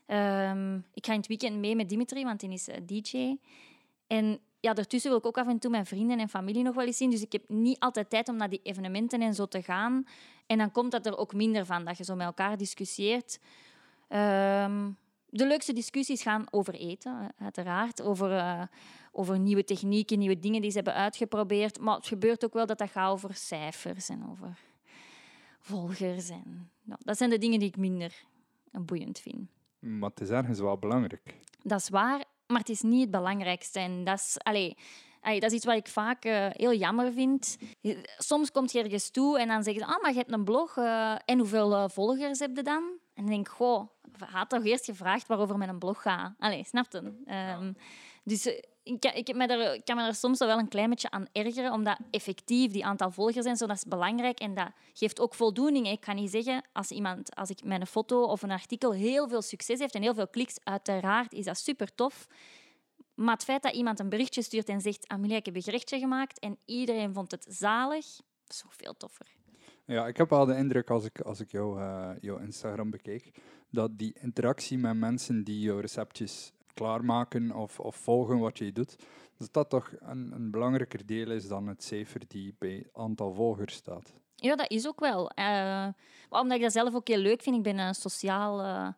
Um, 0.06 0.84
ik 0.94 1.06
ga 1.06 1.12
in 1.12 1.18
het 1.18 1.26
weekend 1.26 1.58
mee 1.58 1.76
met 1.76 1.88
Dimitri, 1.88 2.24
want 2.24 2.40
hij 2.40 2.50
is 2.50 2.68
DJ. 2.86 3.36
En 4.06 4.40
ja, 4.64 4.74
daartussen 4.74 5.10
wil 5.10 5.18
ik 5.18 5.26
ook 5.26 5.38
af 5.38 5.46
en 5.46 5.58
toe 5.58 5.70
mijn 5.70 5.86
vrienden 5.86 6.18
en 6.18 6.28
familie 6.28 6.62
nog 6.62 6.74
wel 6.74 6.86
eens 6.86 6.96
zien. 6.96 7.10
Dus 7.10 7.22
ik 7.22 7.32
heb 7.32 7.48
niet 7.48 7.78
altijd 7.78 8.10
tijd 8.10 8.28
om 8.28 8.36
naar 8.36 8.48
die 8.48 8.60
evenementen 8.62 9.20
en 9.20 9.34
zo 9.34 9.46
te 9.46 9.62
gaan. 9.62 10.06
En 10.46 10.58
dan 10.58 10.70
komt 10.70 10.90
dat 10.90 11.06
er 11.06 11.16
ook 11.16 11.34
minder 11.34 11.66
van, 11.66 11.84
dat 11.84 11.96
je 11.96 12.04
zo 12.04 12.14
met 12.14 12.26
elkaar 12.26 12.56
discussieert. 12.56 13.38
Um, 14.08 14.96
de 15.26 15.46
leukste 15.46 15.72
discussies 15.72 16.22
gaan 16.22 16.44
over 16.50 16.74
eten, 16.74 17.32
uiteraard. 17.38 18.02
Over, 18.02 18.30
uh, 18.30 18.62
over 19.12 19.38
nieuwe 19.38 19.64
technieken, 19.64 20.18
nieuwe 20.18 20.38
dingen 20.38 20.60
die 20.60 20.70
ze 20.70 20.76
hebben 20.76 20.94
uitgeprobeerd. 20.94 21.80
Maar 21.80 21.96
het 21.96 22.06
gebeurt 22.06 22.44
ook 22.44 22.52
wel 22.52 22.66
dat 22.66 22.78
dat 22.78 22.90
gaat 22.90 23.10
over 23.10 23.34
cijfers 23.34 24.08
en 24.08 24.28
over 24.30 24.58
volgers. 25.60 26.28
En, 26.28 26.70
nou, 26.82 27.00
dat 27.04 27.16
zijn 27.16 27.30
de 27.30 27.38
dingen 27.38 27.58
die 27.58 27.68
ik 27.68 27.76
minder 27.76 28.24
boeiend 28.70 29.18
vind. 29.18 29.48
Maar 29.78 30.10
het 30.10 30.20
is 30.20 30.30
ergens 30.30 30.60
wel 30.60 30.78
belangrijk. 30.78 31.34
Dat 31.62 31.80
is 31.80 31.88
waar, 31.88 32.24
maar 32.54 32.62
het 32.66 32.76
is 32.76 32.82
niet 32.82 33.00
het 33.00 33.10
belangrijkste. 33.10 33.78
En 33.78 34.04
dat 34.04 34.18
is, 34.18 34.36
allee, 34.42 34.76
dat 35.22 35.42
is 35.42 35.52
iets 35.52 35.64
wat 35.64 35.76
ik 35.76 35.88
vaak 35.88 36.24
uh, 36.24 36.46
heel 36.50 36.74
jammer 36.74 37.12
vind. 37.12 37.56
Soms 38.18 38.50
komt 38.50 38.72
je 38.72 38.82
ergens 38.82 39.10
toe 39.10 39.38
en 39.38 39.48
dan 39.48 39.62
zeggen 39.62 39.82
ze, 39.82 39.94
ah, 39.94 40.02
maar 40.02 40.10
je 40.10 40.18
hebt 40.18 40.32
een 40.32 40.44
blog. 40.44 40.76
Uh, 40.76 41.14
en 41.24 41.38
hoeveel 41.38 41.72
uh, 41.72 41.84
volgers 41.88 42.38
heb 42.38 42.56
je 42.56 42.62
dan? 42.62 42.82
En 43.14 43.22
dan 43.22 43.26
denk 43.26 43.46
ik, 43.46 43.52
goh, 43.52 43.88
had 44.18 44.48
toch 44.48 44.64
eerst 44.64 44.84
gevraagd 44.84 45.26
waarover 45.26 45.58
mijn 45.58 45.78
blog 45.78 46.02
gaat. 46.02 46.34
Allee, 46.38 46.64
snap 46.64 46.86
je? 46.88 46.98
Um, 47.58 47.76
dus 48.24 48.62
ik, 48.84 49.04
ik, 49.04 49.34
me 49.34 49.46
er, 49.46 49.82
kan 49.82 49.96
me 49.96 50.02
er 50.02 50.14
soms 50.14 50.38
wel 50.38 50.58
een 50.58 50.68
klein 50.68 50.88
beetje 50.90 51.10
aan 51.10 51.26
ergeren, 51.32 51.72
omdat 51.72 51.98
effectief 52.10 52.72
die 52.72 52.84
aantal 52.84 53.10
volgers 53.10 53.46
en 53.46 53.56
zo, 53.56 53.66
dat 53.66 53.76
is 53.76 53.84
belangrijk 53.84 54.38
en 54.38 54.54
dat 54.54 54.70
geeft 54.92 55.20
ook 55.20 55.34
voldoening. 55.34 55.88
Ik 55.88 56.00
kan 56.00 56.14
niet 56.14 56.30
zeggen, 56.30 56.64
als, 56.72 56.90
iemand, 56.90 57.34
als 57.34 57.50
ik 57.50 57.64
mijn 57.64 57.86
foto 57.86 58.22
of 58.22 58.42
een 58.42 58.50
artikel 58.50 58.92
heel 58.92 59.28
veel 59.28 59.42
succes 59.42 59.78
heeft 59.78 59.94
en 59.94 60.02
heel 60.02 60.14
veel 60.14 60.28
kliks, 60.28 60.56
uiteraard 60.64 61.32
is 61.32 61.44
dat 61.44 61.58
super 61.58 61.94
tof. 61.94 62.26
Maar 63.14 63.34
het 63.34 63.44
feit 63.44 63.62
dat 63.62 63.74
iemand 63.74 64.00
een 64.00 64.08
berichtje 64.08 64.42
stuurt 64.42 64.68
en 64.68 64.80
zegt, 64.80 65.08
Amelia, 65.08 65.36
ik 65.36 65.44
heb 65.44 65.54
een 65.54 65.62
gerechtje 65.62 65.98
gemaakt 65.98 66.38
en 66.38 66.58
iedereen 66.64 67.14
vond 67.14 67.30
het 67.30 67.46
zalig, 67.48 68.04
is 68.48 68.62
nog 68.62 68.74
veel 68.74 68.96
toffer. 68.96 69.26
Ja, 69.86 70.06
ik 70.06 70.16
heb 70.16 70.30
wel 70.30 70.46
de 70.46 70.56
indruk 70.56 70.90
als 70.90 71.04
ik, 71.04 71.20
als 71.20 71.40
ik 71.40 71.50
jou, 71.50 71.80
uh, 71.80 72.10
jouw 72.20 72.38
Instagram 72.38 72.90
bekeek, 72.90 73.30
dat 73.70 73.98
die 73.98 74.16
interactie 74.20 74.78
met 74.78 74.96
mensen 74.96 75.44
die 75.44 75.60
jouw 75.60 75.78
receptjes 75.78 76.52
klaarmaken 76.74 77.52
of, 77.52 77.80
of 77.80 77.96
volgen 77.96 78.38
wat 78.38 78.58
je 78.58 78.72
doet, 78.72 78.96
dat 79.38 79.52
dat 79.52 79.70
toch 79.70 79.92
een, 79.98 80.32
een 80.32 80.50
belangrijker 80.50 81.06
deel 81.06 81.30
is 81.30 81.48
dan 81.48 81.66
het 81.66 81.84
cijfer 81.84 82.20
die 82.28 82.54
bij 82.58 82.86
aantal 82.92 83.34
volgers 83.34 83.74
staat. 83.74 84.14
Ja, 84.34 84.56
dat 84.56 84.70
is 84.70 84.86
ook 84.86 85.00
wel. 85.00 85.30
Maar 85.34 86.40
omdat 86.40 86.56
ik 86.56 86.62
dat 86.62 86.72
zelf 86.72 86.94
ook 86.94 87.08
heel 87.08 87.18
leuk 87.18 87.42
vind. 87.42 87.56
Ik 87.56 87.62
ben 87.62 87.78
een, 87.78 87.94
sociaal, 87.94 88.60
eh, 88.60 88.88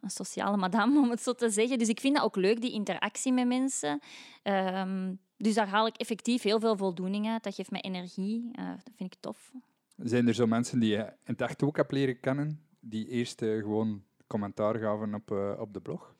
een 0.00 0.10
sociale 0.10 0.56
madame, 0.56 1.00
om 1.00 1.10
het 1.10 1.22
zo 1.22 1.32
te 1.32 1.50
zeggen. 1.50 1.78
Dus 1.78 1.88
ik 1.88 2.00
vind 2.00 2.14
dat 2.14 2.24
ook 2.24 2.36
leuk, 2.36 2.60
die 2.60 2.72
interactie 2.72 3.32
met 3.32 3.46
mensen. 3.46 4.00
Ehm, 4.42 5.14
dus 5.36 5.54
daar 5.54 5.68
haal 5.68 5.86
ik 5.86 5.96
effectief 5.96 6.42
heel 6.42 6.60
veel 6.60 6.76
voldoening 6.76 7.28
uit. 7.28 7.42
Dat 7.42 7.54
geeft 7.54 7.70
me 7.70 7.80
energie. 7.80 8.48
Eh, 8.52 8.68
dat 8.68 8.92
vind 8.96 9.14
ik 9.14 9.20
tof. 9.20 9.52
Zijn 9.96 10.28
er 10.28 10.34
zo 10.34 10.46
mensen 10.46 10.78
die 10.78 10.90
je 10.90 11.02
in 11.02 11.12
het 11.24 11.40
echt 11.40 11.62
ook 11.62 11.76
hebt 11.76 11.92
leren 11.92 12.20
kennen, 12.20 12.66
die 12.80 13.08
eerst 13.08 13.42
eh, 13.42 13.56
gewoon 13.56 14.02
commentaar 14.26 14.78
gaven 14.78 15.14
op, 15.14 15.30
op 15.58 15.72
de 15.72 15.80
blog? 15.80 16.14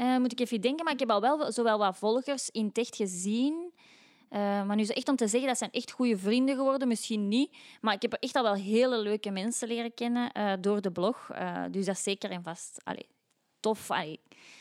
Eh, 0.00 0.16
moet 0.16 0.32
ik 0.32 0.40
even 0.40 0.60
denken, 0.60 0.84
maar 0.84 0.92
ik 0.92 1.00
heb 1.00 1.10
al 1.10 1.20
wel 1.20 1.52
zowel 1.52 1.78
wat 1.78 1.96
volgers 1.96 2.50
in 2.50 2.66
het 2.66 2.78
echt 2.78 2.96
gezien. 2.96 3.72
Eh, 4.28 4.40
maar 4.40 4.76
nu 4.76 4.84
zo 4.84 4.92
echt 4.92 5.08
om 5.08 5.16
te 5.16 5.28
zeggen, 5.28 5.48
dat 5.48 5.58
zijn 5.58 5.70
echt 5.70 5.90
goede 5.90 6.18
vrienden 6.18 6.56
geworden, 6.56 6.88
misschien 6.88 7.28
niet. 7.28 7.56
Maar 7.80 7.94
ik 7.94 8.02
heb 8.02 8.12
echt 8.12 8.36
al 8.36 8.42
wel 8.42 8.54
hele 8.54 8.98
leuke 8.98 9.30
mensen 9.30 9.68
leren 9.68 9.94
kennen 9.94 10.32
eh, 10.32 10.52
door 10.60 10.80
de 10.80 10.90
blog. 10.90 11.30
Dus 11.70 11.86
dat 11.86 11.96
is 11.96 12.02
zeker 12.02 12.30
en 12.30 12.42
vast 12.42 12.80
allee, 12.84 13.08
tof. 13.60 13.90
Allee. 13.90 14.20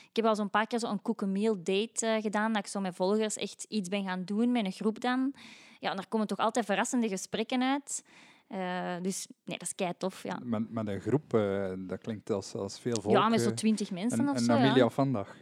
Ik 0.09 0.15
heb 0.15 0.25
al 0.25 0.35
zo'n 0.35 0.49
paar 0.49 0.67
keer 0.67 0.79
zo'n 0.79 1.01
cook-a-meal 1.01 1.63
date 1.63 2.19
gedaan, 2.21 2.53
dat 2.53 2.65
ik 2.65 2.71
zo 2.71 2.79
met 2.79 2.95
volgers 2.95 3.35
echt 3.35 3.65
iets 3.69 3.89
ben 3.89 4.03
gaan 4.03 4.25
doen, 4.25 4.51
met 4.51 4.65
een 4.65 4.71
groep 4.71 4.99
dan. 4.99 5.33
Ja, 5.79 5.89
en 5.89 5.95
daar 5.95 6.07
komen 6.07 6.27
toch 6.27 6.37
altijd 6.37 6.65
verrassende 6.65 7.07
gesprekken 7.07 7.63
uit. 7.63 8.03
Eh, 8.49 8.95
dus 9.01 9.27
nee, 9.45 9.57
dat 9.57 9.67
is 9.67 9.75
kei 9.75 9.93
tof, 9.97 10.23
ja. 10.23 10.39
Met, 10.43 10.69
met 10.71 10.87
een 10.87 10.99
groep, 10.99 11.33
eh, 11.33 11.71
dat 11.77 12.01
klinkt 12.01 12.29
als, 12.29 12.53
als 12.55 12.79
veel 12.79 13.01
volk. 13.01 13.15
Ja, 13.15 13.29
met 13.29 13.41
zo'n 13.41 13.49
eh, 13.49 13.55
twintig 13.55 13.91
mensen 13.91 14.19
een, 14.19 14.29
of 14.29 14.35
een 14.37 14.43
zo. 14.43 14.53
ja. 14.53 14.89
Vandag. 14.89 15.35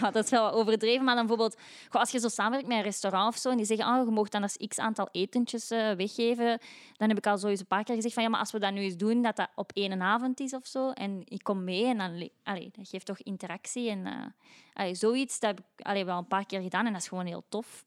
Ja, 0.00 0.10
dat 0.10 0.24
is 0.24 0.30
wel 0.30 0.50
overdreven. 0.52 1.04
Maar 1.04 1.14
dan 1.14 1.26
bijvoorbeeld, 1.26 1.60
goh, 1.88 2.00
als 2.00 2.10
je 2.10 2.18
zo 2.18 2.28
samenwerkt 2.28 2.68
met 2.68 2.76
een 2.76 2.82
restaurant 2.82 3.28
of 3.34 3.36
zo, 3.40 3.50
en 3.50 3.56
die 3.56 3.66
zeggen, 3.66 3.86
oh, 3.86 4.04
je 4.04 4.10
mag 4.10 4.28
dan 4.28 4.42
eens 4.42 4.56
x 4.68 4.78
aantal 4.78 5.08
etentjes 5.12 5.70
eh, 5.70 5.92
weggeven, 5.92 6.58
dan 6.96 7.08
heb 7.08 7.18
ik 7.18 7.26
al 7.26 7.38
zo 7.38 7.48
eens 7.48 7.60
een 7.60 7.66
paar 7.66 7.84
keer 7.84 7.94
gezegd 7.94 8.14
van, 8.14 8.22
ja, 8.22 8.28
maar 8.28 8.40
als 8.40 8.52
we 8.52 8.58
dat 8.58 8.72
nu 8.72 8.80
eens 8.80 8.96
doen, 8.96 9.22
dat 9.22 9.36
dat 9.36 9.48
op 9.54 9.70
één 9.74 10.02
avond 10.02 10.40
is 10.40 10.54
of 10.54 10.66
zo, 10.66 10.90
en 10.90 11.22
ik 11.24 11.42
kom 11.42 11.64
mee, 11.64 11.84
en 11.86 11.98
dan, 11.98 12.18
le- 12.18 12.28
allee, 12.42 12.70
dat 12.76 12.88
geeft 12.88 13.06
toch 13.06 13.18
interactie. 13.18 13.90
En 13.90 14.34
allee, 14.72 14.94
zoiets, 14.94 15.38
dat 15.40 15.50
heb 15.50 15.58
ik 15.76 15.86
allee, 15.86 16.04
wel 16.04 16.18
een 16.18 16.26
paar 16.26 16.46
keer 16.46 16.60
gedaan, 16.60 16.86
en 16.86 16.92
dat 16.92 17.00
is 17.02 17.08
gewoon 17.08 17.26
heel 17.26 17.44
tof. 17.48 17.84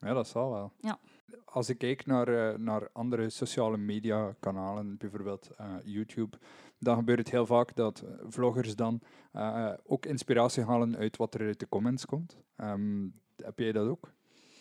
Ja, 0.00 0.12
dat 0.14 0.28
zal 0.28 0.50
wel. 0.50 0.72
Ja. 0.80 0.98
Als 1.44 1.68
ik 1.68 1.78
kijk 1.78 2.06
naar, 2.06 2.28
eh, 2.28 2.58
naar 2.58 2.88
andere 2.92 3.30
sociale 3.30 3.76
media 3.76 4.34
kanalen, 4.40 4.96
bijvoorbeeld 4.96 5.50
eh, 5.56 5.66
YouTube, 5.84 6.38
dan 6.78 6.96
gebeurt 6.96 7.18
het 7.18 7.30
heel 7.30 7.46
vaak 7.46 7.76
dat 7.76 8.04
vloggers 8.28 8.76
dan 8.76 9.00
eh, 9.32 9.72
ook 9.86 10.06
inspiratie 10.06 10.64
halen 10.64 10.96
uit 10.96 11.16
wat 11.16 11.34
er 11.34 11.40
uit 11.40 11.60
de 11.60 11.68
comments 11.68 12.06
komt. 12.06 12.36
Ehm, 12.56 13.08
heb 13.36 13.58
jij 13.58 13.72
dat 13.72 13.88
ook? 13.88 14.12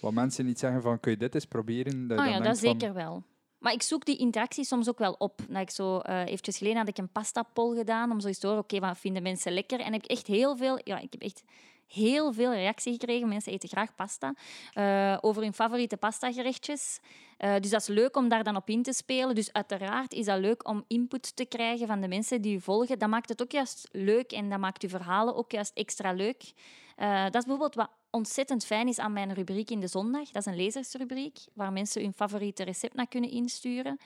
Wat 0.01 0.13
mensen 0.13 0.45
niet 0.45 0.59
zeggen 0.59 0.81
van, 0.81 0.99
kun 0.99 1.11
je 1.11 1.17
dit 1.17 1.35
eens 1.35 1.45
proberen? 1.45 2.07
Dat 2.07 2.19
oh 2.19 2.25
ja, 2.25 2.37
dat 2.37 2.45
van, 2.45 2.55
zeker 2.55 2.93
wel. 2.93 3.23
Maar 3.57 3.73
ik 3.73 3.81
zoek 3.81 4.05
die 4.05 4.17
interactie 4.17 4.63
soms 4.63 4.89
ook 4.89 4.99
wel 4.99 5.13
op. 5.13 5.41
Dat 5.49 5.61
ik 5.61 5.69
zo, 5.69 5.99
eventjes 5.99 6.57
geleden 6.57 6.77
had 6.77 6.87
ik 6.87 6.97
een 6.97 7.11
pasta-poll 7.11 7.77
gedaan 7.77 8.11
om 8.11 8.19
zo 8.19 8.27
eens 8.27 8.39
te 8.39 8.47
horen, 8.47 8.63
oké, 8.63 8.79
wat 8.79 8.97
vinden 8.97 9.23
mensen 9.23 9.51
lekker? 9.51 9.79
En 9.79 9.93
heb 9.93 10.03
ik 10.03 10.09
echt 10.09 10.27
heel 10.27 10.57
veel, 10.57 10.79
ja, 10.83 10.99
ik 10.99 11.11
heb 11.11 11.21
echt 11.21 11.43
heel 11.89 12.33
veel 12.33 12.53
reactie 12.53 12.91
gekregen. 12.91 13.27
Mensen 13.27 13.53
eten 13.53 13.69
graag 13.69 13.95
pasta. 13.95 14.33
eh, 14.73 15.17
over 15.21 15.41
hun 15.41 15.53
favoriete 15.53 15.97
pastagerechtjes. 15.97 16.99
Eh 17.37 17.55
dus 17.59 17.69
dat 17.69 17.81
is 17.81 17.87
leuk 17.87 18.15
om 18.15 18.29
daar 18.29 18.43
dan 18.43 18.55
op 18.55 18.69
in 18.69 18.83
te 18.83 18.93
spelen. 18.93 19.35
Dus 19.35 19.53
uiteraard 19.53 20.13
is 20.13 20.25
dat 20.25 20.39
leuk 20.39 20.67
om 20.67 20.83
input 20.87 21.35
te 21.35 21.45
krijgen 21.45 21.87
van 21.87 22.01
de 22.01 22.07
mensen 22.07 22.41
die 22.41 22.55
u 22.55 22.61
volgen. 22.61 22.99
Dat 22.99 23.09
maakt 23.09 23.29
het 23.29 23.41
ook 23.41 23.51
juist 23.51 23.87
leuk 23.91 24.31
en 24.31 24.49
dat 24.49 24.59
maakt 24.59 24.83
uw 24.83 24.89
verhalen 24.89 25.35
ook 25.35 25.51
juist 25.51 25.71
extra 25.73 26.11
leuk. 26.11 26.53
Eh, 26.95 27.23
dat 27.23 27.35
is 27.35 27.45
bijvoorbeeld 27.45 27.75
wat 27.75 27.89
ontzettend 28.09 28.65
fijn 28.65 28.87
is 28.87 28.99
aan 28.99 29.13
mijn 29.13 29.33
rubriek 29.33 29.69
in 29.69 29.79
de 29.79 29.87
zondag. 29.87 30.29
Dat 30.31 30.45
is 30.45 30.51
een 30.51 30.59
lezersrubriek 30.59 31.37
waar 31.53 31.73
mensen 31.73 32.01
hun 32.01 32.13
favoriete 32.13 32.63
recept 32.63 32.93
naar 32.93 33.07
kunnen 33.07 33.29
insturen. 33.29 33.97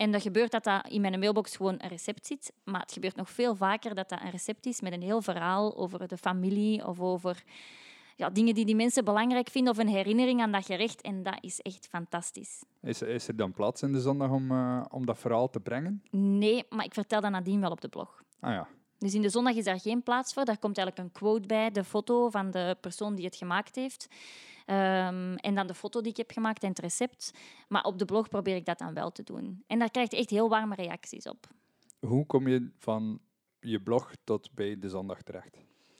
En 0.00 0.10
dat 0.10 0.22
gebeurt 0.22 0.50
dat 0.50 0.64
dat 0.64 0.88
in 0.88 1.00
mijn 1.00 1.18
mailbox 1.18 1.56
gewoon 1.56 1.74
een 1.78 1.88
recept 1.88 2.26
zit. 2.26 2.52
Maar 2.64 2.80
het 2.80 2.92
gebeurt 2.92 3.16
nog 3.16 3.30
veel 3.30 3.54
vaker 3.54 3.94
dat 3.94 4.08
dat 4.08 4.20
een 4.20 4.30
recept 4.30 4.66
is 4.66 4.80
met 4.80 4.92
een 4.92 5.02
heel 5.02 5.22
verhaal 5.22 5.76
over 5.76 6.08
de 6.08 6.16
familie 6.16 6.86
of 6.86 7.00
over 7.00 7.42
ja, 8.16 8.30
dingen 8.30 8.54
die 8.54 8.64
die 8.64 8.76
mensen 8.76 9.04
belangrijk 9.04 9.48
vinden 9.48 9.72
of 9.72 9.78
een 9.78 9.88
herinnering 9.88 10.40
aan 10.40 10.52
dat 10.52 10.66
gerecht. 10.66 11.00
En 11.00 11.22
dat 11.22 11.38
is 11.40 11.60
echt 11.60 11.86
fantastisch. 11.86 12.62
Is, 12.82 13.02
is 13.02 13.28
er 13.28 13.36
dan 13.36 13.52
plaats 13.52 13.82
in 13.82 13.92
de 13.92 14.00
zondag 14.00 14.30
om, 14.30 14.50
eh, 14.50 14.84
om 14.90 15.06
dat 15.06 15.18
verhaal 15.18 15.50
te 15.50 15.60
brengen? 15.60 16.02
Nee, 16.10 16.64
maar 16.68 16.84
ik 16.84 16.94
vertel 16.94 17.20
dat 17.20 17.30
nadien 17.30 17.60
wel 17.60 17.70
op 17.70 17.80
de 17.80 17.88
blog. 17.88 18.22
Ah 18.40 18.52
ja, 18.52 18.68
Dus 18.98 19.14
in 19.14 19.22
de 19.22 19.28
zondag 19.28 19.54
is 19.54 19.64
daar 19.64 19.80
geen 19.80 20.02
plaats 20.02 20.32
voor. 20.32 20.44
Daar 20.44 20.58
komt 20.58 20.78
eigenlijk 20.78 21.08
een 21.08 21.20
quote 21.20 21.46
bij, 21.46 21.70
de 21.70 21.84
foto 21.84 22.30
van 22.30 22.50
de 22.50 22.76
persoon 22.80 23.14
die 23.14 23.24
het 23.24 23.36
gemaakt 23.36 23.76
heeft. 23.76 24.08
Ehm, 24.70 25.34
en 25.34 25.54
dan 25.54 25.66
de 25.66 25.74
foto 25.74 26.00
die 26.00 26.10
ik 26.10 26.16
heb 26.16 26.30
gemaakt 26.30 26.62
en 26.62 26.68
het 26.68 26.78
recept. 26.78 27.32
Maar 27.68 27.84
op 27.84 27.98
de 27.98 28.04
blog 28.04 28.28
probeer 28.28 28.56
ik 28.56 28.64
dat 28.64 28.78
dan 28.78 28.94
wel 28.94 29.12
te 29.12 29.22
doen. 29.22 29.64
En 29.66 29.78
daar 29.78 29.90
krijg 29.90 30.10
je 30.10 30.16
echt 30.16 30.30
heel 30.30 30.48
warme 30.48 30.74
reacties 30.74 31.26
op. 31.28 31.46
hoe 32.00 32.26
kom 32.26 32.48
je 32.48 32.70
van 32.78 33.20
je 33.60 33.80
blog 33.80 34.12
tot 34.24 34.50
bij 34.54 34.78
de 34.78 34.88
zondag 34.88 35.22
terecht? 35.22 35.56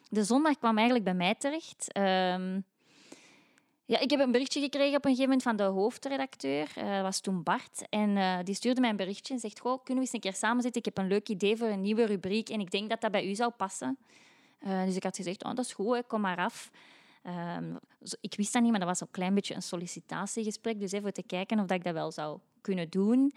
De 0.09 0.25
zondag 0.25 0.59
kwam 0.59 0.77
eigenlijk 0.77 1.05
bij 1.05 1.15
mij 1.15 1.35
terecht. 1.35 1.93
Ehm, 1.93 2.61
ja, 3.85 3.99
ik 3.99 4.11
heb 4.11 4.21
een 4.21 4.33
berichtje 4.33 4.61
gekregen 4.61 4.97
op 4.97 5.05
een 5.05 5.11
gegeven 5.11 5.23
moment 5.23 5.43
van 5.43 5.57
de 5.57 5.63
hoofdredacteur. 5.63 6.73
eh, 6.75 6.91
dat 6.91 7.03
was 7.03 7.21
toen 7.21 7.43
Bart. 7.43 7.87
En 7.89 8.17
eh, 8.17 8.39
die 8.45 8.55
stuurde 8.55 8.81
mij 8.81 8.91
een 8.91 8.97
berichtje 8.97 9.35
en 9.35 9.41
zegt... 9.41 9.61
Goh, 9.61 9.85
kunnen 9.85 9.95
we 9.95 10.01
eens 10.01 10.13
een 10.13 10.31
keer 10.31 10.35
samen 10.35 10.63
zitten? 10.63 10.81
Ik 10.81 10.87
heb 10.87 10.99
een 10.99 11.11
leuk 11.11 11.29
idee 11.29 11.57
voor 11.57 11.69
een 11.69 11.81
nieuwe 11.81 12.05
rubriek 12.05 12.49
en 12.49 12.61
ik 12.61 12.71
denk 12.71 12.91
dat 12.91 13.01
dat 13.01 13.11
bij 13.11 13.29
u 13.29 13.35
zou 13.35 13.51
passen. 13.51 13.99
Eh, 14.59 14.85
dus 14.85 14.97
ik 14.97 15.03
had 15.03 15.17
gezegd, 15.17 15.45
oh, 15.45 15.55
dat 15.55 15.65
is 15.65 15.73
goed, 15.73 15.95
hè, 15.95 16.03
kom 16.03 16.21
maar 16.21 16.37
af. 16.39 16.71
Ehm, 17.23 17.75
ik 18.21 18.35
wist 18.35 18.53
dat 18.53 18.63
niet, 18.63 18.71
maar 18.71 18.81
dat 18.81 18.89
was 18.89 19.01
een 19.01 19.11
klein 19.11 19.35
beetje 19.35 19.55
een 19.55 19.63
sollicitatiegesprek. 19.63 20.81
Dus 20.81 20.93
even 20.93 21.13
te 21.13 21.23
kijken 21.23 21.59
of 21.59 21.67
dat 21.67 21.77
ik 21.77 21.85
dat 21.85 21.95
wel 21.95 22.13
zou 22.13 22.39
kunnen 22.61 22.91
doen. 22.91 23.33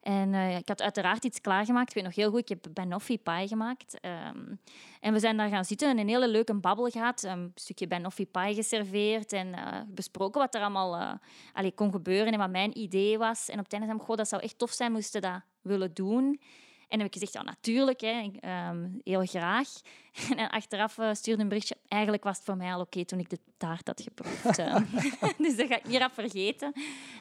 En 0.00 0.34
eh, 0.34 0.56
ik 0.56 0.68
had 0.68 0.82
uiteraard 0.82 1.24
iets 1.24 1.40
klaargemaakt. 1.40 1.88
Ik 1.88 1.94
weet 1.94 2.04
nog 2.04 2.14
heel 2.14 2.30
goed, 2.30 2.40
ik 2.40 2.48
heb 2.48 2.66
banoffee 2.72 3.18
pie 3.18 3.48
gemaakt. 3.48 4.00
Ehm, 4.00 4.54
en 5.00 5.12
we 5.12 5.18
zijn 5.18 5.36
daar 5.36 5.48
gaan 5.48 5.64
zitten 5.64 5.88
en 5.88 5.98
een 5.98 6.08
hele 6.08 6.28
leuke 6.28 6.54
babbel 6.54 6.88
gehad. 6.88 7.22
Een 7.22 7.52
stukje 7.54 7.86
banoffee 7.86 8.26
pie 8.26 8.54
geserveerd 8.54 9.32
en 9.32 9.54
eh, 9.54 9.80
besproken 9.86 10.40
wat 10.40 10.54
er 10.54 10.60
allemaal 10.60 11.20
eh, 11.54 11.70
kon 11.74 11.92
gebeuren 11.92 12.32
en 12.32 12.38
wat 12.38 12.50
mijn 12.50 12.78
idee 12.78 13.18
was. 13.18 13.48
En 13.48 13.58
op 13.58 13.64
het 13.64 13.72
einde 13.72 13.86
zei 13.86 14.00
ik, 14.00 14.16
dat 14.16 14.28
zou 14.28 14.42
echt 14.42 14.58
tof 14.58 14.70
zijn, 14.70 14.92
moesten 14.92 15.20
dat 15.20 15.40
willen 15.62 15.94
doen. 15.94 16.40
En 16.88 16.98
heb 16.98 17.06
ik 17.06 17.12
gezegd, 17.12 17.32
ja, 17.32 17.42
natuurlijk, 17.42 18.00
hè, 18.00 18.30
ehm, 18.40 18.88
heel 19.04 19.26
graag. 19.26 19.68
En 20.36 20.50
achteraf 20.50 20.98
eh, 20.98 21.12
stuurde 21.12 21.42
een 21.42 21.48
berichtje, 21.48 21.76
eigenlijk 21.88 22.24
was 22.24 22.36
het 22.36 22.44
voor 22.44 22.56
mij 22.56 22.72
al 22.72 22.80
oké 22.80 23.04
toen 23.04 23.18
ik 23.18 23.30
de 23.30 23.38
taart 23.56 23.86
had 23.86 24.00
geproefd. 24.00 24.58
eh. 24.58 24.74
dus 25.44 25.56
dat 25.56 25.66
ga 25.66 25.76
ik 25.76 25.86
niet 25.88 25.98
rap 25.98 26.12
vergeten. 26.12 26.72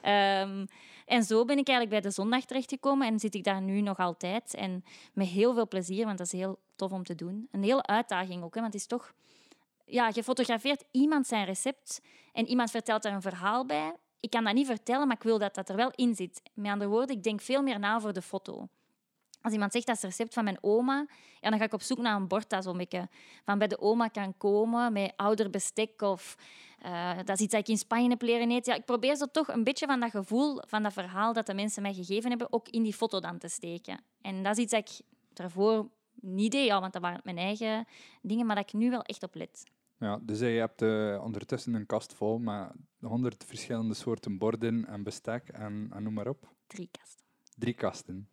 Ehm, 0.01 0.65
en 1.05 1.23
zo 1.23 1.45
ben 1.45 1.57
ik 1.57 1.67
eigenlijk 1.67 2.01
bij 2.01 2.09
de 2.09 2.15
zondag 2.15 2.45
terechtgekomen 2.45 3.07
en 3.07 3.19
zit 3.19 3.35
ik 3.35 3.43
daar 3.43 3.61
nu 3.61 3.81
nog 3.81 3.97
altijd. 3.97 4.53
En 4.53 4.83
met 5.13 5.27
heel 5.27 5.53
veel 5.53 5.67
plezier, 5.67 6.05
want 6.05 6.17
dat 6.17 6.27
is 6.27 6.39
heel 6.39 6.59
tof 6.75 6.91
om 6.91 7.03
te 7.03 7.15
doen. 7.15 7.47
Een 7.51 7.63
hele 7.63 7.85
uitdaging 7.85 8.43
ook, 8.43 8.55
hè, 8.55 8.61
want 8.61 8.73
het 8.73 8.81
is 8.81 8.87
toch... 8.87 9.13
Ja, 9.85 10.09
je 10.13 10.23
fotografeert 10.23 10.83
iemand 10.91 11.27
zijn 11.27 11.45
recept 11.45 12.01
en 12.33 12.47
iemand 12.47 12.71
vertelt 12.71 13.03
daar 13.03 13.13
een 13.13 13.21
verhaal 13.21 13.65
bij. 13.65 13.95
Ik 14.19 14.29
kan 14.29 14.43
dat 14.43 14.53
niet 14.53 14.65
vertellen, 14.65 15.07
maar 15.07 15.15
ik 15.15 15.23
wil 15.23 15.37
dat 15.37 15.55
dat 15.55 15.69
er 15.69 15.75
wel 15.75 15.91
in 15.95 16.15
zit. 16.15 16.41
Met 16.53 16.71
andere 16.71 16.89
woorden, 16.89 17.15
ik 17.15 17.23
denk 17.23 17.41
veel 17.41 17.61
meer 17.61 17.79
na 17.79 17.99
voor 17.99 18.13
de 18.13 18.21
foto. 18.21 18.67
Als 19.47 19.55
iemand 19.55 19.73
zegt 19.73 19.85
dat 19.85 19.95
is 19.95 20.01
het 20.01 20.11
recept 20.11 20.33
van 20.33 20.43
mijn 20.43 20.57
oma, 20.61 21.05
ja, 21.41 21.49
dan 21.49 21.59
ga 21.59 21.65
ik 21.65 21.73
op 21.73 21.81
zoek 21.81 21.97
naar 21.97 22.15
een 22.15 22.27
bord 22.27 22.49
dat 22.49 22.63
zo'n 22.63 22.77
beetje 22.77 23.07
van 23.43 23.57
bij 23.57 23.67
de 23.67 23.79
oma 23.79 24.07
kan 24.07 24.37
komen, 24.37 24.93
met 24.93 25.13
ouder 25.15 25.49
bestek 25.49 26.01
of 26.01 26.37
eh, 26.81 27.17
dat 27.17 27.29
is 27.29 27.39
iets 27.39 27.51
dat 27.51 27.61
ik 27.61 27.67
in 27.67 27.77
Spanje 27.77 28.09
heb 28.09 28.21
leren 28.21 28.51
eten. 28.51 28.73
Ja, 28.73 28.79
ik 28.79 28.85
probeer 28.85 29.15
zo 29.15 29.25
toch 29.25 29.47
een 29.47 29.63
beetje 29.63 29.85
van 29.85 29.99
dat 29.99 30.09
gevoel, 30.09 30.61
van 30.67 30.83
dat 30.83 30.93
verhaal 30.93 31.33
dat 31.33 31.45
de 31.45 31.53
mensen 31.53 31.81
mij 31.81 31.93
gegeven 31.93 32.29
hebben, 32.29 32.53
ook 32.53 32.69
in 32.69 32.83
die 32.83 32.93
foto 32.93 33.19
dan 33.19 33.37
te 33.37 33.47
steken. 33.47 34.03
En 34.21 34.43
dat 34.43 34.57
is 34.57 34.63
iets 34.63 34.71
dat 34.71 34.89
ik 34.89 35.05
daarvoor 35.33 35.89
niet 36.13 36.51
deed, 36.51 36.65
ja, 36.65 36.79
want 36.79 36.93
dat 36.93 37.01
waren 37.01 37.21
mijn 37.23 37.37
eigen 37.37 37.85
dingen, 38.21 38.45
maar 38.45 38.55
dat 38.55 38.65
ik 38.65 38.73
nu 38.73 38.89
wel 38.89 39.01
echt 39.01 39.23
op 39.23 39.35
let. 39.35 39.63
Ja, 39.97 40.19
dus 40.21 40.39
je 40.39 40.45
hebt 40.45 40.81
eh, 40.81 41.21
ondertussen 41.23 41.73
een 41.73 41.85
kast 41.85 42.13
vol 42.13 42.37
met 42.37 42.71
honderd 42.99 43.43
verschillende 43.43 43.93
soorten 43.93 44.37
borden 44.37 44.87
en 44.87 45.03
bestek 45.03 45.49
en, 45.49 45.89
en 45.93 46.03
noem 46.03 46.13
maar 46.13 46.27
op. 46.27 46.47
Drie 46.67 46.89
kasten. 46.91 47.25
Drie 47.57 47.73
kasten. 47.73 48.29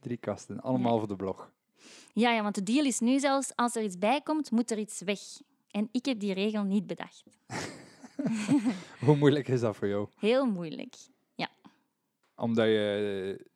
Drie 0.00 0.16
kasten, 0.16 0.60
allemaal 0.60 0.98
voor 0.98 1.08
de 1.08 1.16
blog. 1.16 1.52
Ja, 2.12 2.32
ja, 2.32 2.42
want 2.42 2.54
de 2.54 2.62
deal 2.62 2.84
is 2.84 3.00
nu 3.00 3.18
zelfs, 3.18 3.52
als 3.56 3.76
er 3.76 3.82
iets 3.82 3.98
bij 3.98 4.20
komt, 4.20 4.50
moet 4.50 4.70
er 4.70 4.78
iets 4.78 5.00
weg. 5.00 5.20
En 5.70 5.88
ik 5.92 6.04
heb 6.04 6.20
die 6.20 6.32
regel 6.32 6.62
niet 6.62 6.86
bedacht. 6.86 7.24
Hoe 9.04 9.16
moeilijk 9.16 9.48
is 9.48 9.60
dat 9.60 9.76
voor 9.76 9.88
jou? 9.88 10.08
Heel 10.16 10.46
moeilijk. 10.46 10.94
Omdat 12.38 12.66
je 12.66 13.36
eh, 13.38 13.46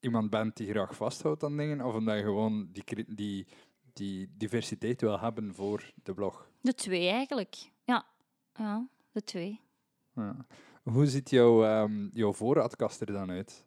iemand 0.00 0.30
bent 0.30 0.56
die 0.56 0.68
graag 0.70 0.96
vasthoudt 0.96 1.42
aan 1.42 1.56
dingen, 1.56 1.80
of 1.80 1.94
omdat 1.94 2.16
je 2.16 2.22
gewoon 2.22 2.68
die, 2.72 2.84
die, 3.06 3.46
die 3.92 4.28
diversiteit 4.36 5.00
wil 5.00 5.20
hebben 5.20 5.54
voor 5.54 5.92
de 6.02 6.14
blog? 6.14 6.48
De 6.60 6.74
twee 6.74 7.08
eigenlijk. 7.08 7.56
Ja, 7.84 8.06
ja 8.54 8.88
de 9.12 9.24
twee. 9.24 9.60
Ja. 10.14 10.46
Hoe 10.82 11.06
ziet 11.06 11.30
jouw, 11.30 11.64
ehm, 11.64 12.08
jouw 12.12 12.32
voorraadkast 12.32 13.00
er 13.00 13.12
dan 13.12 13.30
uit? 13.30 13.64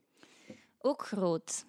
Ook 0.77 1.01
groot. 1.01 1.65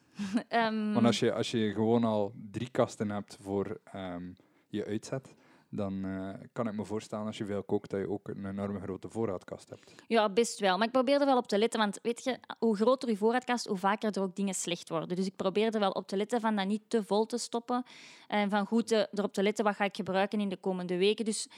Ehm, 0.48 0.92
Want 0.94 1.06
als 1.06 1.18
je, 1.18 1.32
als 1.32 1.50
je 1.50 1.72
gewoon 1.72 2.04
al 2.04 2.32
drie 2.50 2.70
kasten 2.70 3.10
hebt 3.10 3.36
voor 3.40 3.80
ehm, 3.84 4.32
je 4.68 4.84
uitzet, 4.84 5.34
dan 5.70 6.04
eh, 6.04 6.28
kan 6.52 6.66
ik 6.66 6.74
me 6.74 6.84
voorstellen 6.84 7.26
als 7.26 7.38
je 7.38 7.44
veel 7.44 7.62
kookt 7.62 7.90
dat 7.90 8.00
je 8.00 8.10
ook 8.10 8.28
een 8.28 8.46
enorme 8.46 8.80
grote 8.80 9.08
voorraadkast 9.08 9.70
hebt. 9.70 9.94
Ja, 10.06 10.28
best 10.28 10.58
wel. 10.58 10.76
Maar 10.76 10.86
ik 10.86 10.92
probeer 10.92 11.20
er 11.20 11.26
wel 11.26 11.36
op 11.36 11.48
te 11.48 11.58
letten, 11.58 11.80
want 11.80 11.98
weet 12.02 12.24
je, 12.24 12.38
hoe 12.58 12.76
groter 12.76 13.08
je 13.08 13.16
voorraadkast, 13.16 13.66
hoe 13.66 13.76
vaker 13.76 14.16
er 14.16 14.22
ook 14.22 14.36
dingen 14.36 14.54
slecht 14.54 14.88
worden. 14.88 15.16
Dus 15.16 15.26
ik 15.26 15.36
probeer 15.36 15.74
er 15.74 15.80
wel 15.80 15.90
op 15.90 16.08
te 16.08 16.16
letten 16.16 16.40
van 16.40 16.56
dat 16.56 16.66
niet 16.66 16.82
te 16.88 17.04
vol 17.04 17.26
te 17.26 17.38
stoppen 17.38 17.84
en 18.26 18.50
van 18.50 18.66
goed 18.66 18.86
te, 18.86 19.08
erop 19.12 19.32
te 19.32 19.42
letten 19.42 19.64
wat 19.64 19.74
ga 19.74 19.84
ik 19.84 19.96
gebruiken 19.96 20.40
in 20.40 20.48
de 20.48 20.56
komende 20.56 20.96
weken. 20.96 21.24
Dus 21.24 21.48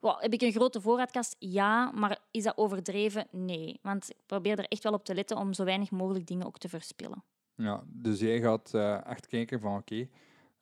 heb 0.00 0.32
ik 0.32 0.42
een 0.42 0.52
grote 0.52 0.80
voorraadkast? 0.80 1.36
Ja, 1.38 1.90
maar 1.90 2.18
is 2.30 2.42
dat 2.42 2.56
overdreven? 2.56 3.26
Nee. 3.30 3.78
Want 3.82 4.10
ik 4.10 4.16
probeer 4.26 4.58
er 4.58 4.68
echt 4.68 4.82
wel 4.82 4.92
op 4.92 5.04
te 5.04 5.14
letten 5.14 5.36
om 5.36 5.52
zo 5.52 5.64
weinig 5.64 5.90
mogelijk 5.90 6.26
dingen 6.26 6.46
ook 6.46 6.58
te 6.58 6.68
verspillen. 6.68 7.22
Ja, 7.60 7.82
dus 7.86 8.20
jij 8.20 8.40
gaat 8.40 8.74
eh, 8.74 9.06
echt 9.06 9.26
kijken 9.26 9.60
van 9.60 9.76
oké, 9.76 10.08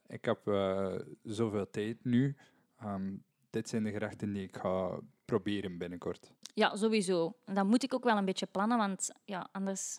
ik 0.06 0.24
heb 0.24 0.46
eh, 0.48 0.94
zoveel 1.22 1.70
tijd 1.70 2.04
nu. 2.04 2.36
Ehm, 2.78 3.12
dit 3.50 3.68
zijn 3.68 3.84
de 3.84 3.90
gerechten 3.90 4.32
die 4.32 4.42
ik 4.42 4.56
ga 4.56 4.98
proberen 5.24 5.78
binnenkort. 5.78 6.32
Ja, 6.54 6.76
sowieso. 6.76 7.36
Dat 7.44 7.66
moet 7.66 7.82
ik 7.82 7.94
ook 7.94 8.04
wel 8.04 8.16
een 8.16 8.24
beetje 8.24 8.46
plannen, 8.46 8.78
want 8.78 9.10
ja, 9.24 9.48
anders... 9.52 9.98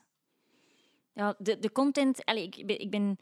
Ja, 1.13 1.35
de, 1.37 1.59
de 1.59 1.71
content... 1.71 2.25
Allez, 2.25 2.43
ik, 2.45 2.55
ik 2.55 2.89
ben... 2.89 3.19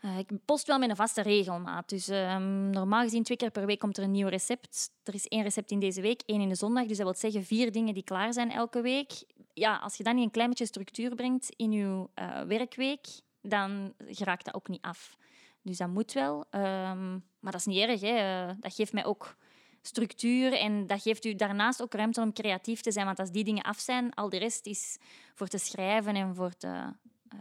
eh, 0.00 0.18
ik 0.18 0.30
post 0.44 0.66
wel 0.66 0.78
met 0.78 0.90
een 0.90 0.96
vaste 0.96 1.22
regelmaat. 1.22 1.88
Dus 1.88 2.08
ehm, 2.08 2.70
normaal 2.70 3.02
gezien 3.02 3.22
twee 3.22 3.36
keer 3.36 3.50
per 3.50 3.66
week 3.66 3.78
komt 3.78 3.96
er 3.96 4.04
een 4.04 4.10
nieuw 4.10 4.28
recept. 4.28 4.90
Er 5.02 5.14
is 5.14 5.26
één 5.26 5.42
recept 5.42 5.70
in 5.70 5.78
deze 5.78 6.00
week, 6.00 6.22
één 6.26 6.40
in 6.40 6.48
de 6.48 6.54
zondag. 6.54 6.86
Dus 6.86 6.96
dat 6.96 7.06
wil 7.06 7.14
zeggen 7.14 7.44
vier 7.44 7.72
dingen 7.72 7.94
die 7.94 8.02
klaar 8.02 8.32
zijn 8.32 8.50
elke 8.50 8.80
week. 8.80 9.24
Ja, 9.58 9.76
als 9.76 9.96
je 9.96 10.02
dan 10.02 10.14
niet 10.14 10.24
een 10.24 10.30
klein 10.30 10.48
beetje 10.48 10.66
structuur 10.66 11.14
brengt 11.14 11.52
in 11.56 11.72
je 11.72 12.08
eh, 12.14 12.42
werkweek, 12.42 13.06
dan 13.42 13.94
geraakt 14.06 14.44
dat 14.44 14.54
ook 14.54 14.68
niet 14.68 14.82
af. 14.82 15.16
Dus 15.62 15.76
dat 15.76 15.88
moet 15.88 16.12
wel. 16.12 16.44
Ehm, 16.50 17.10
maar 17.12 17.52
dat 17.52 17.60
is 17.60 17.66
niet 17.66 17.78
erg. 17.78 18.00
Hè. 18.00 18.46
Dat 18.60 18.74
geeft 18.74 18.92
mij 18.92 19.04
ook 19.04 19.36
structuur 19.82 20.52
en 20.52 20.86
dat 20.86 21.02
geeft 21.02 21.24
u 21.24 21.34
daarnaast 21.34 21.82
ook 21.82 21.94
ruimte 21.94 22.20
om 22.20 22.32
creatief 22.32 22.80
te 22.80 22.92
zijn. 22.92 23.06
Want 23.06 23.18
als 23.18 23.30
die 23.30 23.44
dingen 23.44 23.62
af 23.62 23.78
zijn, 23.78 24.14
al 24.14 24.28
de 24.28 24.38
rest 24.38 24.66
is 24.66 24.98
voor 25.34 25.48
te 25.48 25.58
schrijven 25.58 26.14
en 26.14 26.34
voor 26.34 26.56
te, 26.56 26.92
eh, 27.28 27.38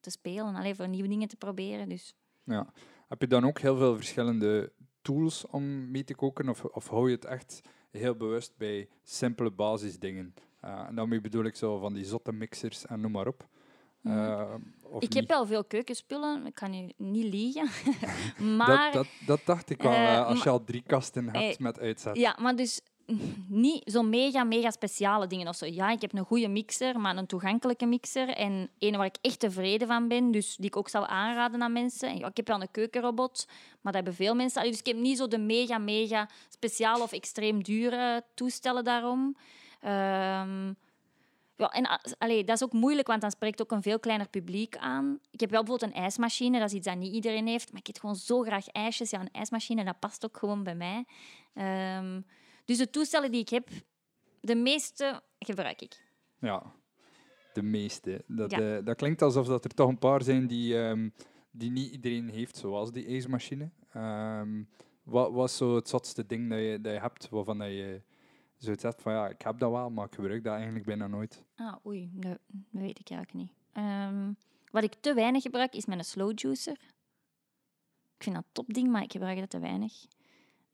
te 0.00 0.10
spelen. 0.10 0.54
Alleen 0.54 0.76
voor 0.76 0.88
nieuwe 0.88 1.08
dingen 1.08 1.28
te 1.28 1.36
proberen. 1.36 1.88
Dus 1.88 2.14
Ja. 2.44 2.72
Heb 3.08 3.20
je 3.20 3.26
dan 3.26 3.44
ook 3.46 3.58
heel 3.58 3.76
veel 3.76 3.96
verschillende 3.96 4.72
tools 5.02 5.46
om 5.46 5.90
mee 5.90 6.04
te 6.04 6.14
koken? 6.14 6.48
Of, 6.48 6.64
of 6.64 6.88
hou 6.88 7.08
je 7.08 7.14
het 7.14 7.24
echt 7.24 7.60
heel 7.90 8.14
bewust 8.14 8.56
bij 8.56 8.88
simpele 9.02 9.50
basisdingen? 9.50 10.34
Eh, 10.60 10.84
en 10.88 10.94
daarmee 10.94 11.20
bedoel 11.20 11.44
ik 11.44 11.56
zo 11.56 11.78
van 11.78 11.92
die 11.94 12.04
zotte 12.04 12.32
mixers 12.32 12.86
en 12.86 13.00
noem 13.00 13.12
maar 13.12 13.26
op. 13.26 13.46
Eh, 14.02 14.54
of 14.82 14.90
Mhm. 14.90 14.96
ik 14.96 15.00
niet? 15.00 15.14
heb 15.14 15.28
wel 15.28 15.46
veel 15.46 15.64
keukenspullen, 15.64 16.46
ik 16.46 16.54
kan 16.54 16.72
je 16.74 16.94
niet 16.96 17.24
liegen. 17.24 17.68
maar, 18.56 18.92
dat, 18.92 18.92
dat, 18.92 19.06
dat 19.26 19.40
dacht 19.44 19.70
ik 19.70 19.82
wel, 19.82 19.92
Eh, 19.92 20.14
eh, 20.16 20.26
als 20.26 20.42
je 20.42 20.48
al 20.48 20.64
drie 20.64 20.82
kasten 20.86 21.24
hebt 21.24 21.54
Eh, 21.56 21.58
met 21.58 21.78
uitzet. 21.80 22.16
ja, 22.16 22.36
maar 22.40 22.56
dus 22.56 22.80
niet 23.48 23.90
zo 23.90 24.02
mega, 24.02 24.44
mega 24.44 24.70
speciale 24.70 25.26
dingen 25.26 25.48
of 25.48 25.56
zo. 25.56 25.66
Ja, 25.66 25.90
ik 25.90 26.00
heb 26.00 26.12
een 26.12 26.24
goede 26.24 26.48
mixer, 26.48 27.00
maar 27.00 27.16
een 27.16 27.26
toegankelijke 27.26 27.86
mixer. 27.86 28.28
En 28.28 28.70
een 28.78 28.96
waar 28.96 29.06
ik 29.06 29.16
echt 29.20 29.40
tevreden 29.40 29.86
van 29.88 30.08
ben, 30.08 30.30
dus 30.30 30.56
die 30.56 30.66
ik 30.66 30.76
ook 30.76 30.88
zou 30.88 31.04
aanraden 31.08 31.62
aan 31.62 31.72
mensen. 31.72 32.08
En 32.08 32.18
ja, 32.18 32.26
ik 32.26 32.36
heb 32.36 32.46
wel 32.48 32.60
een 32.60 32.70
keukenrobot, 32.70 33.46
maar 33.80 33.92
dat 33.92 33.94
hebben 33.94 34.14
veel 34.14 34.34
mensen. 34.34 34.62
Dus 34.62 34.78
ik 34.78 34.86
heb 34.86 34.96
niet 34.96 35.16
zo 35.18 35.28
de 35.28 35.38
mega, 35.38 35.78
mega 35.78 36.28
speciale 36.48 37.02
of 37.02 37.12
extreem 37.12 37.62
dure 37.62 38.24
toestellen 38.34 38.84
daarom. 38.84 39.36
Ehm, 39.80 40.66
ja, 41.56 41.68
en 41.70 41.86
a- 41.86 42.00
allee, 42.18 42.44
dat 42.44 42.56
is 42.56 42.62
ook 42.64 42.72
moeilijk, 42.72 43.06
want 43.06 43.20
dan 43.20 43.30
spreekt 43.30 43.62
ook 43.62 43.70
een 43.72 43.82
veel 43.82 43.98
kleiner 44.00 44.28
publiek 44.28 44.76
aan. 44.76 45.18
Ik 45.30 45.40
heb 45.40 45.50
wel 45.50 45.62
bijvoorbeeld 45.62 45.92
een 45.94 46.02
ijsmachine, 46.02 46.58
dat 46.58 46.68
is 46.68 46.74
iets 46.76 46.86
dat 46.86 46.96
niet 46.96 47.14
iedereen 47.14 47.46
heeft. 47.46 47.70
Maar 47.72 47.80
ik 47.80 47.88
eet 47.88 48.00
gewoon 48.00 48.16
zo 48.16 48.42
graag 48.42 48.68
ijsjes. 48.68 49.10
Ja, 49.10 49.20
een 49.20 49.30
ijsmachine, 49.32 49.84
dat 49.84 49.98
past 49.98 50.24
ook 50.24 50.36
gewoon 50.36 50.62
bij 50.62 50.74
mij. 50.74 51.04
Ehm, 51.54 52.20
dus 52.64 52.78
de 52.78 52.90
toestellen 52.90 53.30
die 53.30 53.40
ik 53.40 53.48
heb, 53.48 53.68
de 54.40 54.54
meeste 54.54 55.22
gebruik 55.38 55.82
ik. 55.82 56.02
Ja, 56.38 56.72
de 57.52 57.62
meeste. 57.62 58.24
Dat, 58.26 58.50
Ja. 58.50 58.76
eh, 58.76 58.84
dat 58.84 58.96
klinkt 58.96 59.22
alsof 59.22 59.46
dat 59.46 59.64
er 59.64 59.74
toch 59.74 59.88
een 59.88 59.98
paar 59.98 60.22
zijn 60.22 60.46
die, 60.46 60.82
ehm, 60.82 61.08
die 61.50 61.70
niet 61.70 61.92
iedereen 61.92 62.28
heeft, 62.28 62.56
zoals 62.56 62.92
die 62.92 63.06
ijsmachine. 63.06 63.70
Ehm, 63.92 64.62
wat 65.02 65.32
was 65.32 65.56
zo 65.56 65.74
het 65.74 65.88
zotste 65.88 66.26
ding 66.26 66.50
dat 66.50 66.58
je, 66.58 66.78
dat 66.80 66.92
je 66.92 67.00
hebt, 67.00 67.28
waarvan 67.28 67.58
dat 67.58 67.68
je 67.68 68.02
zoiets 68.58 68.82
hebt 68.82 69.02
van 69.02 69.12
ja, 69.12 69.28
ik 69.28 69.42
heb 69.42 69.58
dat 69.58 69.70
wel, 69.70 69.90
maar 69.90 70.06
ik 70.06 70.14
gebruik 70.14 70.44
dat 70.44 70.54
eigenlijk 70.54 70.84
bijna 70.84 71.06
nooit. 71.06 71.44
Ah, 71.56 71.86
oei, 71.86 72.10
dat, 72.12 72.38
dat 72.46 72.82
weet 72.82 72.98
ik 72.98 73.10
eigenlijk 73.10 73.32
niet. 73.32 73.52
Ehm, 73.72 74.32
wat 74.70 74.82
ik 74.82 74.94
te 75.00 75.14
weinig 75.14 75.42
gebruik, 75.42 75.74
is 75.74 75.86
mijn 75.86 76.04
slow 76.04 76.38
juicer. 76.38 76.76
Ik 78.16 78.24
vind 78.24 78.34
dat 78.34 78.44
een 78.44 78.52
topding, 78.52 78.90
maar 78.90 79.02
ik 79.02 79.12
gebruik 79.12 79.38
dat 79.38 79.50
te 79.50 79.58
weinig. 79.58 80.06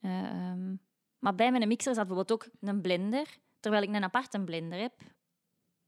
Ehm, 0.00 0.74
maar 1.18 1.34
bij 1.34 1.50
mijn 1.50 1.68
mixer 1.68 1.94
zat 1.94 2.06
bijvoorbeeld 2.06 2.32
ook 2.42 2.50
een 2.60 2.80
blender, 2.80 3.38
terwijl 3.60 3.82
ik 3.82 3.94
een 3.94 4.04
aparte 4.04 4.40
blender 4.40 4.78
heb. 4.78 4.92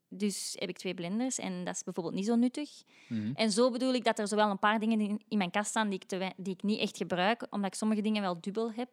Dus 0.09 0.57
heb 0.59 0.69
ik 0.69 0.79
twee 0.79 0.95
blenders 0.95 1.39
en 1.39 1.65
dat 1.65 1.75
is 1.75 1.83
bijvoorbeeld 1.83 2.15
niet 2.15 2.27
zo 2.27 2.35
nuttig. 2.35 2.83
Mhm. 3.09 3.33
En 3.35 3.53
zo 3.53 3.71
bedoel 3.71 3.95
ik 3.95 4.05
dat 4.05 4.19
er 4.19 4.29
zowel 4.29 4.51
een 4.51 4.59
paar 4.59 4.79
dingen 4.79 5.01
in, 5.29 5.39
mijn 5.39 5.51
kast 5.51 5.71
staan 5.71 5.89
die 5.89 5.99
ik, 5.99 6.09
te 6.09 6.33
die 6.37 6.53
ik 6.53 6.63
niet 6.63 6.81
echt 6.81 6.97
gebruik, 6.97 7.47
omdat 7.51 7.73
ik 7.73 7.79
sommige 7.79 8.01
dingen 8.01 8.23
wel 8.23 8.41
dubbel 8.41 8.73
heb. 8.73 8.91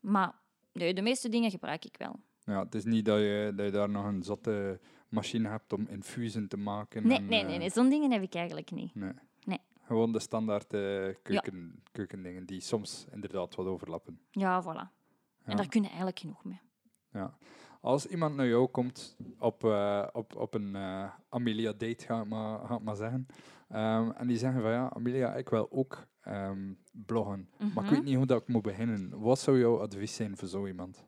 Maar 0.00 0.34
nee, 0.72 0.94
de 0.94 1.02
meeste 1.02 1.28
dingen 1.28 1.50
gebruik 1.50 1.84
ik 1.84 1.96
wel. 1.96 2.20
Ja, 2.44 2.64
het 2.64 2.74
is 2.74 2.84
niet 2.84 3.04
dat 3.04 3.18
je, 3.18 3.52
dat 3.56 3.66
je 3.66 3.72
daar 3.72 3.90
nog 3.90 4.04
een 4.04 4.22
zotte 4.22 4.80
machine 5.08 5.48
hebt 5.48 5.72
om 5.72 5.86
infusen 5.88 6.48
te 6.48 6.56
maken. 6.56 7.06
Nee, 7.06 7.16
en, 7.16 7.26
nee, 7.26 7.40
eh, 7.40 7.46
nee, 7.46 7.58
nee 7.58 7.70
zo'n 7.70 7.88
dingen 7.88 8.10
heb 8.10 8.22
ik 8.22 8.34
eigenlijk 8.34 8.70
niet. 8.70 8.94
nee. 8.94 9.12
Nee. 9.44 9.58
Gewoon 9.82 10.12
de 10.12 10.20
standaard 10.20 10.72
eh, 10.72 10.80
keuken, 11.22 11.82
keukendingen 11.92 12.46
die 12.46 12.60
soms 12.60 13.06
inderdaad 13.12 13.54
wat 13.54 13.66
overlappen. 13.66 14.20
Ja, 14.30 14.62
voilà. 14.62 14.66
Ja. 14.66 14.90
En 15.44 15.56
daar 15.56 15.68
kun 15.68 15.80
je 15.80 15.86
eigenlijk 15.86 16.18
genoeg 16.18 16.44
mee. 16.44 16.60
Ja. 17.12 17.36
Als 17.80 18.06
iemand 18.06 18.36
naar 18.36 18.46
jou 18.46 18.68
komt 18.68 19.16
op, 19.38 19.64
eh, 19.64 20.06
op, 20.12 20.36
op 20.36 20.54
een 20.54 20.76
eh, 20.76 21.10
Amelia-date, 21.28 22.04
ga 22.04 22.20
ik 22.20 22.28
maar, 22.28 22.66
ga 22.66 22.74
ik 22.74 22.82
maar 22.82 22.96
zeggen, 22.96 23.26
ehm, 23.68 24.10
en 24.10 24.26
die 24.26 24.36
zeggen 24.36 24.62
van 24.62 24.70
ja, 24.70 24.90
Amelia, 24.92 25.34
ik 25.34 25.48
wil 25.48 25.68
ook 25.70 26.06
ehm, 26.22 26.72
bloggen, 26.90 27.48
maar 27.58 27.68
ik 27.68 27.74
Mhm. 27.74 27.90
weet 27.90 28.04
niet 28.04 28.16
hoe 28.16 28.26
dat 28.26 28.40
ik 28.42 28.48
moet 28.48 28.62
beginnen. 28.62 29.20
Wat 29.20 29.38
zou 29.38 29.58
jouw 29.58 29.80
advies 29.80 30.14
zijn 30.14 30.36
voor 30.36 30.48
zo 30.48 30.66
iemand? 30.66 31.04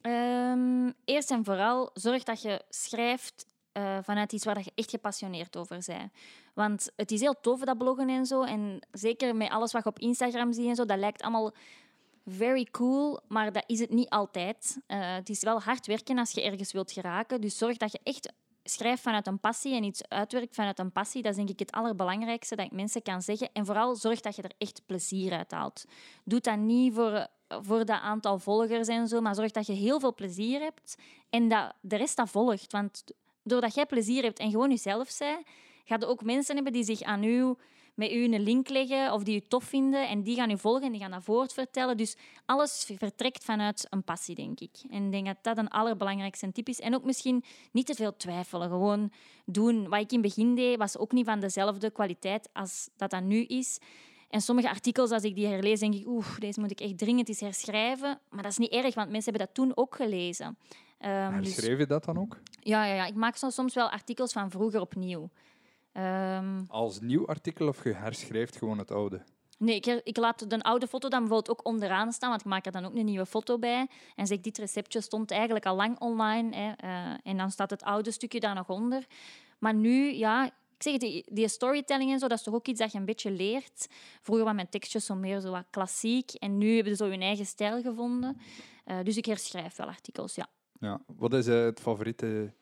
Ehm, 0.00 0.90
eerst 1.04 1.30
en 1.30 1.44
vooral, 1.44 1.90
zorg 1.94 2.22
dat 2.22 2.42
je 2.42 2.62
schrijft 2.68 3.48
eh, 3.72 3.98
vanuit 4.02 4.32
iets 4.32 4.44
waar 4.44 4.58
je 4.58 4.72
echt 4.74 4.90
gepassioneerd 4.90 5.56
over 5.56 5.82
bent. 5.86 6.12
Want 6.54 6.90
het 6.96 7.10
is 7.10 7.20
heel 7.20 7.40
tof, 7.40 7.60
dat 7.60 7.78
bloggen 7.78 8.08
en 8.08 8.26
zo. 8.26 8.42
En 8.42 8.78
zeker 8.92 9.36
met 9.36 9.50
alles 9.50 9.72
wat 9.72 9.82
je 9.82 9.88
op 9.88 9.98
Instagram 9.98 10.52
ziet 10.52 10.66
en 10.68 10.74
zo, 10.74 10.84
dat 10.84 10.98
lijkt 10.98 11.22
allemaal 11.22 11.52
very 12.26 12.64
cool, 12.70 13.20
maar 13.28 13.52
dat 13.52 13.64
is 13.66 13.80
het 13.80 13.90
niet 13.90 14.08
altijd. 14.08 14.78
Eh, 14.86 15.14
het 15.14 15.28
is 15.28 15.42
wel 15.42 15.60
hard 15.60 15.86
werken 15.86 16.18
als 16.18 16.30
je 16.30 16.42
ergens 16.42 16.72
wilt 16.72 16.92
geraken. 16.92 17.40
Dus 17.40 17.58
zorg 17.58 17.76
dat 17.76 17.92
je 17.92 18.00
echt 18.02 18.32
schrijft 18.72 19.02
vanuit 19.02 19.26
een 19.26 19.40
passie 19.40 19.74
en 19.74 19.84
iets 19.84 20.08
uitwerkt 20.08 20.54
vanuit 20.54 20.78
een 20.78 20.92
passie. 20.92 21.22
Dat 21.22 21.30
is 21.30 21.36
denk 21.36 21.48
ik 21.48 21.58
het 21.58 21.72
allerbelangrijkste 21.72 22.56
dat 22.56 22.66
ik 22.66 22.72
mensen 22.72 23.02
kan 23.02 23.22
zeggen. 23.22 23.48
En 23.52 23.66
vooral 23.66 23.96
zorg 23.96 24.20
dat 24.20 24.36
je 24.36 24.42
er 24.42 24.52
echt 24.58 24.82
plezier 24.86 25.32
uit 25.32 25.50
haalt. 25.50 25.84
Doe 26.24 26.40
dat 26.40 26.58
niet 26.58 26.94
voor, 26.94 27.26
voor 27.48 27.84
dat 27.84 28.00
aantal 28.00 28.38
volgers 28.38 28.88
en 28.88 29.08
zo, 29.08 29.20
maar 29.20 29.34
zorg 29.34 29.50
dat 29.50 29.66
je 29.66 29.72
heel 29.72 30.00
veel 30.00 30.14
plezier 30.14 30.60
hebt 30.60 30.96
en 31.30 31.48
dat 31.48 31.72
de 31.80 31.96
rest 31.96 32.16
dat 32.16 32.30
volgt. 32.30 32.72
Want 32.72 33.04
doordat 33.42 33.74
jij 33.74 33.86
plezier 33.86 34.22
hebt 34.22 34.38
en 34.38 34.50
gewoon 34.50 34.70
jezelf 34.70 35.18
bent, 35.18 35.46
gaat 35.84 36.02
er 36.02 36.08
ook 36.08 36.22
mensen 36.22 36.54
hebben 36.54 36.72
die 36.72 36.84
zich 36.84 37.02
aan 37.02 37.24
u 37.24 37.54
met 38.00 38.12
u 38.12 38.24
een 38.24 38.42
link 38.42 38.68
leggen 38.68 39.12
of 39.12 39.22
die 39.22 39.36
u 39.36 39.46
tof 39.48 39.64
vinden 39.64 40.08
en 40.08 40.22
die 40.22 40.36
gaan 40.36 40.50
u 40.50 40.58
volgen 40.58 40.82
en 40.82 40.92
die 40.92 41.00
gaan 41.00 41.10
dat 41.10 41.24
voortvertellen. 41.24 41.96
Dus 41.96 42.16
alles 42.46 42.90
vertrekt 42.96 43.44
vanuit 43.44 43.86
een 43.90 44.02
passie, 44.02 44.34
denk 44.34 44.60
ik. 44.60 44.70
En 44.90 45.04
ik 45.04 45.12
denk 45.12 45.26
dat 45.26 45.36
dat 45.42 45.58
een 45.58 45.68
allerbelangrijkste 45.68 46.52
tip 46.52 46.68
is. 46.68 46.80
En 46.80 46.94
ook 46.94 47.04
misschien 47.04 47.44
niet 47.72 47.86
te 47.86 47.94
veel 47.94 48.16
twijfelen. 48.16 48.68
Gewoon 48.68 49.12
doen. 49.44 49.88
Wat 49.88 50.00
ik 50.00 50.12
in 50.12 50.22
het 50.22 50.34
begin 50.34 50.54
deed, 50.54 50.78
was 50.78 50.98
ook 50.98 51.12
niet 51.12 51.26
van 51.26 51.40
dezelfde 51.40 51.90
kwaliteit 51.90 52.48
als 52.52 52.88
dat 52.96 53.10
dat 53.10 53.22
nu 53.22 53.44
is. 53.44 53.78
En 54.28 54.40
sommige 54.40 54.68
artikels, 54.68 55.10
als 55.10 55.22
ik 55.22 55.34
die 55.34 55.46
herlees, 55.46 55.80
denk 55.80 55.94
ik, 55.94 56.06
oeh, 56.06 56.38
deze 56.38 56.60
moet 56.60 56.70
ik 56.70 56.80
echt 56.80 56.98
dringend 56.98 57.28
eens 57.28 57.40
herschrijven. 57.40 58.20
Maar 58.30 58.42
dat 58.42 58.50
is 58.52 58.58
niet 58.58 58.72
erg, 58.72 58.94
want 58.94 59.10
mensen 59.10 59.32
hebben 59.32 59.46
dat 59.46 59.54
toen 59.54 59.76
ook 59.76 59.94
gelezen. 59.94 60.58
Ehm, 60.98 61.40
dus- 61.40 61.54
Herschrijf 61.54 61.78
je 61.78 61.86
dat 61.86 62.04
dan 62.04 62.18
ook? 62.18 62.40
ja, 62.60 62.84
ja, 62.84 62.94
ja, 62.94 63.06
ik 63.06 63.14
maak 63.14 63.36
soms 63.36 63.74
wel 63.74 63.90
artikels 63.90 64.32
van 64.32 64.50
vroeger 64.50 64.80
opnieuw. 64.80 65.30
Ehm, 65.92 66.62
Als 66.68 67.00
nieuw 67.00 67.26
artikel 67.26 67.68
of 67.68 67.84
je 67.84 67.92
herschrijft 67.92 68.56
gewoon 68.56 68.78
het 68.78 68.90
oude? 68.90 69.22
nee, 69.58 69.76
ik, 69.76 69.86
ik 69.86 70.16
laat 70.16 70.50
de 70.50 70.62
oude 70.62 70.86
foto 70.86 71.08
dan 71.08 71.20
bijvoorbeeld 71.20 71.58
ook 71.58 71.66
onderaan 71.66 72.12
staan, 72.12 72.28
want 72.28 72.40
ik 72.40 72.46
maak 72.46 72.66
er 72.66 72.72
dan 72.72 72.84
ook 72.84 72.94
een 72.94 73.04
nieuwe 73.04 73.26
foto 73.26 73.58
bij. 73.58 73.88
En 74.14 74.26
zeg, 74.26 74.40
dit 74.40 74.58
receptje 74.58 75.00
stond 75.00 75.30
eigenlijk 75.30 75.66
al 75.66 75.76
lang 75.76 75.98
online. 75.98 76.56
Hè, 76.56 76.72
eh, 76.76 77.14
en 77.22 77.36
dan 77.36 77.50
staat 77.50 77.70
het 77.70 77.82
oude 77.82 78.10
stukje 78.10 78.40
daar 78.40 78.54
nog 78.54 78.68
onder. 78.68 79.06
Maar 79.58 79.74
nu, 79.74 80.12
ja, 80.12 80.44
ik 80.46 80.52
zeg 80.82 80.96
die, 80.96 81.24
die 81.32 81.48
storytelling 81.48 82.12
en 82.12 82.18
zo, 82.18 82.28
dat 82.28 82.38
is 82.38 82.44
toch 82.44 82.54
ook 82.54 82.66
iets 82.66 82.80
dat 82.80 82.92
je 82.92 82.98
een 82.98 83.04
beetje 83.04 83.30
leert. 83.30 83.86
Vroeger 84.20 84.44
waren 84.44 84.56
mijn 84.56 84.68
tekstjes 84.68 85.04
zo 85.06 85.14
meer 85.14 85.40
zo 85.40 85.50
wat 85.50 85.66
klassiek. 85.70 86.30
En 86.32 86.58
nu 86.58 86.74
hebben 86.74 86.96
ze 86.96 87.04
zo 87.04 87.10
hun 87.10 87.22
eigen 87.22 87.46
stijl 87.46 87.82
gevonden. 87.82 88.36
Eh, 88.84 88.98
dus 89.02 89.16
ik 89.16 89.24
herschrijf 89.26 89.76
wel 89.76 89.86
artikels, 89.86 90.34
ja. 90.34 90.46
Ja. 90.80 91.00
Wat 91.06 91.32
is 91.34 91.46
eh, 91.46 91.64
het 91.64 91.80
favoriete 91.80 92.52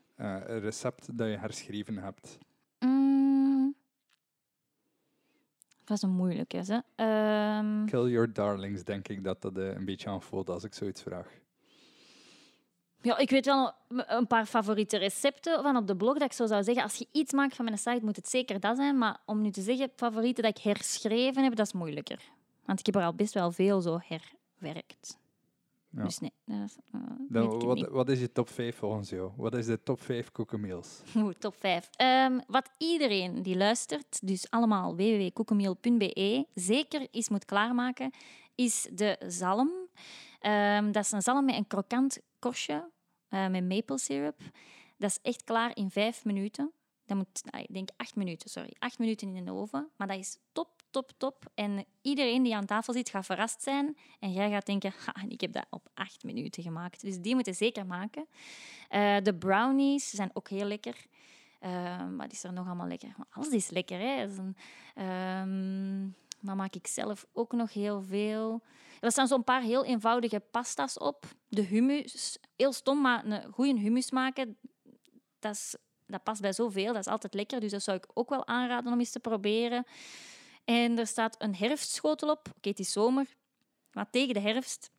recept 0.46 1.18
dat 1.18 1.28
je 1.28 1.36
herschreven 1.36 1.96
hebt? 1.98 2.38
Dat 5.88 5.96
is 5.96 6.02
een 6.02 6.10
moeilijke. 6.10 6.56
Hè? 6.56 6.78
Ehm, 6.94 7.84
Kill 7.86 8.08
Your 8.08 8.32
Darlings, 8.32 8.84
denk 8.84 9.08
ik 9.08 9.24
dat 9.24 9.42
dat 9.42 9.56
eh, 9.56 9.74
een 9.74 9.84
beetje 9.84 10.08
aanvoelt 10.08 10.50
als 10.50 10.64
ik 10.64 10.74
zoiets 10.74 11.02
vraag. 11.02 11.26
ja, 13.02 13.18
ik 13.18 13.30
weet 13.30 13.44
wel 13.44 13.72
een 13.88 14.26
paar 14.26 14.46
favoriete 14.46 14.96
recepten 14.96 15.62
van 15.62 15.76
op 15.76 15.86
de 15.86 15.96
blog 15.96 16.12
dat 16.12 16.22
ik 16.22 16.32
zo 16.32 16.46
zou 16.46 16.62
zeggen. 16.62 16.82
Als 16.82 16.94
je 16.94 17.06
iets 17.12 17.32
maakt 17.32 17.56
van 17.56 17.64
mijn 17.64 17.78
site, 17.78 18.00
moet 18.02 18.16
het 18.16 18.28
zeker 18.28 18.60
dat 18.60 18.76
zijn. 18.76 18.98
Maar 18.98 19.16
om 19.24 19.40
nu 19.40 19.50
te 19.50 19.62
zeggen, 19.62 19.90
favorieten 19.96 20.42
dat 20.42 20.58
ik 20.58 20.64
herschreven 20.64 21.42
heb, 21.42 21.54
dat 21.54 21.66
is 21.66 21.72
moeilijker. 21.72 22.20
Want 22.64 22.78
ik 22.78 22.86
heb 22.86 22.94
er 22.94 23.02
al 23.02 23.14
best 23.14 23.34
wel 23.34 23.52
veel 23.52 23.80
zo 23.80 23.98
herwerkt. 24.02 25.18
Ja. 25.90 26.04
Dus 26.04 26.18
nee, 26.18 26.32
dat 26.44 26.78
eh, 26.92 27.00
Dan, 27.28 27.58
wat, 27.64 27.88
wat 27.88 28.08
is 28.08 28.20
je 28.20 28.32
top 28.32 28.48
5 28.48 28.76
volgens 28.76 29.10
jou? 29.10 29.32
Wat 29.36 29.54
is 29.54 29.66
de 29.66 29.82
top 29.82 30.00
5 30.00 30.32
koekenmeals? 30.32 31.02
Oeh, 31.16 31.34
top 31.34 31.54
5. 31.58 31.90
wat 32.46 32.70
iedereen 32.78 33.42
die 33.42 33.56
luistert, 33.56 34.26
dus 34.26 34.50
allemaal 34.50 34.96
www.koekenmeel.be, 34.96 36.46
zeker 36.54 37.08
eens 37.10 37.28
moet 37.28 37.44
klaarmaken, 37.44 38.10
is 38.54 38.88
de 38.92 39.16
zalm. 39.26 39.70
Ehm, 40.40 40.92
dat 40.92 41.04
is 41.04 41.12
een 41.12 41.22
zalm 41.22 41.44
met 41.44 41.54
een 41.54 41.66
krokant 41.66 42.18
korstje, 42.38 42.90
eh, 43.28 43.48
met 43.48 43.68
maple 43.68 43.98
syrup. 43.98 44.40
Dat 44.96 45.10
is 45.10 45.18
echt 45.22 45.44
klaar 45.44 45.76
in 45.76 45.90
vijf 45.90 46.24
minuten. 46.24 46.72
Dat 47.08 47.16
moet, 47.16 47.42
ik 47.58 47.74
denk 47.74 47.88
acht 47.96 48.16
minuten, 48.16 48.50
sorry. 48.50 48.74
Acht 48.78 48.98
minuten 48.98 49.36
in 49.36 49.44
de 49.44 49.52
oven. 49.52 49.88
Maar 49.96 50.06
dat 50.06 50.18
is 50.18 50.38
top, 50.52 50.82
top, 50.90 51.12
top. 51.16 51.44
En 51.54 51.84
iedereen 52.02 52.42
die 52.42 52.54
aan 52.54 52.66
tafel 52.66 52.92
zit 52.92 53.08
gaat 53.08 53.26
verrast 53.26 53.62
zijn. 53.62 53.96
En 54.18 54.32
jij 54.32 54.50
gaat 54.50 54.66
denken, 54.66 54.92
ha, 55.04 55.14
ik 55.28 55.40
heb 55.40 55.52
dat 55.52 55.66
op 55.70 55.88
acht 55.94 56.24
minuten 56.24 56.62
gemaakt. 56.62 57.00
Dus 57.00 57.20
die 57.20 57.34
moeten 57.34 57.54
zeker 57.54 57.86
maken. 57.86 58.26
Eh, 58.88 59.16
de 59.22 59.34
brownies 59.34 60.10
zijn 60.10 60.30
ook 60.32 60.48
heel 60.48 60.66
lekker. 60.66 61.06
Ehm, 61.60 62.16
wat 62.16 62.32
is 62.32 62.44
er 62.44 62.52
nog 62.52 62.66
allemaal 62.66 62.86
lekker? 62.86 63.14
Alles 63.30 63.48
is 63.48 63.70
lekker, 63.70 63.98
hè? 63.98 64.24
Is 64.24 64.36
een, 64.36 64.56
ehm, 64.94 66.56
maak 66.56 66.74
ik 66.74 66.86
zelf 66.86 67.26
ook 67.32 67.52
nog 67.52 67.72
heel 67.72 68.02
veel. 68.02 68.62
Er 69.00 69.10
staan 69.10 69.28
zo'n 69.28 69.44
paar 69.44 69.62
heel 69.62 69.84
eenvoudige 69.84 70.40
pasta's 70.50 70.98
op. 70.98 71.26
De 71.48 71.62
hummus, 71.62 72.38
heel 72.56 72.72
stom, 72.72 73.00
maar 73.00 73.24
een 73.24 73.52
goede 73.52 73.80
hummus 73.80 74.10
maken, 74.10 74.56
dat, 75.38 75.54
is, 75.54 75.76
dat 76.08 76.22
past 76.22 76.40
bij 76.40 76.52
zoveel. 76.52 76.92
Dat 76.92 77.06
is 77.06 77.12
altijd 77.12 77.34
lekker, 77.34 77.60
dus 77.60 77.70
dat 77.70 77.82
zou 77.82 77.96
ik 77.96 78.06
ook 78.14 78.28
wel 78.28 78.46
aanraden 78.46 78.92
om 78.92 78.98
eens 78.98 79.10
te 79.10 79.20
proberen. 79.20 79.86
En 80.64 80.98
er 80.98 81.06
staat 81.06 81.34
een 81.38 81.56
herfstschotel 81.56 82.30
op. 82.30 82.48
Oké, 82.56 82.68
het 82.68 82.78
is 82.78 82.92
zomer, 82.92 83.26
maar 83.92 84.10
tegen 84.10 84.34
de 84.34 84.40
herfst 84.40 84.90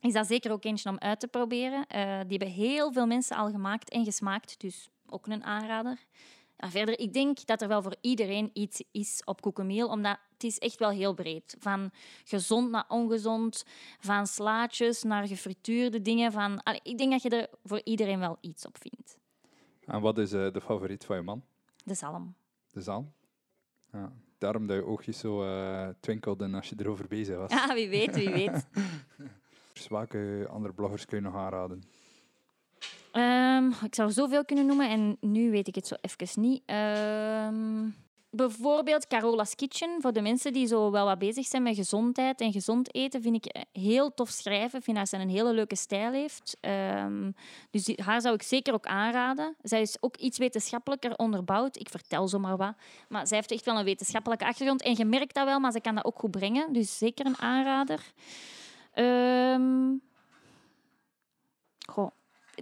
is 0.00 0.12
dat 0.12 0.26
zeker 0.26 0.52
ook 0.52 0.64
eentje 0.64 0.90
om 0.90 0.98
uit 0.98 1.20
te 1.20 1.28
proberen. 1.28 1.86
Eh, 1.86 2.20
die 2.26 2.38
hebben 2.38 2.48
heel 2.48 2.92
veel 2.92 3.06
mensen 3.06 3.36
al 3.36 3.50
gemaakt 3.50 3.90
en 3.90 4.04
gesmaakt, 4.04 4.60
dus 4.60 4.88
ook 5.06 5.26
een 5.26 5.44
aanrader. 5.44 5.98
Ja, 6.56 6.70
verder, 6.70 6.98
ik 6.98 7.12
denk 7.12 7.46
dat 7.46 7.62
er 7.62 7.68
wel 7.68 7.82
voor 7.82 7.96
iedereen 8.00 8.50
iets 8.52 8.82
is 8.90 9.22
op 9.24 9.40
koekenmeel, 9.40 9.88
omdat 9.88 10.18
het 10.32 10.44
is 10.44 10.58
echt 10.58 10.78
wel 10.78 10.90
heel 10.90 11.14
breed. 11.14 11.56
Van 11.58 11.90
gezond 12.24 12.70
naar 12.70 12.84
ongezond, 12.88 13.64
van 14.00 14.26
slaatjes 14.26 15.02
naar 15.02 15.26
gefrituurde 15.26 16.02
dingen. 16.02 16.32
Van, 16.32 16.60
ik 16.82 16.98
denk 16.98 17.10
dat 17.10 17.22
je 17.22 17.28
er 17.28 17.48
voor 17.64 17.80
iedereen 17.84 18.18
wel 18.18 18.36
iets 18.40 18.66
op 18.66 18.76
vindt. 18.80 19.19
En 19.90 20.00
wat 20.00 20.18
is 20.18 20.32
eh, 20.32 20.52
de 20.52 20.60
favoriet 20.60 21.04
van 21.04 21.16
je 21.16 21.22
man? 21.22 21.42
De 21.84 21.94
zalm. 21.94 22.34
De 22.72 22.80
zalm? 22.80 23.12
Ja. 23.92 24.12
Daarom 24.38 24.66
dat 24.66 24.76
je 24.76 24.84
oogjes 24.84 25.18
zo 25.18 25.44
eh, 25.44 25.88
twinkelden 26.00 26.54
als 26.54 26.68
je 26.68 26.74
erover 26.78 27.06
bezig 27.08 27.36
was. 27.36 27.52
Ja, 27.58 27.74
wie 27.74 27.88
weet, 27.88 28.14
wie 28.14 28.30
weet. 28.30 28.66
Dus 29.72 29.88
welke 29.88 30.46
andere 30.50 30.74
bloggers 30.74 31.04
kun 31.04 31.16
je 31.18 31.22
nog 31.24 31.34
aanraden? 31.34 31.82
Ehm, 33.12 33.84
ik 33.84 33.94
zou 33.94 34.10
zoveel 34.10 34.44
kunnen 34.44 34.66
noemen 34.66 34.88
en 34.90 35.16
nu 35.20 35.50
weet 35.50 35.68
ik 35.68 35.74
het 35.74 35.86
zo 35.86 35.94
even 36.00 36.40
niet. 36.40 36.62
Ehm, 36.66 37.88
bijvoorbeeld 38.30 39.06
Carola's 39.06 39.54
Kitchen. 39.54 39.96
Voor 40.00 40.12
de 40.12 40.20
mensen 40.20 40.52
die 40.52 40.66
zo 40.66 40.90
wel 40.90 41.04
wat 41.04 41.18
bezig 41.18 41.46
zijn 41.46 41.62
met 41.62 41.74
gezondheid 41.74 42.40
en 42.40 42.52
gezond 42.52 42.94
eten, 42.94 43.22
vind 43.22 43.46
ik 43.46 43.64
heel 43.72 44.14
tof 44.14 44.28
schrijven. 44.28 44.82
Vind 44.82 44.96
dat 44.96 45.08
ze 45.08 45.16
een 45.16 45.28
hele 45.28 45.52
leuke 45.52 45.76
stijl 45.76 46.12
heeft. 46.12 46.56
Ehm, 46.60 47.30
dus 47.70 47.84
die- 47.84 48.02
haar 48.04 48.20
zou 48.20 48.34
ik 48.34 48.42
zeker 48.42 48.74
ook 48.74 48.86
aanraden. 48.86 49.56
Zij 49.62 49.80
is 49.80 49.96
ook 50.00 50.16
iets 50.16 50.38
wetenschappelijker 50.38 51.16
onderbouwd. 51.16 51.76
Ik 51.76 51.88
vertel 51.88 52.28
zomaar 52.28 52.56
wat. 52.56 52.74
Maar 53.08 53.26
zij 53.26 53.36
heeft 53.36 53.50
echt 53.50 53.64
wel 53.64 53.78
een 53.78 53.84
wetenschappelijke 53.84 54.46
achtergrond. 54.46 54.82
En 54.82 54.94
je 54.96 55.04
merkt 55.04 55.34
dat 55.34 55.44
wel, 55.44 55.60
maar 55.60 55.72
ze 55.72 55.80
kan 55.80 55.94
dat 55.94 56.04
ook 56.04 56.18
goed 56.18 56.30
brengen. 56.30 56.72
Dus 56.72 56.98
zeker 56.98 57.26
een 57.26 57.38
aanrader. 57.38 58.12
Ehm 58.92 59.92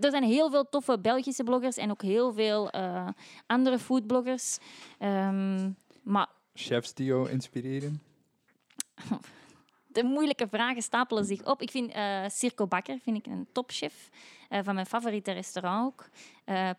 er 0.00 0.10
zijn 0.10 0.22
heel 0.22 0.50
veel 0.50 0.68
toffe 0.68 0.98
Belgische 0.98 1.44
bloggers 1.44 1.76
en 1.76 1.90
ook 1.90 2.02
heel 2.02 2.32
veel 2.32 2.70
eh, 2.70 3.08
andere 3.46 3.78
foodbloggers. 3.78 4.58
Ehm, 4.98 5.70
maar 6.02 6.28
Chefs 6.54 6.94
die 6.94 7.06
jou 7.06 7.30
inspireren? 7.30 8.02
de 9.86 10.02
moeilijke 10.02 10.48
vragen 10.48 10.82
stapelen 10.82 11.24
zich 11.24 11.44
op. 11.44 11.62
Ik 11.62 11.70
vind 11.70 11.92
eh 11.92 12.24
Circo 12.28 12.66
Bakker 12.66 12.98
vind 13.02 13.16
ik 13.16 13.26
een 13.26 13.48
topchef. 13.52 14.08
eh, 14.48 14.60
van 14.62 14.74
mijn 14.74 14.86
favoriete 14.86 15.32
restaurant 15.32 15.86
ook. 15.86 16.08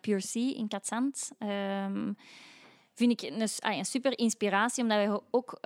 Pure 0.01 0.21
Sea 0.21 0.55
in 0.55 0.67
Katzand. 0.67 1.31
Ehm, 1.37 2.13
vind 2.93 3.11
ik 3.11 3.31
een, 3.31 3.47
ah, 3.59 3.77
een 3.77 3.85
super 3.85 4.17
inspiratie, 4.17 4.83
omdat 4.83 4.97
hij 4.97 5.19
ook 5.31 5.59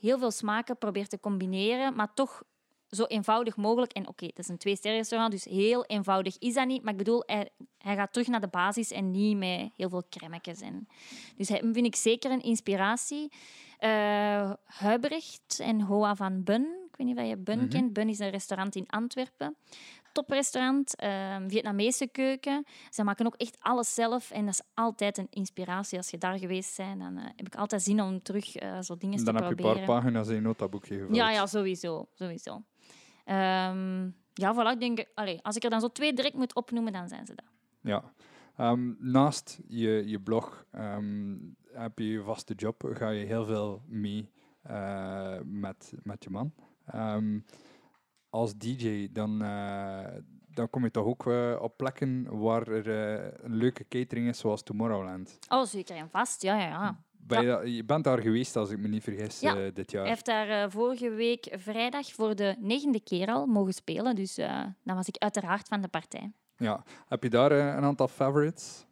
heel 0.00 0.18
veel 0.18 0.30
smaken 0.30 0.78
probeert 0.78 1.10
te 1.10 1.20
combineren, 1.20 1.94
maar 1.94 2.14
toch 2.14 2.42
zo 2.90 3.04
eenvoudig 3.04 3.56
mogelijk. 3.56 3.92
En 3.92 4.08
oké, 4.08 4.26
het 4.26 4.38
is 4.38 4.48
een 4.48 4.58
twee-sterren 4.58 4.98
restaurant, 4.98 5.32
dus 5.32 5.44
heel 5.44 5.84
eenvoudig 5.84 6.38
is 6.38 6.54
dat 6.54 6.66
niet. 6.66 6.82
Maar 6.82 6.92
ik 6.92 6.98
bedoel, 6.98 7.22
hij, 7.26 7.48
hij 7.78 7.94
gaat 7.96 8.12
terug 8.12 8.28
naar 8.28 8.40
de 8.40 8.48
basis 8.48 8.90
en 8.90 9.10
niet 9.10 9.36
met 9.36 9.70
heel 9.76 9.88
veel 9.88 10.02
crèmetjes. 10.10 10.60
En, 10.60 10.88
dus 11.36 11.48
hij 11.48 11.58
vind 11.72 11.86
ik 11.86 11.96
zeker 11.96 12.30
een 12.30 12.42
inspiratie. 12.42 13.32
Eh 13.78 14.52
Huibrecht 14.64 15.60
en 15.62 15.80
Hoa 15.80 16.14
van 16.14 16.42
Bun. 16.44 16.62
Ik 16.90 16.96
weet 16.96 17.06
niet 17.06 17.18
of 17.18 17.24
je 17.28 17.36
Bun 17.36 17.58
Mhm. 17.58 17.68
kent. 17.68 17.92
Bun 17.92 18.08
is 18.08 18.18
een 18.18 18.30
restaurant 18.30 18.74
in 18.76 18.86
Antwerpen. 18.86 19.56
Toprestaurant, 20.12 20.96
ehm 20.96 21.48
Vietnamese 21.48 22.06
keuken. 22.06 22.64
Ze 22.90 23.04
maken 23.04 23.26
ook 23.26 23.34
echt 23.34 23.56
alles 23.60 23.94
zelf 23.94 24.30
en 24.30 24.44
dat 24.44 24.54
is 24.54 24.60
altijd 24.74 25.18
een 25.18 25.26
inspiratie. 25.30 25.98
Als 25.98 26.10
je 26.10 26.18
daar 26.18 26.38
geweest 26.38 26.76
bent, 26.76 27.00
dan 27.00 27.16
eh, 27.18 27.24
heb 27.36 27.46
ik 27.46 27.54
altijd 27.54 27.82
zin 27.82 28.02
om 28.02 28.22
terug 28.22 28.56
eh, 28.56 28.80
zo 28.80 28.96
dingen 28.96 29.24
Dan 29.24 29.24
te 29.24 29.30
heb 29.32 29.42
je 29.42 29.48
een 29.50 29.56
proberen. 29.56 29.86
paar 29.86 29.96
pagina's 29.96 30.28
in 30.28 30.34
je 30.34 30.40
notaboekje 30.40 30.94
gevuld. 30.94 31.16
Ja, 31.16 31.30
ja, 31.30 31.46
sowieso. 31.46 32.06
sowieso. 32.14 32.62
Ehm, 33.26 34.10
ja, 34.32 34.54
voilà, 34.54 34.72
ik 34.72 34.80
denk, 34.80 35.04
allee, 35.14 35.42
als 35.42 35.56
ik 35.56 35.64
er 35.64 35.70
dan 35.70 35.80
zo 35.80 35.88
twee 35.88 36.12
direct 36.12 36.34
moet 36.34 36.54
opnoemen, 36.54 36.92
dan 36.92 37.08
zijn 37.08 37.26
ze 37.26 37.34
dat. 37.34 37.44
Ja. 37.80 38.12
Ehm, 38.56 38.92
naast 38.98 39.60
je, 39.66 40.02
je 40.06 40.20
blog 40.20 40.66
ehm, 40.70 41.36
heb 41.72 41.98
je 41.98 42.08
je 42.08 42.22
vaste 42.22 42.54
job, 42.54 42.90
ga 42.92 43.08
je 43.08 43.26
heel 43.26 43.44
veel 43.44 43.82
mee 43.86 44.30
eh, 44.62 45.38
met, 45.44 45.92
met 46.02 46.24
je 46.24 46.30
man. 46.30 46.52
Als 48.30 48.56
DJ, 48.56 49.08
dan, 49.12 49.42
eh, 49.42 50.14
dan 50.48 50.70
kom 50.70 50.84
je 50.84 50.90
toch 50.90 51.04
ook 51.04 51.26
eh, 51.26 51.58
op 51.60 51.76
plekken 51.76 52.38
waar 52.38 52.68
er 52.68 52.88
een 53.44 53.54
leuke 53.54 53.88
catering 53.88 54.28
is, 54.28 54.38
zoals 54.38 54.62
Tomorrowland. 54.62 55.38
Oh, 55.48 55.64
zeker 55.64 55.96
en 55.96 56.10
vast, 56.10 56.42
ja, 56.42 56.58
ja, 56.58 56.68
ja. 56.68 57.04
Ben 57.26 57.42
je, 57.46 57.74
je 57.74 57.84
bent 57.84 58.04
daar 58.04 58.18
geweest, 58.20 58.56
als 58.56 58.70
ik 58.70 58.78
me 58.78 58.88
niet 58.88 59.02
vergis, 59.02 59.40
Ja. 59.40 59.56
eh, 59.56 59.74
dit 59.74 59.90
jaar. 59.90 60.00
Hij 60.02 60.10
heeft 60.10 60.26
daar 60.26 60.48
eh, 60.48 60.70
vorige 60.70 61.10
week 61.10 61.48
vrijdag 61.58 62.12
voor 62.12 62.34
de 62.36 62.54
negende 62.58 63.00
keer 63.00 63.28
al 63.28 63.46
mogen 63.46 63.72
spelen, 63.72 64.14
dus 64.14 64.38
eh, 64.38 64.62
dan 64.84 64.96
was 64.96 65.08
ik 65.08 65.16
uiteraard 65.18 65.68
van 65.68 65.80
de 65.80 65.88
partij. 65.88 66.32
Ja. 66.56 66.82
Heb 67.08 67.22
je 67.22 67.30
daar 67.30 67.50
een 67.52 67.84
aantal 67.84 68.08
favorites? 68.08 68.85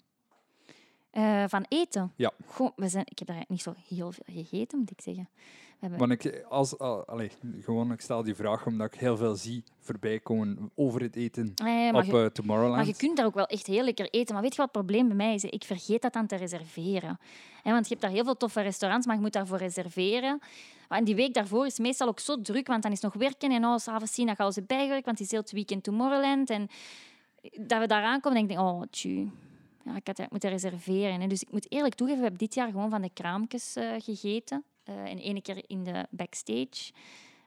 Eh, 1.15 1.45
van 1.47 1.65
eten? 1.69 2.13
Ja. 2.17 2.31
Goh, 2.47 2.71
we 2.77 2.89
zijn, 2.89 3.05
ik 3.09 3.19
heb 3.19 3.29
daar 3.29 3.45
niet 3.49 3.63
zo 3.63 3.75
heel 3.89 4.13
veel 4.13 4.25
gegeten, 4.35 4.79
moet 4.79 4.91
ik 4.91 5.01
zeggen. 5.01 5.29
We 5.35 5.91
hebben, 5.91 5.99
Want 5.99 6.25
ik, 6.25 6.45
als, 6.49 6.79
al- 6.79 7.05
gewoon, 7.61 7.93
ik 7.93 8.01
stel 8.01 8.23
die 8.23 8.35
vraag 8.35 8.67
omdat 8.67 8.95
ik 8.95 9.01
heel 9.01 9.17
veel 9.17 9.35
zie 9.35 9.65
voorbij 9.81 10.21
komen 10.21 10.71
over 10.75 11.01
het 11.01 11.17
eten 11.17 11.53
Eh, 11.55 11.91
op 11.95 12.03
je, 12.05 12.23
eh, 12.23 12.27
Tomorrowland. 12.27 12.77
maar 12.77 12.87
je 12.87 12.97
kunt 12.97 13.17
daar 13.17 13.27
ook 13.27 13.35
wel 13.35 13.47
echt 13.47 13.67
heel 13.67 13.85
lekker 13.85 14.09
eten. 14.11 14.35
Maar 14.35 14.43
weet 14.43 14.55
je 14.55 14.63
wat 14.63 14.75
het 14.75 14.85
probleem 14.85 15.07
bij 15.07 15.17
mij 15.17 15.35
is? 15.35 15.45
Ik 15.45 15.65
vergeet 15.65 16.03
dat 16.03 16.13
dan 16.13 16.27
te 16.27 16.37
reserveren. 16.37 17.19
Hè, 17.63 17.73
want 17.73 17.85
je 17.85 17.91
hebt 17.91 18.01
daar 18.07 18.11
heel 18.15 18.25
veel 18.25 18.37
toffe 18.37 18.61
restaurants, 18.61 19.07
maar 19.07 19.17
je 19.17 19.23
moet 19.23 19.33
daarvoor 19.33 19.59
reserveren. 19.59 20.39
En 20.89 21.05
die 21.05 21.15
week 21.15 21.35
daarvoor 21.35 21.67
is 21.67 21.79
meestal 21.79 22.09
ook 22.09 22.21
zo 22.21 22.41
druk, 22.41 22.67
want 22.67 22.83
dan 22.83 22.93
is 22.93 23.01
nog 23.01 23.15
werken 23.15 23.51
en 23.53 23.65
oh, 23.65 23.77
s'avonds 23.77 24.15
zien 24.15 24.27
dat 24.27 24.37
gaan 24.37 24.53
ze 24.53 24.63
bijgewerkt, 24.63 25.05
want 25.05 25.19
het 25.19 25.27
is 25.27 25.33
heel 25.33 25.41
het 25.43 25.53
weekend 25.53 25.83
Tomorrowland. 25.85 26.51
En 26.51 26.69
dat 27.61 27.79
we 27.81 27.87
daar 27.87 28.03
aankomen, 28.05 28.39
denk 28.47 28.51
ik, 28.61 28.67
oh, 28.67 28.83
tju. 28.91 29.31
Ja, 29.85 29.97
ik 29.97 30.07
had 30.07 30.17
het 30.17 30.31
moeten 30.31 30.51
reserveren. 30.51 31.21
Hè. 31.21 31.27
Dus 31.27 31.43
ik 31.43 31.53
moet 31.53 31.73
eerlijk 31.73 31.95
toegeven, 31.95 32.23
we 32.23 32.29
hebben 32.29 32.47
dit 32.47 32.55
jaar 32.55 32.71
gewoon 32.71 32.91
van 32.91 33.03
de 33.03 33.11
kraampjes 33.13 33.77
eh, 33.77 33.91
gegeten. 33.99 34.65
Eh, 34.85 35.11
en 35.11 35.19
ene 35.19 35.43
keer 35.43 35.65
in 35.67 35.85
de 35.85 36.07
backstage. 36.11 36.93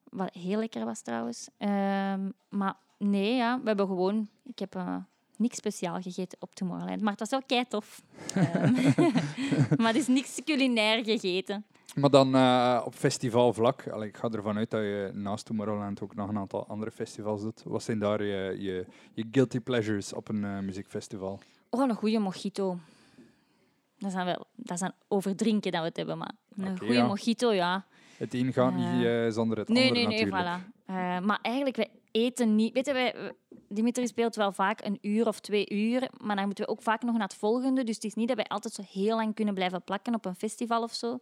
Wat 0.10 0.34
heel 0.34 0.60
lekker 0.60 0.86
was 0.86 1.02
trouwens. 1.02 1.50
Ehm, 1.58 2.30
maar 2.50 2.76
nee, 2.98 3.36
ja, 3.36 3.60
we 3.62 3.68
hebben 3.68 3.88
gewoon... 3.88 4.30
Ik 4.44 4.60
heb 4.60 4.76
eh, 4.76 4.96
niks 5.38 5.58
speciaal 5.58 6.02
gegeten 6.02 6.38
op 6.42 6.56
Tomorrowland. 6.56 7.02
Maar 7.02 7.12
het 7.12 7.20
was 7.20 7.30
wel 7.30 7.44
kei 7.46 7.68
tof. 7.68 8.02
Ehm, 8.34 8.74
maar 9.82 9.88
het 9.88 9.96
is 9.96 10.08
niks 10.08 10.42
culinair 10.44 11.04
gegeten. 11.04 11.66
Maar 11.96 12.10
dan 12.10 12.28
op 12.86 12.96
festivalvlak, 12.96 13.88
allee, 13.88 14.08
ik 14.08 14.18
ga 14.18 14.30
ervan 14.30 14.58
uit 14.58 14.70
dat 14.70 14.82
je 14.82 15.12
naast 15.14 15.46
Tomorrowland 15.46 16.02
ook 16.02 16.16
nog 16.16 16.30
een 16.30 16.38
aantal 16.38 16.68
andere 16.68 16.92
festivals 16.92 17.42
doet. 17.42 17.64
Wat 17.64 17.84
zijn 17.84 18.00
daar 18.00 18.24
je, 18.24 18.56
je, 19.14 19.26
guilty 19.32 19.60
pleasures 19.60 20.14
op 20.14 20.30
een 20.30 20.66
muziekfestival? 20.66 21.40
Oh, 21.70 21.90
een 21.90 21.96
goede 21.96 22.20
mojito. 22.20 22.80
Dat 23.98 24.10
is 24.10 24.16
dan 24.16 24.26
wel 24.26 24.46
dat 24.56 24.76
is 24.76 24.80
dan 24.80 24.94
over 25.08 25.36
drinken 25.36 25.72
dat 25.72 25.82
we 25.82 25.88
het 25.88 25.98
hebben, 25.98 26.18
maar 26.18 26.32
een 26.56 26.78
goede 26.78 26.94
ja. 26.94 27.06
mojito, 27.06 27.54
ja. 27.54 27.86
Het 28.18 28.34
een 28.34 28.54
gaat 28.54 28.76
niet 28.76 29.06
eh, 29.06 29.30
zonder 29.30 29.58
het 29.58 29.68
Nee, 29.68 29.88
andere 29.88 30.08
nee, 30.08 30.08
nee, 30.08 30.26
natuurlijk. 30.26 30.64
voilà. 30.64 30.76
Eh, 30.86 31.20
maar 31.20 31.40
eigenlijk, 31.42 31.76
wij 31.76 31.90
eten 32.12 32.56
niet... 32.56 32.74
Weet 32.74 32.86
je, 32.86 32.94
wij, 32.94 33.34
Dimitri 33.68 34.08
speelt 34.08 34.36
wel 34.36 34.52
vaak 34.52 34.86
een 34.86 34.98
uur 35.02 35.28
of 35.28 35.40
twee 35.40 35.70
uur, 35.70 36.10
maar 36.22 36.36
dan 36.36 36.46
moeten 36.46 36.66
we 36.66 36.72
ook 36.72 36.82
vaak 36.82 37.02
nog 37.02 37.14
naar 37.14 37.28
het 37.28 37.36
volgende. 37.36 37.84
Dus 37.84 37.96
het 37.96 38.04
is 38.04 38.14
niet 38.14 38.28
dat 38.28 38.38
wij 38.38 38.46
altijd 38.46 38.74
zo 38.74 38.84
heel 38.88 39.16
lang 39.16 39.36
kunnen 39.36 39.54
blijven 39.54 39.84
plakken 39.84 40.16
op 40.16 40.26
een 40.26 40.36
festival 40.36 40.84
of 40.84 40.94
zo. 40.94 41.20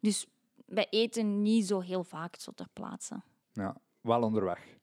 Dus 0.00 0.26
wij 0.66 0.86
eten 0.90 1.42
niet 1.42 1.66
zo 1.66 1.80
heel 1.80 2.04
vaak 2.04 2.34
zo 2.38 2.52
ter 2.54 2.66
plaatse. 2.72 3.20
Ja, 3.52 3.76
wel 4.00 4.22
onderweg. 4.22 4.75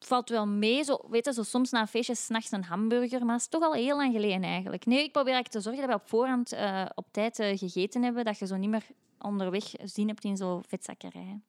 Het 0.00 0.08
valt 0.08 0.28
wel 0.28 0.46
mee, 0.46 0.82
zo, 0.84 1.00
weet 1.10 1.24
je, 1.24 1.32
zo 1.32 1.42
soms 1.42 1.70
na 1.70 1.80
een 1.80 1.86
feestje 1.86 2.14
s'nachts 2.14 2.50
een 2.50 2.64
hamburger, 2.64 3.24
maar 3.24 3.34
het 3.34 3.42
is 3.42 3.48
toch 3.48 3.62
al 3.62 3.72
heel 3.72 3.96
lang 3.96 4.12
geleden 4.12 4.42
eigenlijk. 4.42 4.86
Nee, 4.86 5.04
ik 5.04 5.12
probeer 5.12 5.32
eigenlijk 5.32 5.64
te 5.64 5.70
zorgen 5.70 5.88
dat 5.88 5.96
we 5.96 6.02
op 6.02 6.08
voorhand 6.08 6.52
eh, 6.52 6.86
op 6.94 7.06
tijd 7.10 7.38
eh, 7.38 7.58
gegeten 7.58 8.02
hebben, 8.02 8.24
dat 8.24 8.38
je 8.38 8.46
zo 8.46 8.56
niet 8.56 8.70
meer 8.70 8.86
onderweg 9.18 9.64
zin 9.84 10.08
hebt 10.08 10.24
in 10.24 10.36
zo'n 10.36 10.64
vetzakkerij. 10.64 11.40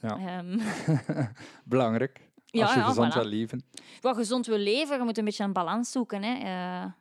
Ja. 0.00 0.18
Ehm, 0.18 0.58
Belangrijk. 1.64 2.30
Ja, 2.46 2.62
als 2.62 2.74
je 2.74 2.80
ja, 2.80 2.86
gezond 2.86 3.12
voilà. 3.12 3.16
wil 3.16 3.24
leven. 3.24 3.64
wat 4.00 4.16
gezond 4.16 4.46
wil 4.46 4.58
leven, 4.58 4.98
je 4.98 5.04
moet 5.04 5.18
een 5.18 5.24
beetje 5.24 5.44
een 5.44 5.52
balans 5.52 5.90
zoeken. 5.90 6.22
Hè. 6.22 6.34
Eh, 6.34 6.92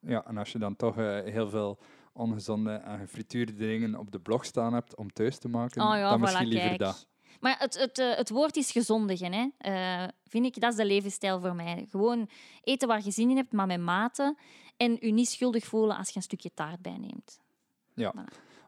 Ja, 0.00 0.26
en 0.26 0.36
als 0.36 0.52
je 0.52 0.58
dan 0.58 0.76
toch 0.76 0.94
heel 1.24 1.48
veel 1.48 1.78
ongezonde 2.12 2.72
en 2.72 2.98
gefrituurde 2.98 3.54
dingen 3.54 3.98
op 3.98 4.10
de 4.10 4.20
blog 4.20 4.44
staan 4.44 4.72
hebt 4.72 4.96
om 4.96 5.12
thuis 5.12 5.38
te 5.38 5.48
maken, 5.48 5.82
oh 5.82 5.94
ja, 5.94 6.10
dan 6.10 6.18
voilà, 6.18 6.22
misschien 6.22 6.48
liever 6.48 6.68
kijk. 6.68 6.78
dat. 6.78 7.08
Maar 7.40 7.56
het, 7.58 7.78
het, 7.78 7.98
eh, 7.98 8.16
het 8.16 8.30
woord 8.30 8.56
is 8.56 8.70
gezondigen. 8.70 9.32
Hè. 9.32 9.48
Eh, 9.58 10.08
vind 10.26 10.46
ik, 10.46 10.60
dat 10.60 10.70
is 10.70 10.76
de 10.76 10.84
levensstijl 10.84 11.40
voor 11.40 11.54
mij. 11.54 11.86
Gewoon 11.90 12.28
eten 12.62 12.88
waar 12.88 13.04
je 13.04 13.10
zin 13.10 13.30
in 13.30 13.36
hebt, 13.36 13.52
maar 13.52 13.66
met 13.66 13.80
mate. 13.80 14.36
En 14.76 14.96
je 15.00 15.12
niet 15.12 15.28
schuldig 15.28 15.64
voelen 15.64 15.96
als 15.96 16.08
je 16.08 16.16
een 16.16 16.22
stukje 16.22 16.50
taart 16.54 16.80
bijneemt. 16.80 17.40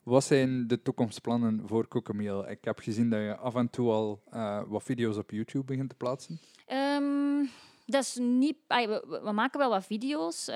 Wat 0.03 0.25
zijn 0.25 0.67
de 0.67 0.83
toekomstplannen 0.83 1.63
voor 1.67 1.89
Cookameel? 1.89 2.51
Ik 2.51 2.65
heb 2.65 2.79
gezien 2.79 3.11
dat 3.11 3.21
je 3.21 3.37
af 3.37 3.55
en 3.55 3.71
toe 3.71 3.91
al 3.91 4.23
eh, 4.31 4.63
wat 4.67 4.83
video's 4.83 5.17
op 5.17 5.31
YouTube 5.31 5.65
begint 5.65 5.89
te 5.89 5.95
plaatsen. 5.95 6.41
Ehm, 6.67 7.45
dat 7.87 8.03
is 8.03 8.17
niet, 8.21 8.57
we, 8.69 9.31
maken 9.33 9.59
wel 9.59 9.71
wat 9.71 9.87
video's, 9.87 10.47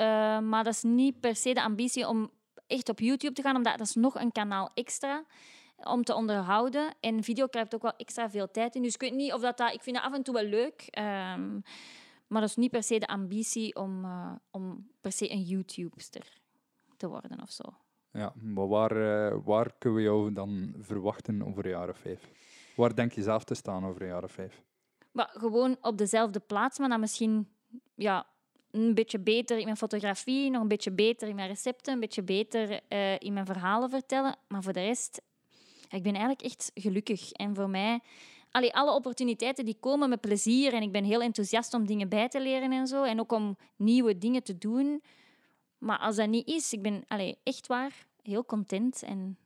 maar 0.40 0.64
dat 0.64 0.74
is 0.74 0.82
niet 0.82 1.20
per 1.20 1.36
se 1.36 1.54
de 1.54 1.62
ambitie 1.62 2.08
om 2.08 2.30
echt 2.66 2.88
op 2.88 3.00
YouTube 3.00 3.32
te 3.32 3.42
gaan, 3.42 3.56
omdat 3.56 3.78
dat 3.78 3.86
is 3.86 3.94
nog 3.94 4.14
een 4.14 4.32
kanaal 4.32 4.70
extra 4.74 5.24
om 5.76 6.04
te 6.04 6.14
onderhouden. 6.14 6.94
En 7.00 7.22
video 7.22 7.46
krijgt 7.46 7.74
ook 7.74 7.82
wel 7.82 7.96
extra 7.96 8.30
veel 8.30 8.50
tijd 8.50 8.74
in. 8.74 8.82
Dus 8.82 8.94
ik 8.94 9.00
weet 9.00 9.14
niet 9.14 9.32
of 9.32 9.40
dat, 9.40 9.56
dat 9.56 9.74
ik 9.74 9.82
vind 9.82 9.96
dat 9.96 10.04
af 10.04 10.14
en 10.14 10.22
toe 10.22 10.34
wel 10.34 10.44
leuk, 10.44 10.86
ehm, 10.90 11.60
maar 12.26 12.40
dat 12.40 12.48
is 12.48 12.56
niet 12.56 12.70
per 12.70 12.82
se 12.82 12.98
de 12.98 13.06
ambitie 13.06 13.74
om, 13.74 14.04
eh, 14.04 14.32
om 14.50 14.90
per 15.00 15.12
se 15.12 15.30
een 15.30 15.42
YouTubester 15.42 16.40
te 16.96 17.08
worden 17.08 17.40
of 17.42 17.50
zo. 17.50 17.64
Ja, 18.10 18.32
maar 18.34 18.68
waar, 18.68 18.90
eh, 18.90 19.38
waar 19.44 19.72
kunnen 19.78 19.98
we 19.98 20.04
jou 20.04 20.32
dan 20.32 20.74
verwachten 20.78 21.42
over 21.42 21.64
een 21.64 21.70
jaar 21.70 21.88
of 21.88 21.98
vijf? 21.98 22.30
Waar 22.76 22.94
denk 22.94 23.12
je 23.12 23.22
zelf 23.22 23.44
te 23.44 23.54
staan 23.54 23.86
over 23.86 24.02
een 24.02 24.08
jaar 24.08 24.24
of 24.24 24.32
vijf? 24.32 24.62
Maar 25.12 25.30
gewoon 25.32 25.76
op 25.80 25.98
dezelfde 25.98 26.40
plaats, 26.40 26.78
maar 26.78 26.88
dan 26.88 27.00
misschien 27.00 27.48
ja, 27.94 28.26
een 28.70 28.94
beetje 28.94 29.18
beter 29.18 29.58
in 29.58 29.64
mijn 29.64 29.76
fotografie, 29.76 30.50
nog 30.50 30.62
een 30.62 30.68
beetje 30.68 30.92
beter 30.92 31.28
in 31.28 31.34
mijn 31.34 31.48
recepten, 31.48 31.92
een 31.92 32.00
beetje 32.00 32.22
beter 32.22 32.80
eh, 32.88 33.18
in 33.18 33.32
mijn 33.32 33.46
verhalen 33.46 33.90
vertellen. 33.90 34.36
Maar 34.48 34.62
voor 34.62 34.72
de 34.72 34.84
rest, 34.84 35.22
ik 35.88 36.02
ben 36.02 36.14
eigenlijk 36.14 36.42
echt 36.42 36.70
gelukkig. 36.74 37.32
En 37.32 37.54
voor 37.54 37.70
mij, 37.70 38.00
allee, 38.50 38.74
alle 38.74 38.94
opportuniteiten 38.94 39.64
die 39.64 39.76
komen 39.80 40.08
met 40.08 40.20
plezier. 40.20 40.72
En 40.72 40.82
ik 40.82 40.92
ben 40.92 41.04
heel 41.04 41.22
enthousiast 41.22 41.74
om 41.74 41.86
dingen 41.86 42.08
bij 42.08 42.28
te 42.28 42.40
leren 42.40 42.72
en 42.72 42.86
zo. 42.86 43.02
En 43.02 43.20
ook 43.20 43.32
om 43.32 43.56
nieuwe 43.76 44.18
dingen 44.18 44.42
te 44.42 44.58
doen. 44.58 45.02
Maar 45.78 45.98
als 45.98 46.16
dat 46.16 46.28
niet 46.28 46.48
is, 46.48 46.72
ik 46.72 46.82
ben 46.82 47.04
allee, 47.06 47.38
echt 47.42 47.66
waar 47.66 48.06
heel 48.22 48.44
content. 48.44 49.02
En 49.02 49.38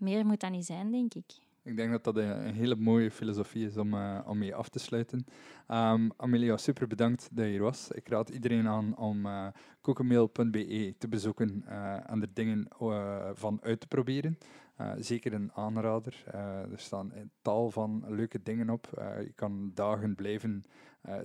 meer 0.00 0.26
moet 0.26 0.40
dat 0.40 0.50
niet 0.50 0.66
zijn, 0.66 0.90
denk 0.90 1.14
ik. 1.14 1.38
Ik 1.62 1.76
denk 1.76 1.90
dat 1.90 2.04
dat 2.04 2.16
een, 2.16 2.54
hele 2.54 2.76
mooie 2.76 3.10
filosofie 3.10 3.66
is 3.66 3.76
om, 3.76 3.94
eh, 3.94 4.20
om 4.26 4.38
mee 4.38 4.54
af 4.54 4.68
te 4.68 4.78
sluiten. 4.78 5.26
Ehm, 5.66 6.08
Amelia, 6.16 6.56
super 6.56 6.86
bedankt 6.86 7.28
dat 7.32 7.44
je 7.44 7.50
hier 7.50 7.62
was. 7.62 7.90
Ik 7.90 8.08
raad 8.08 8.28
iedereen 8.28 8.68
aan 8.68 8.96
om 8.96 9.26
uh, 9.26 9.46
kokenmail.be 9.80 10.94
te 10.98 11.08
bezoeken 11.08 11.62
eh, 11.66 12.10
en 12.10 12.22
er 12.22 12.34
dingen 12.34 12.68
eh, 12.80 13.30
van 13.32 13.58
uit 13.62 13.80
te 13.80 13.86
proberen. 13.86 14.38
Eh, 14.80 14.92
zeker 14.98 15.32
een 15.32 15.52
aanrader. 15.52 16.22
Eh, 16.26 16.72
er 16.72 16.78
staan 16.78 17.12
een 17.14 17.30
tal 17.42 17.70
van 17.70 18.04
leuke 18.08 18.42
dingen 18.42 18.70
op. 18.70 18.86
Eh, 18.86 19.22
je 19.22 19.32
kan 19.32 19.70
dagen 19.74 20.14
blijven 20.14 20.64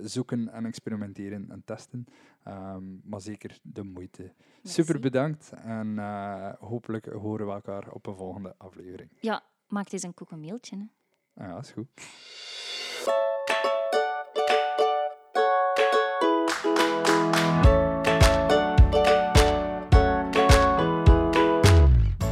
zoeken 0.00 0.48
en 0.48 0.66
experimenteren 0.66 1.50
en 1.50 1.62
testen. 1.64 2.06
Ehm, 2.42 2.84
maar 3.02 3.20
zeker 3.20 3.58
de 3.62 3.82
moeite. 3.82 4.32
Super 4.62 5.00
bedankt 5.00 5.52
en 5.52 5.98
hopelijk 6.58 7.06
horen 7.06 7.46
we 7.46 7.52
elkaar 7.52 7.90
op 7.90 8.06
een 8.06 8.16
volgende 8.16 8.54
aflevering. 8.58 9.10
Ja, 9.20 9.44
maak 9.68 9.92
eens 9.92 10.02
een 10.02 10.14
koekenmeeltje. 10.14 10.76
Hè. 10.76 10.84
Ah 11.42 11.48
ja, 11.50 11.58
is 11.58 11.70
goed. 11.70 11.88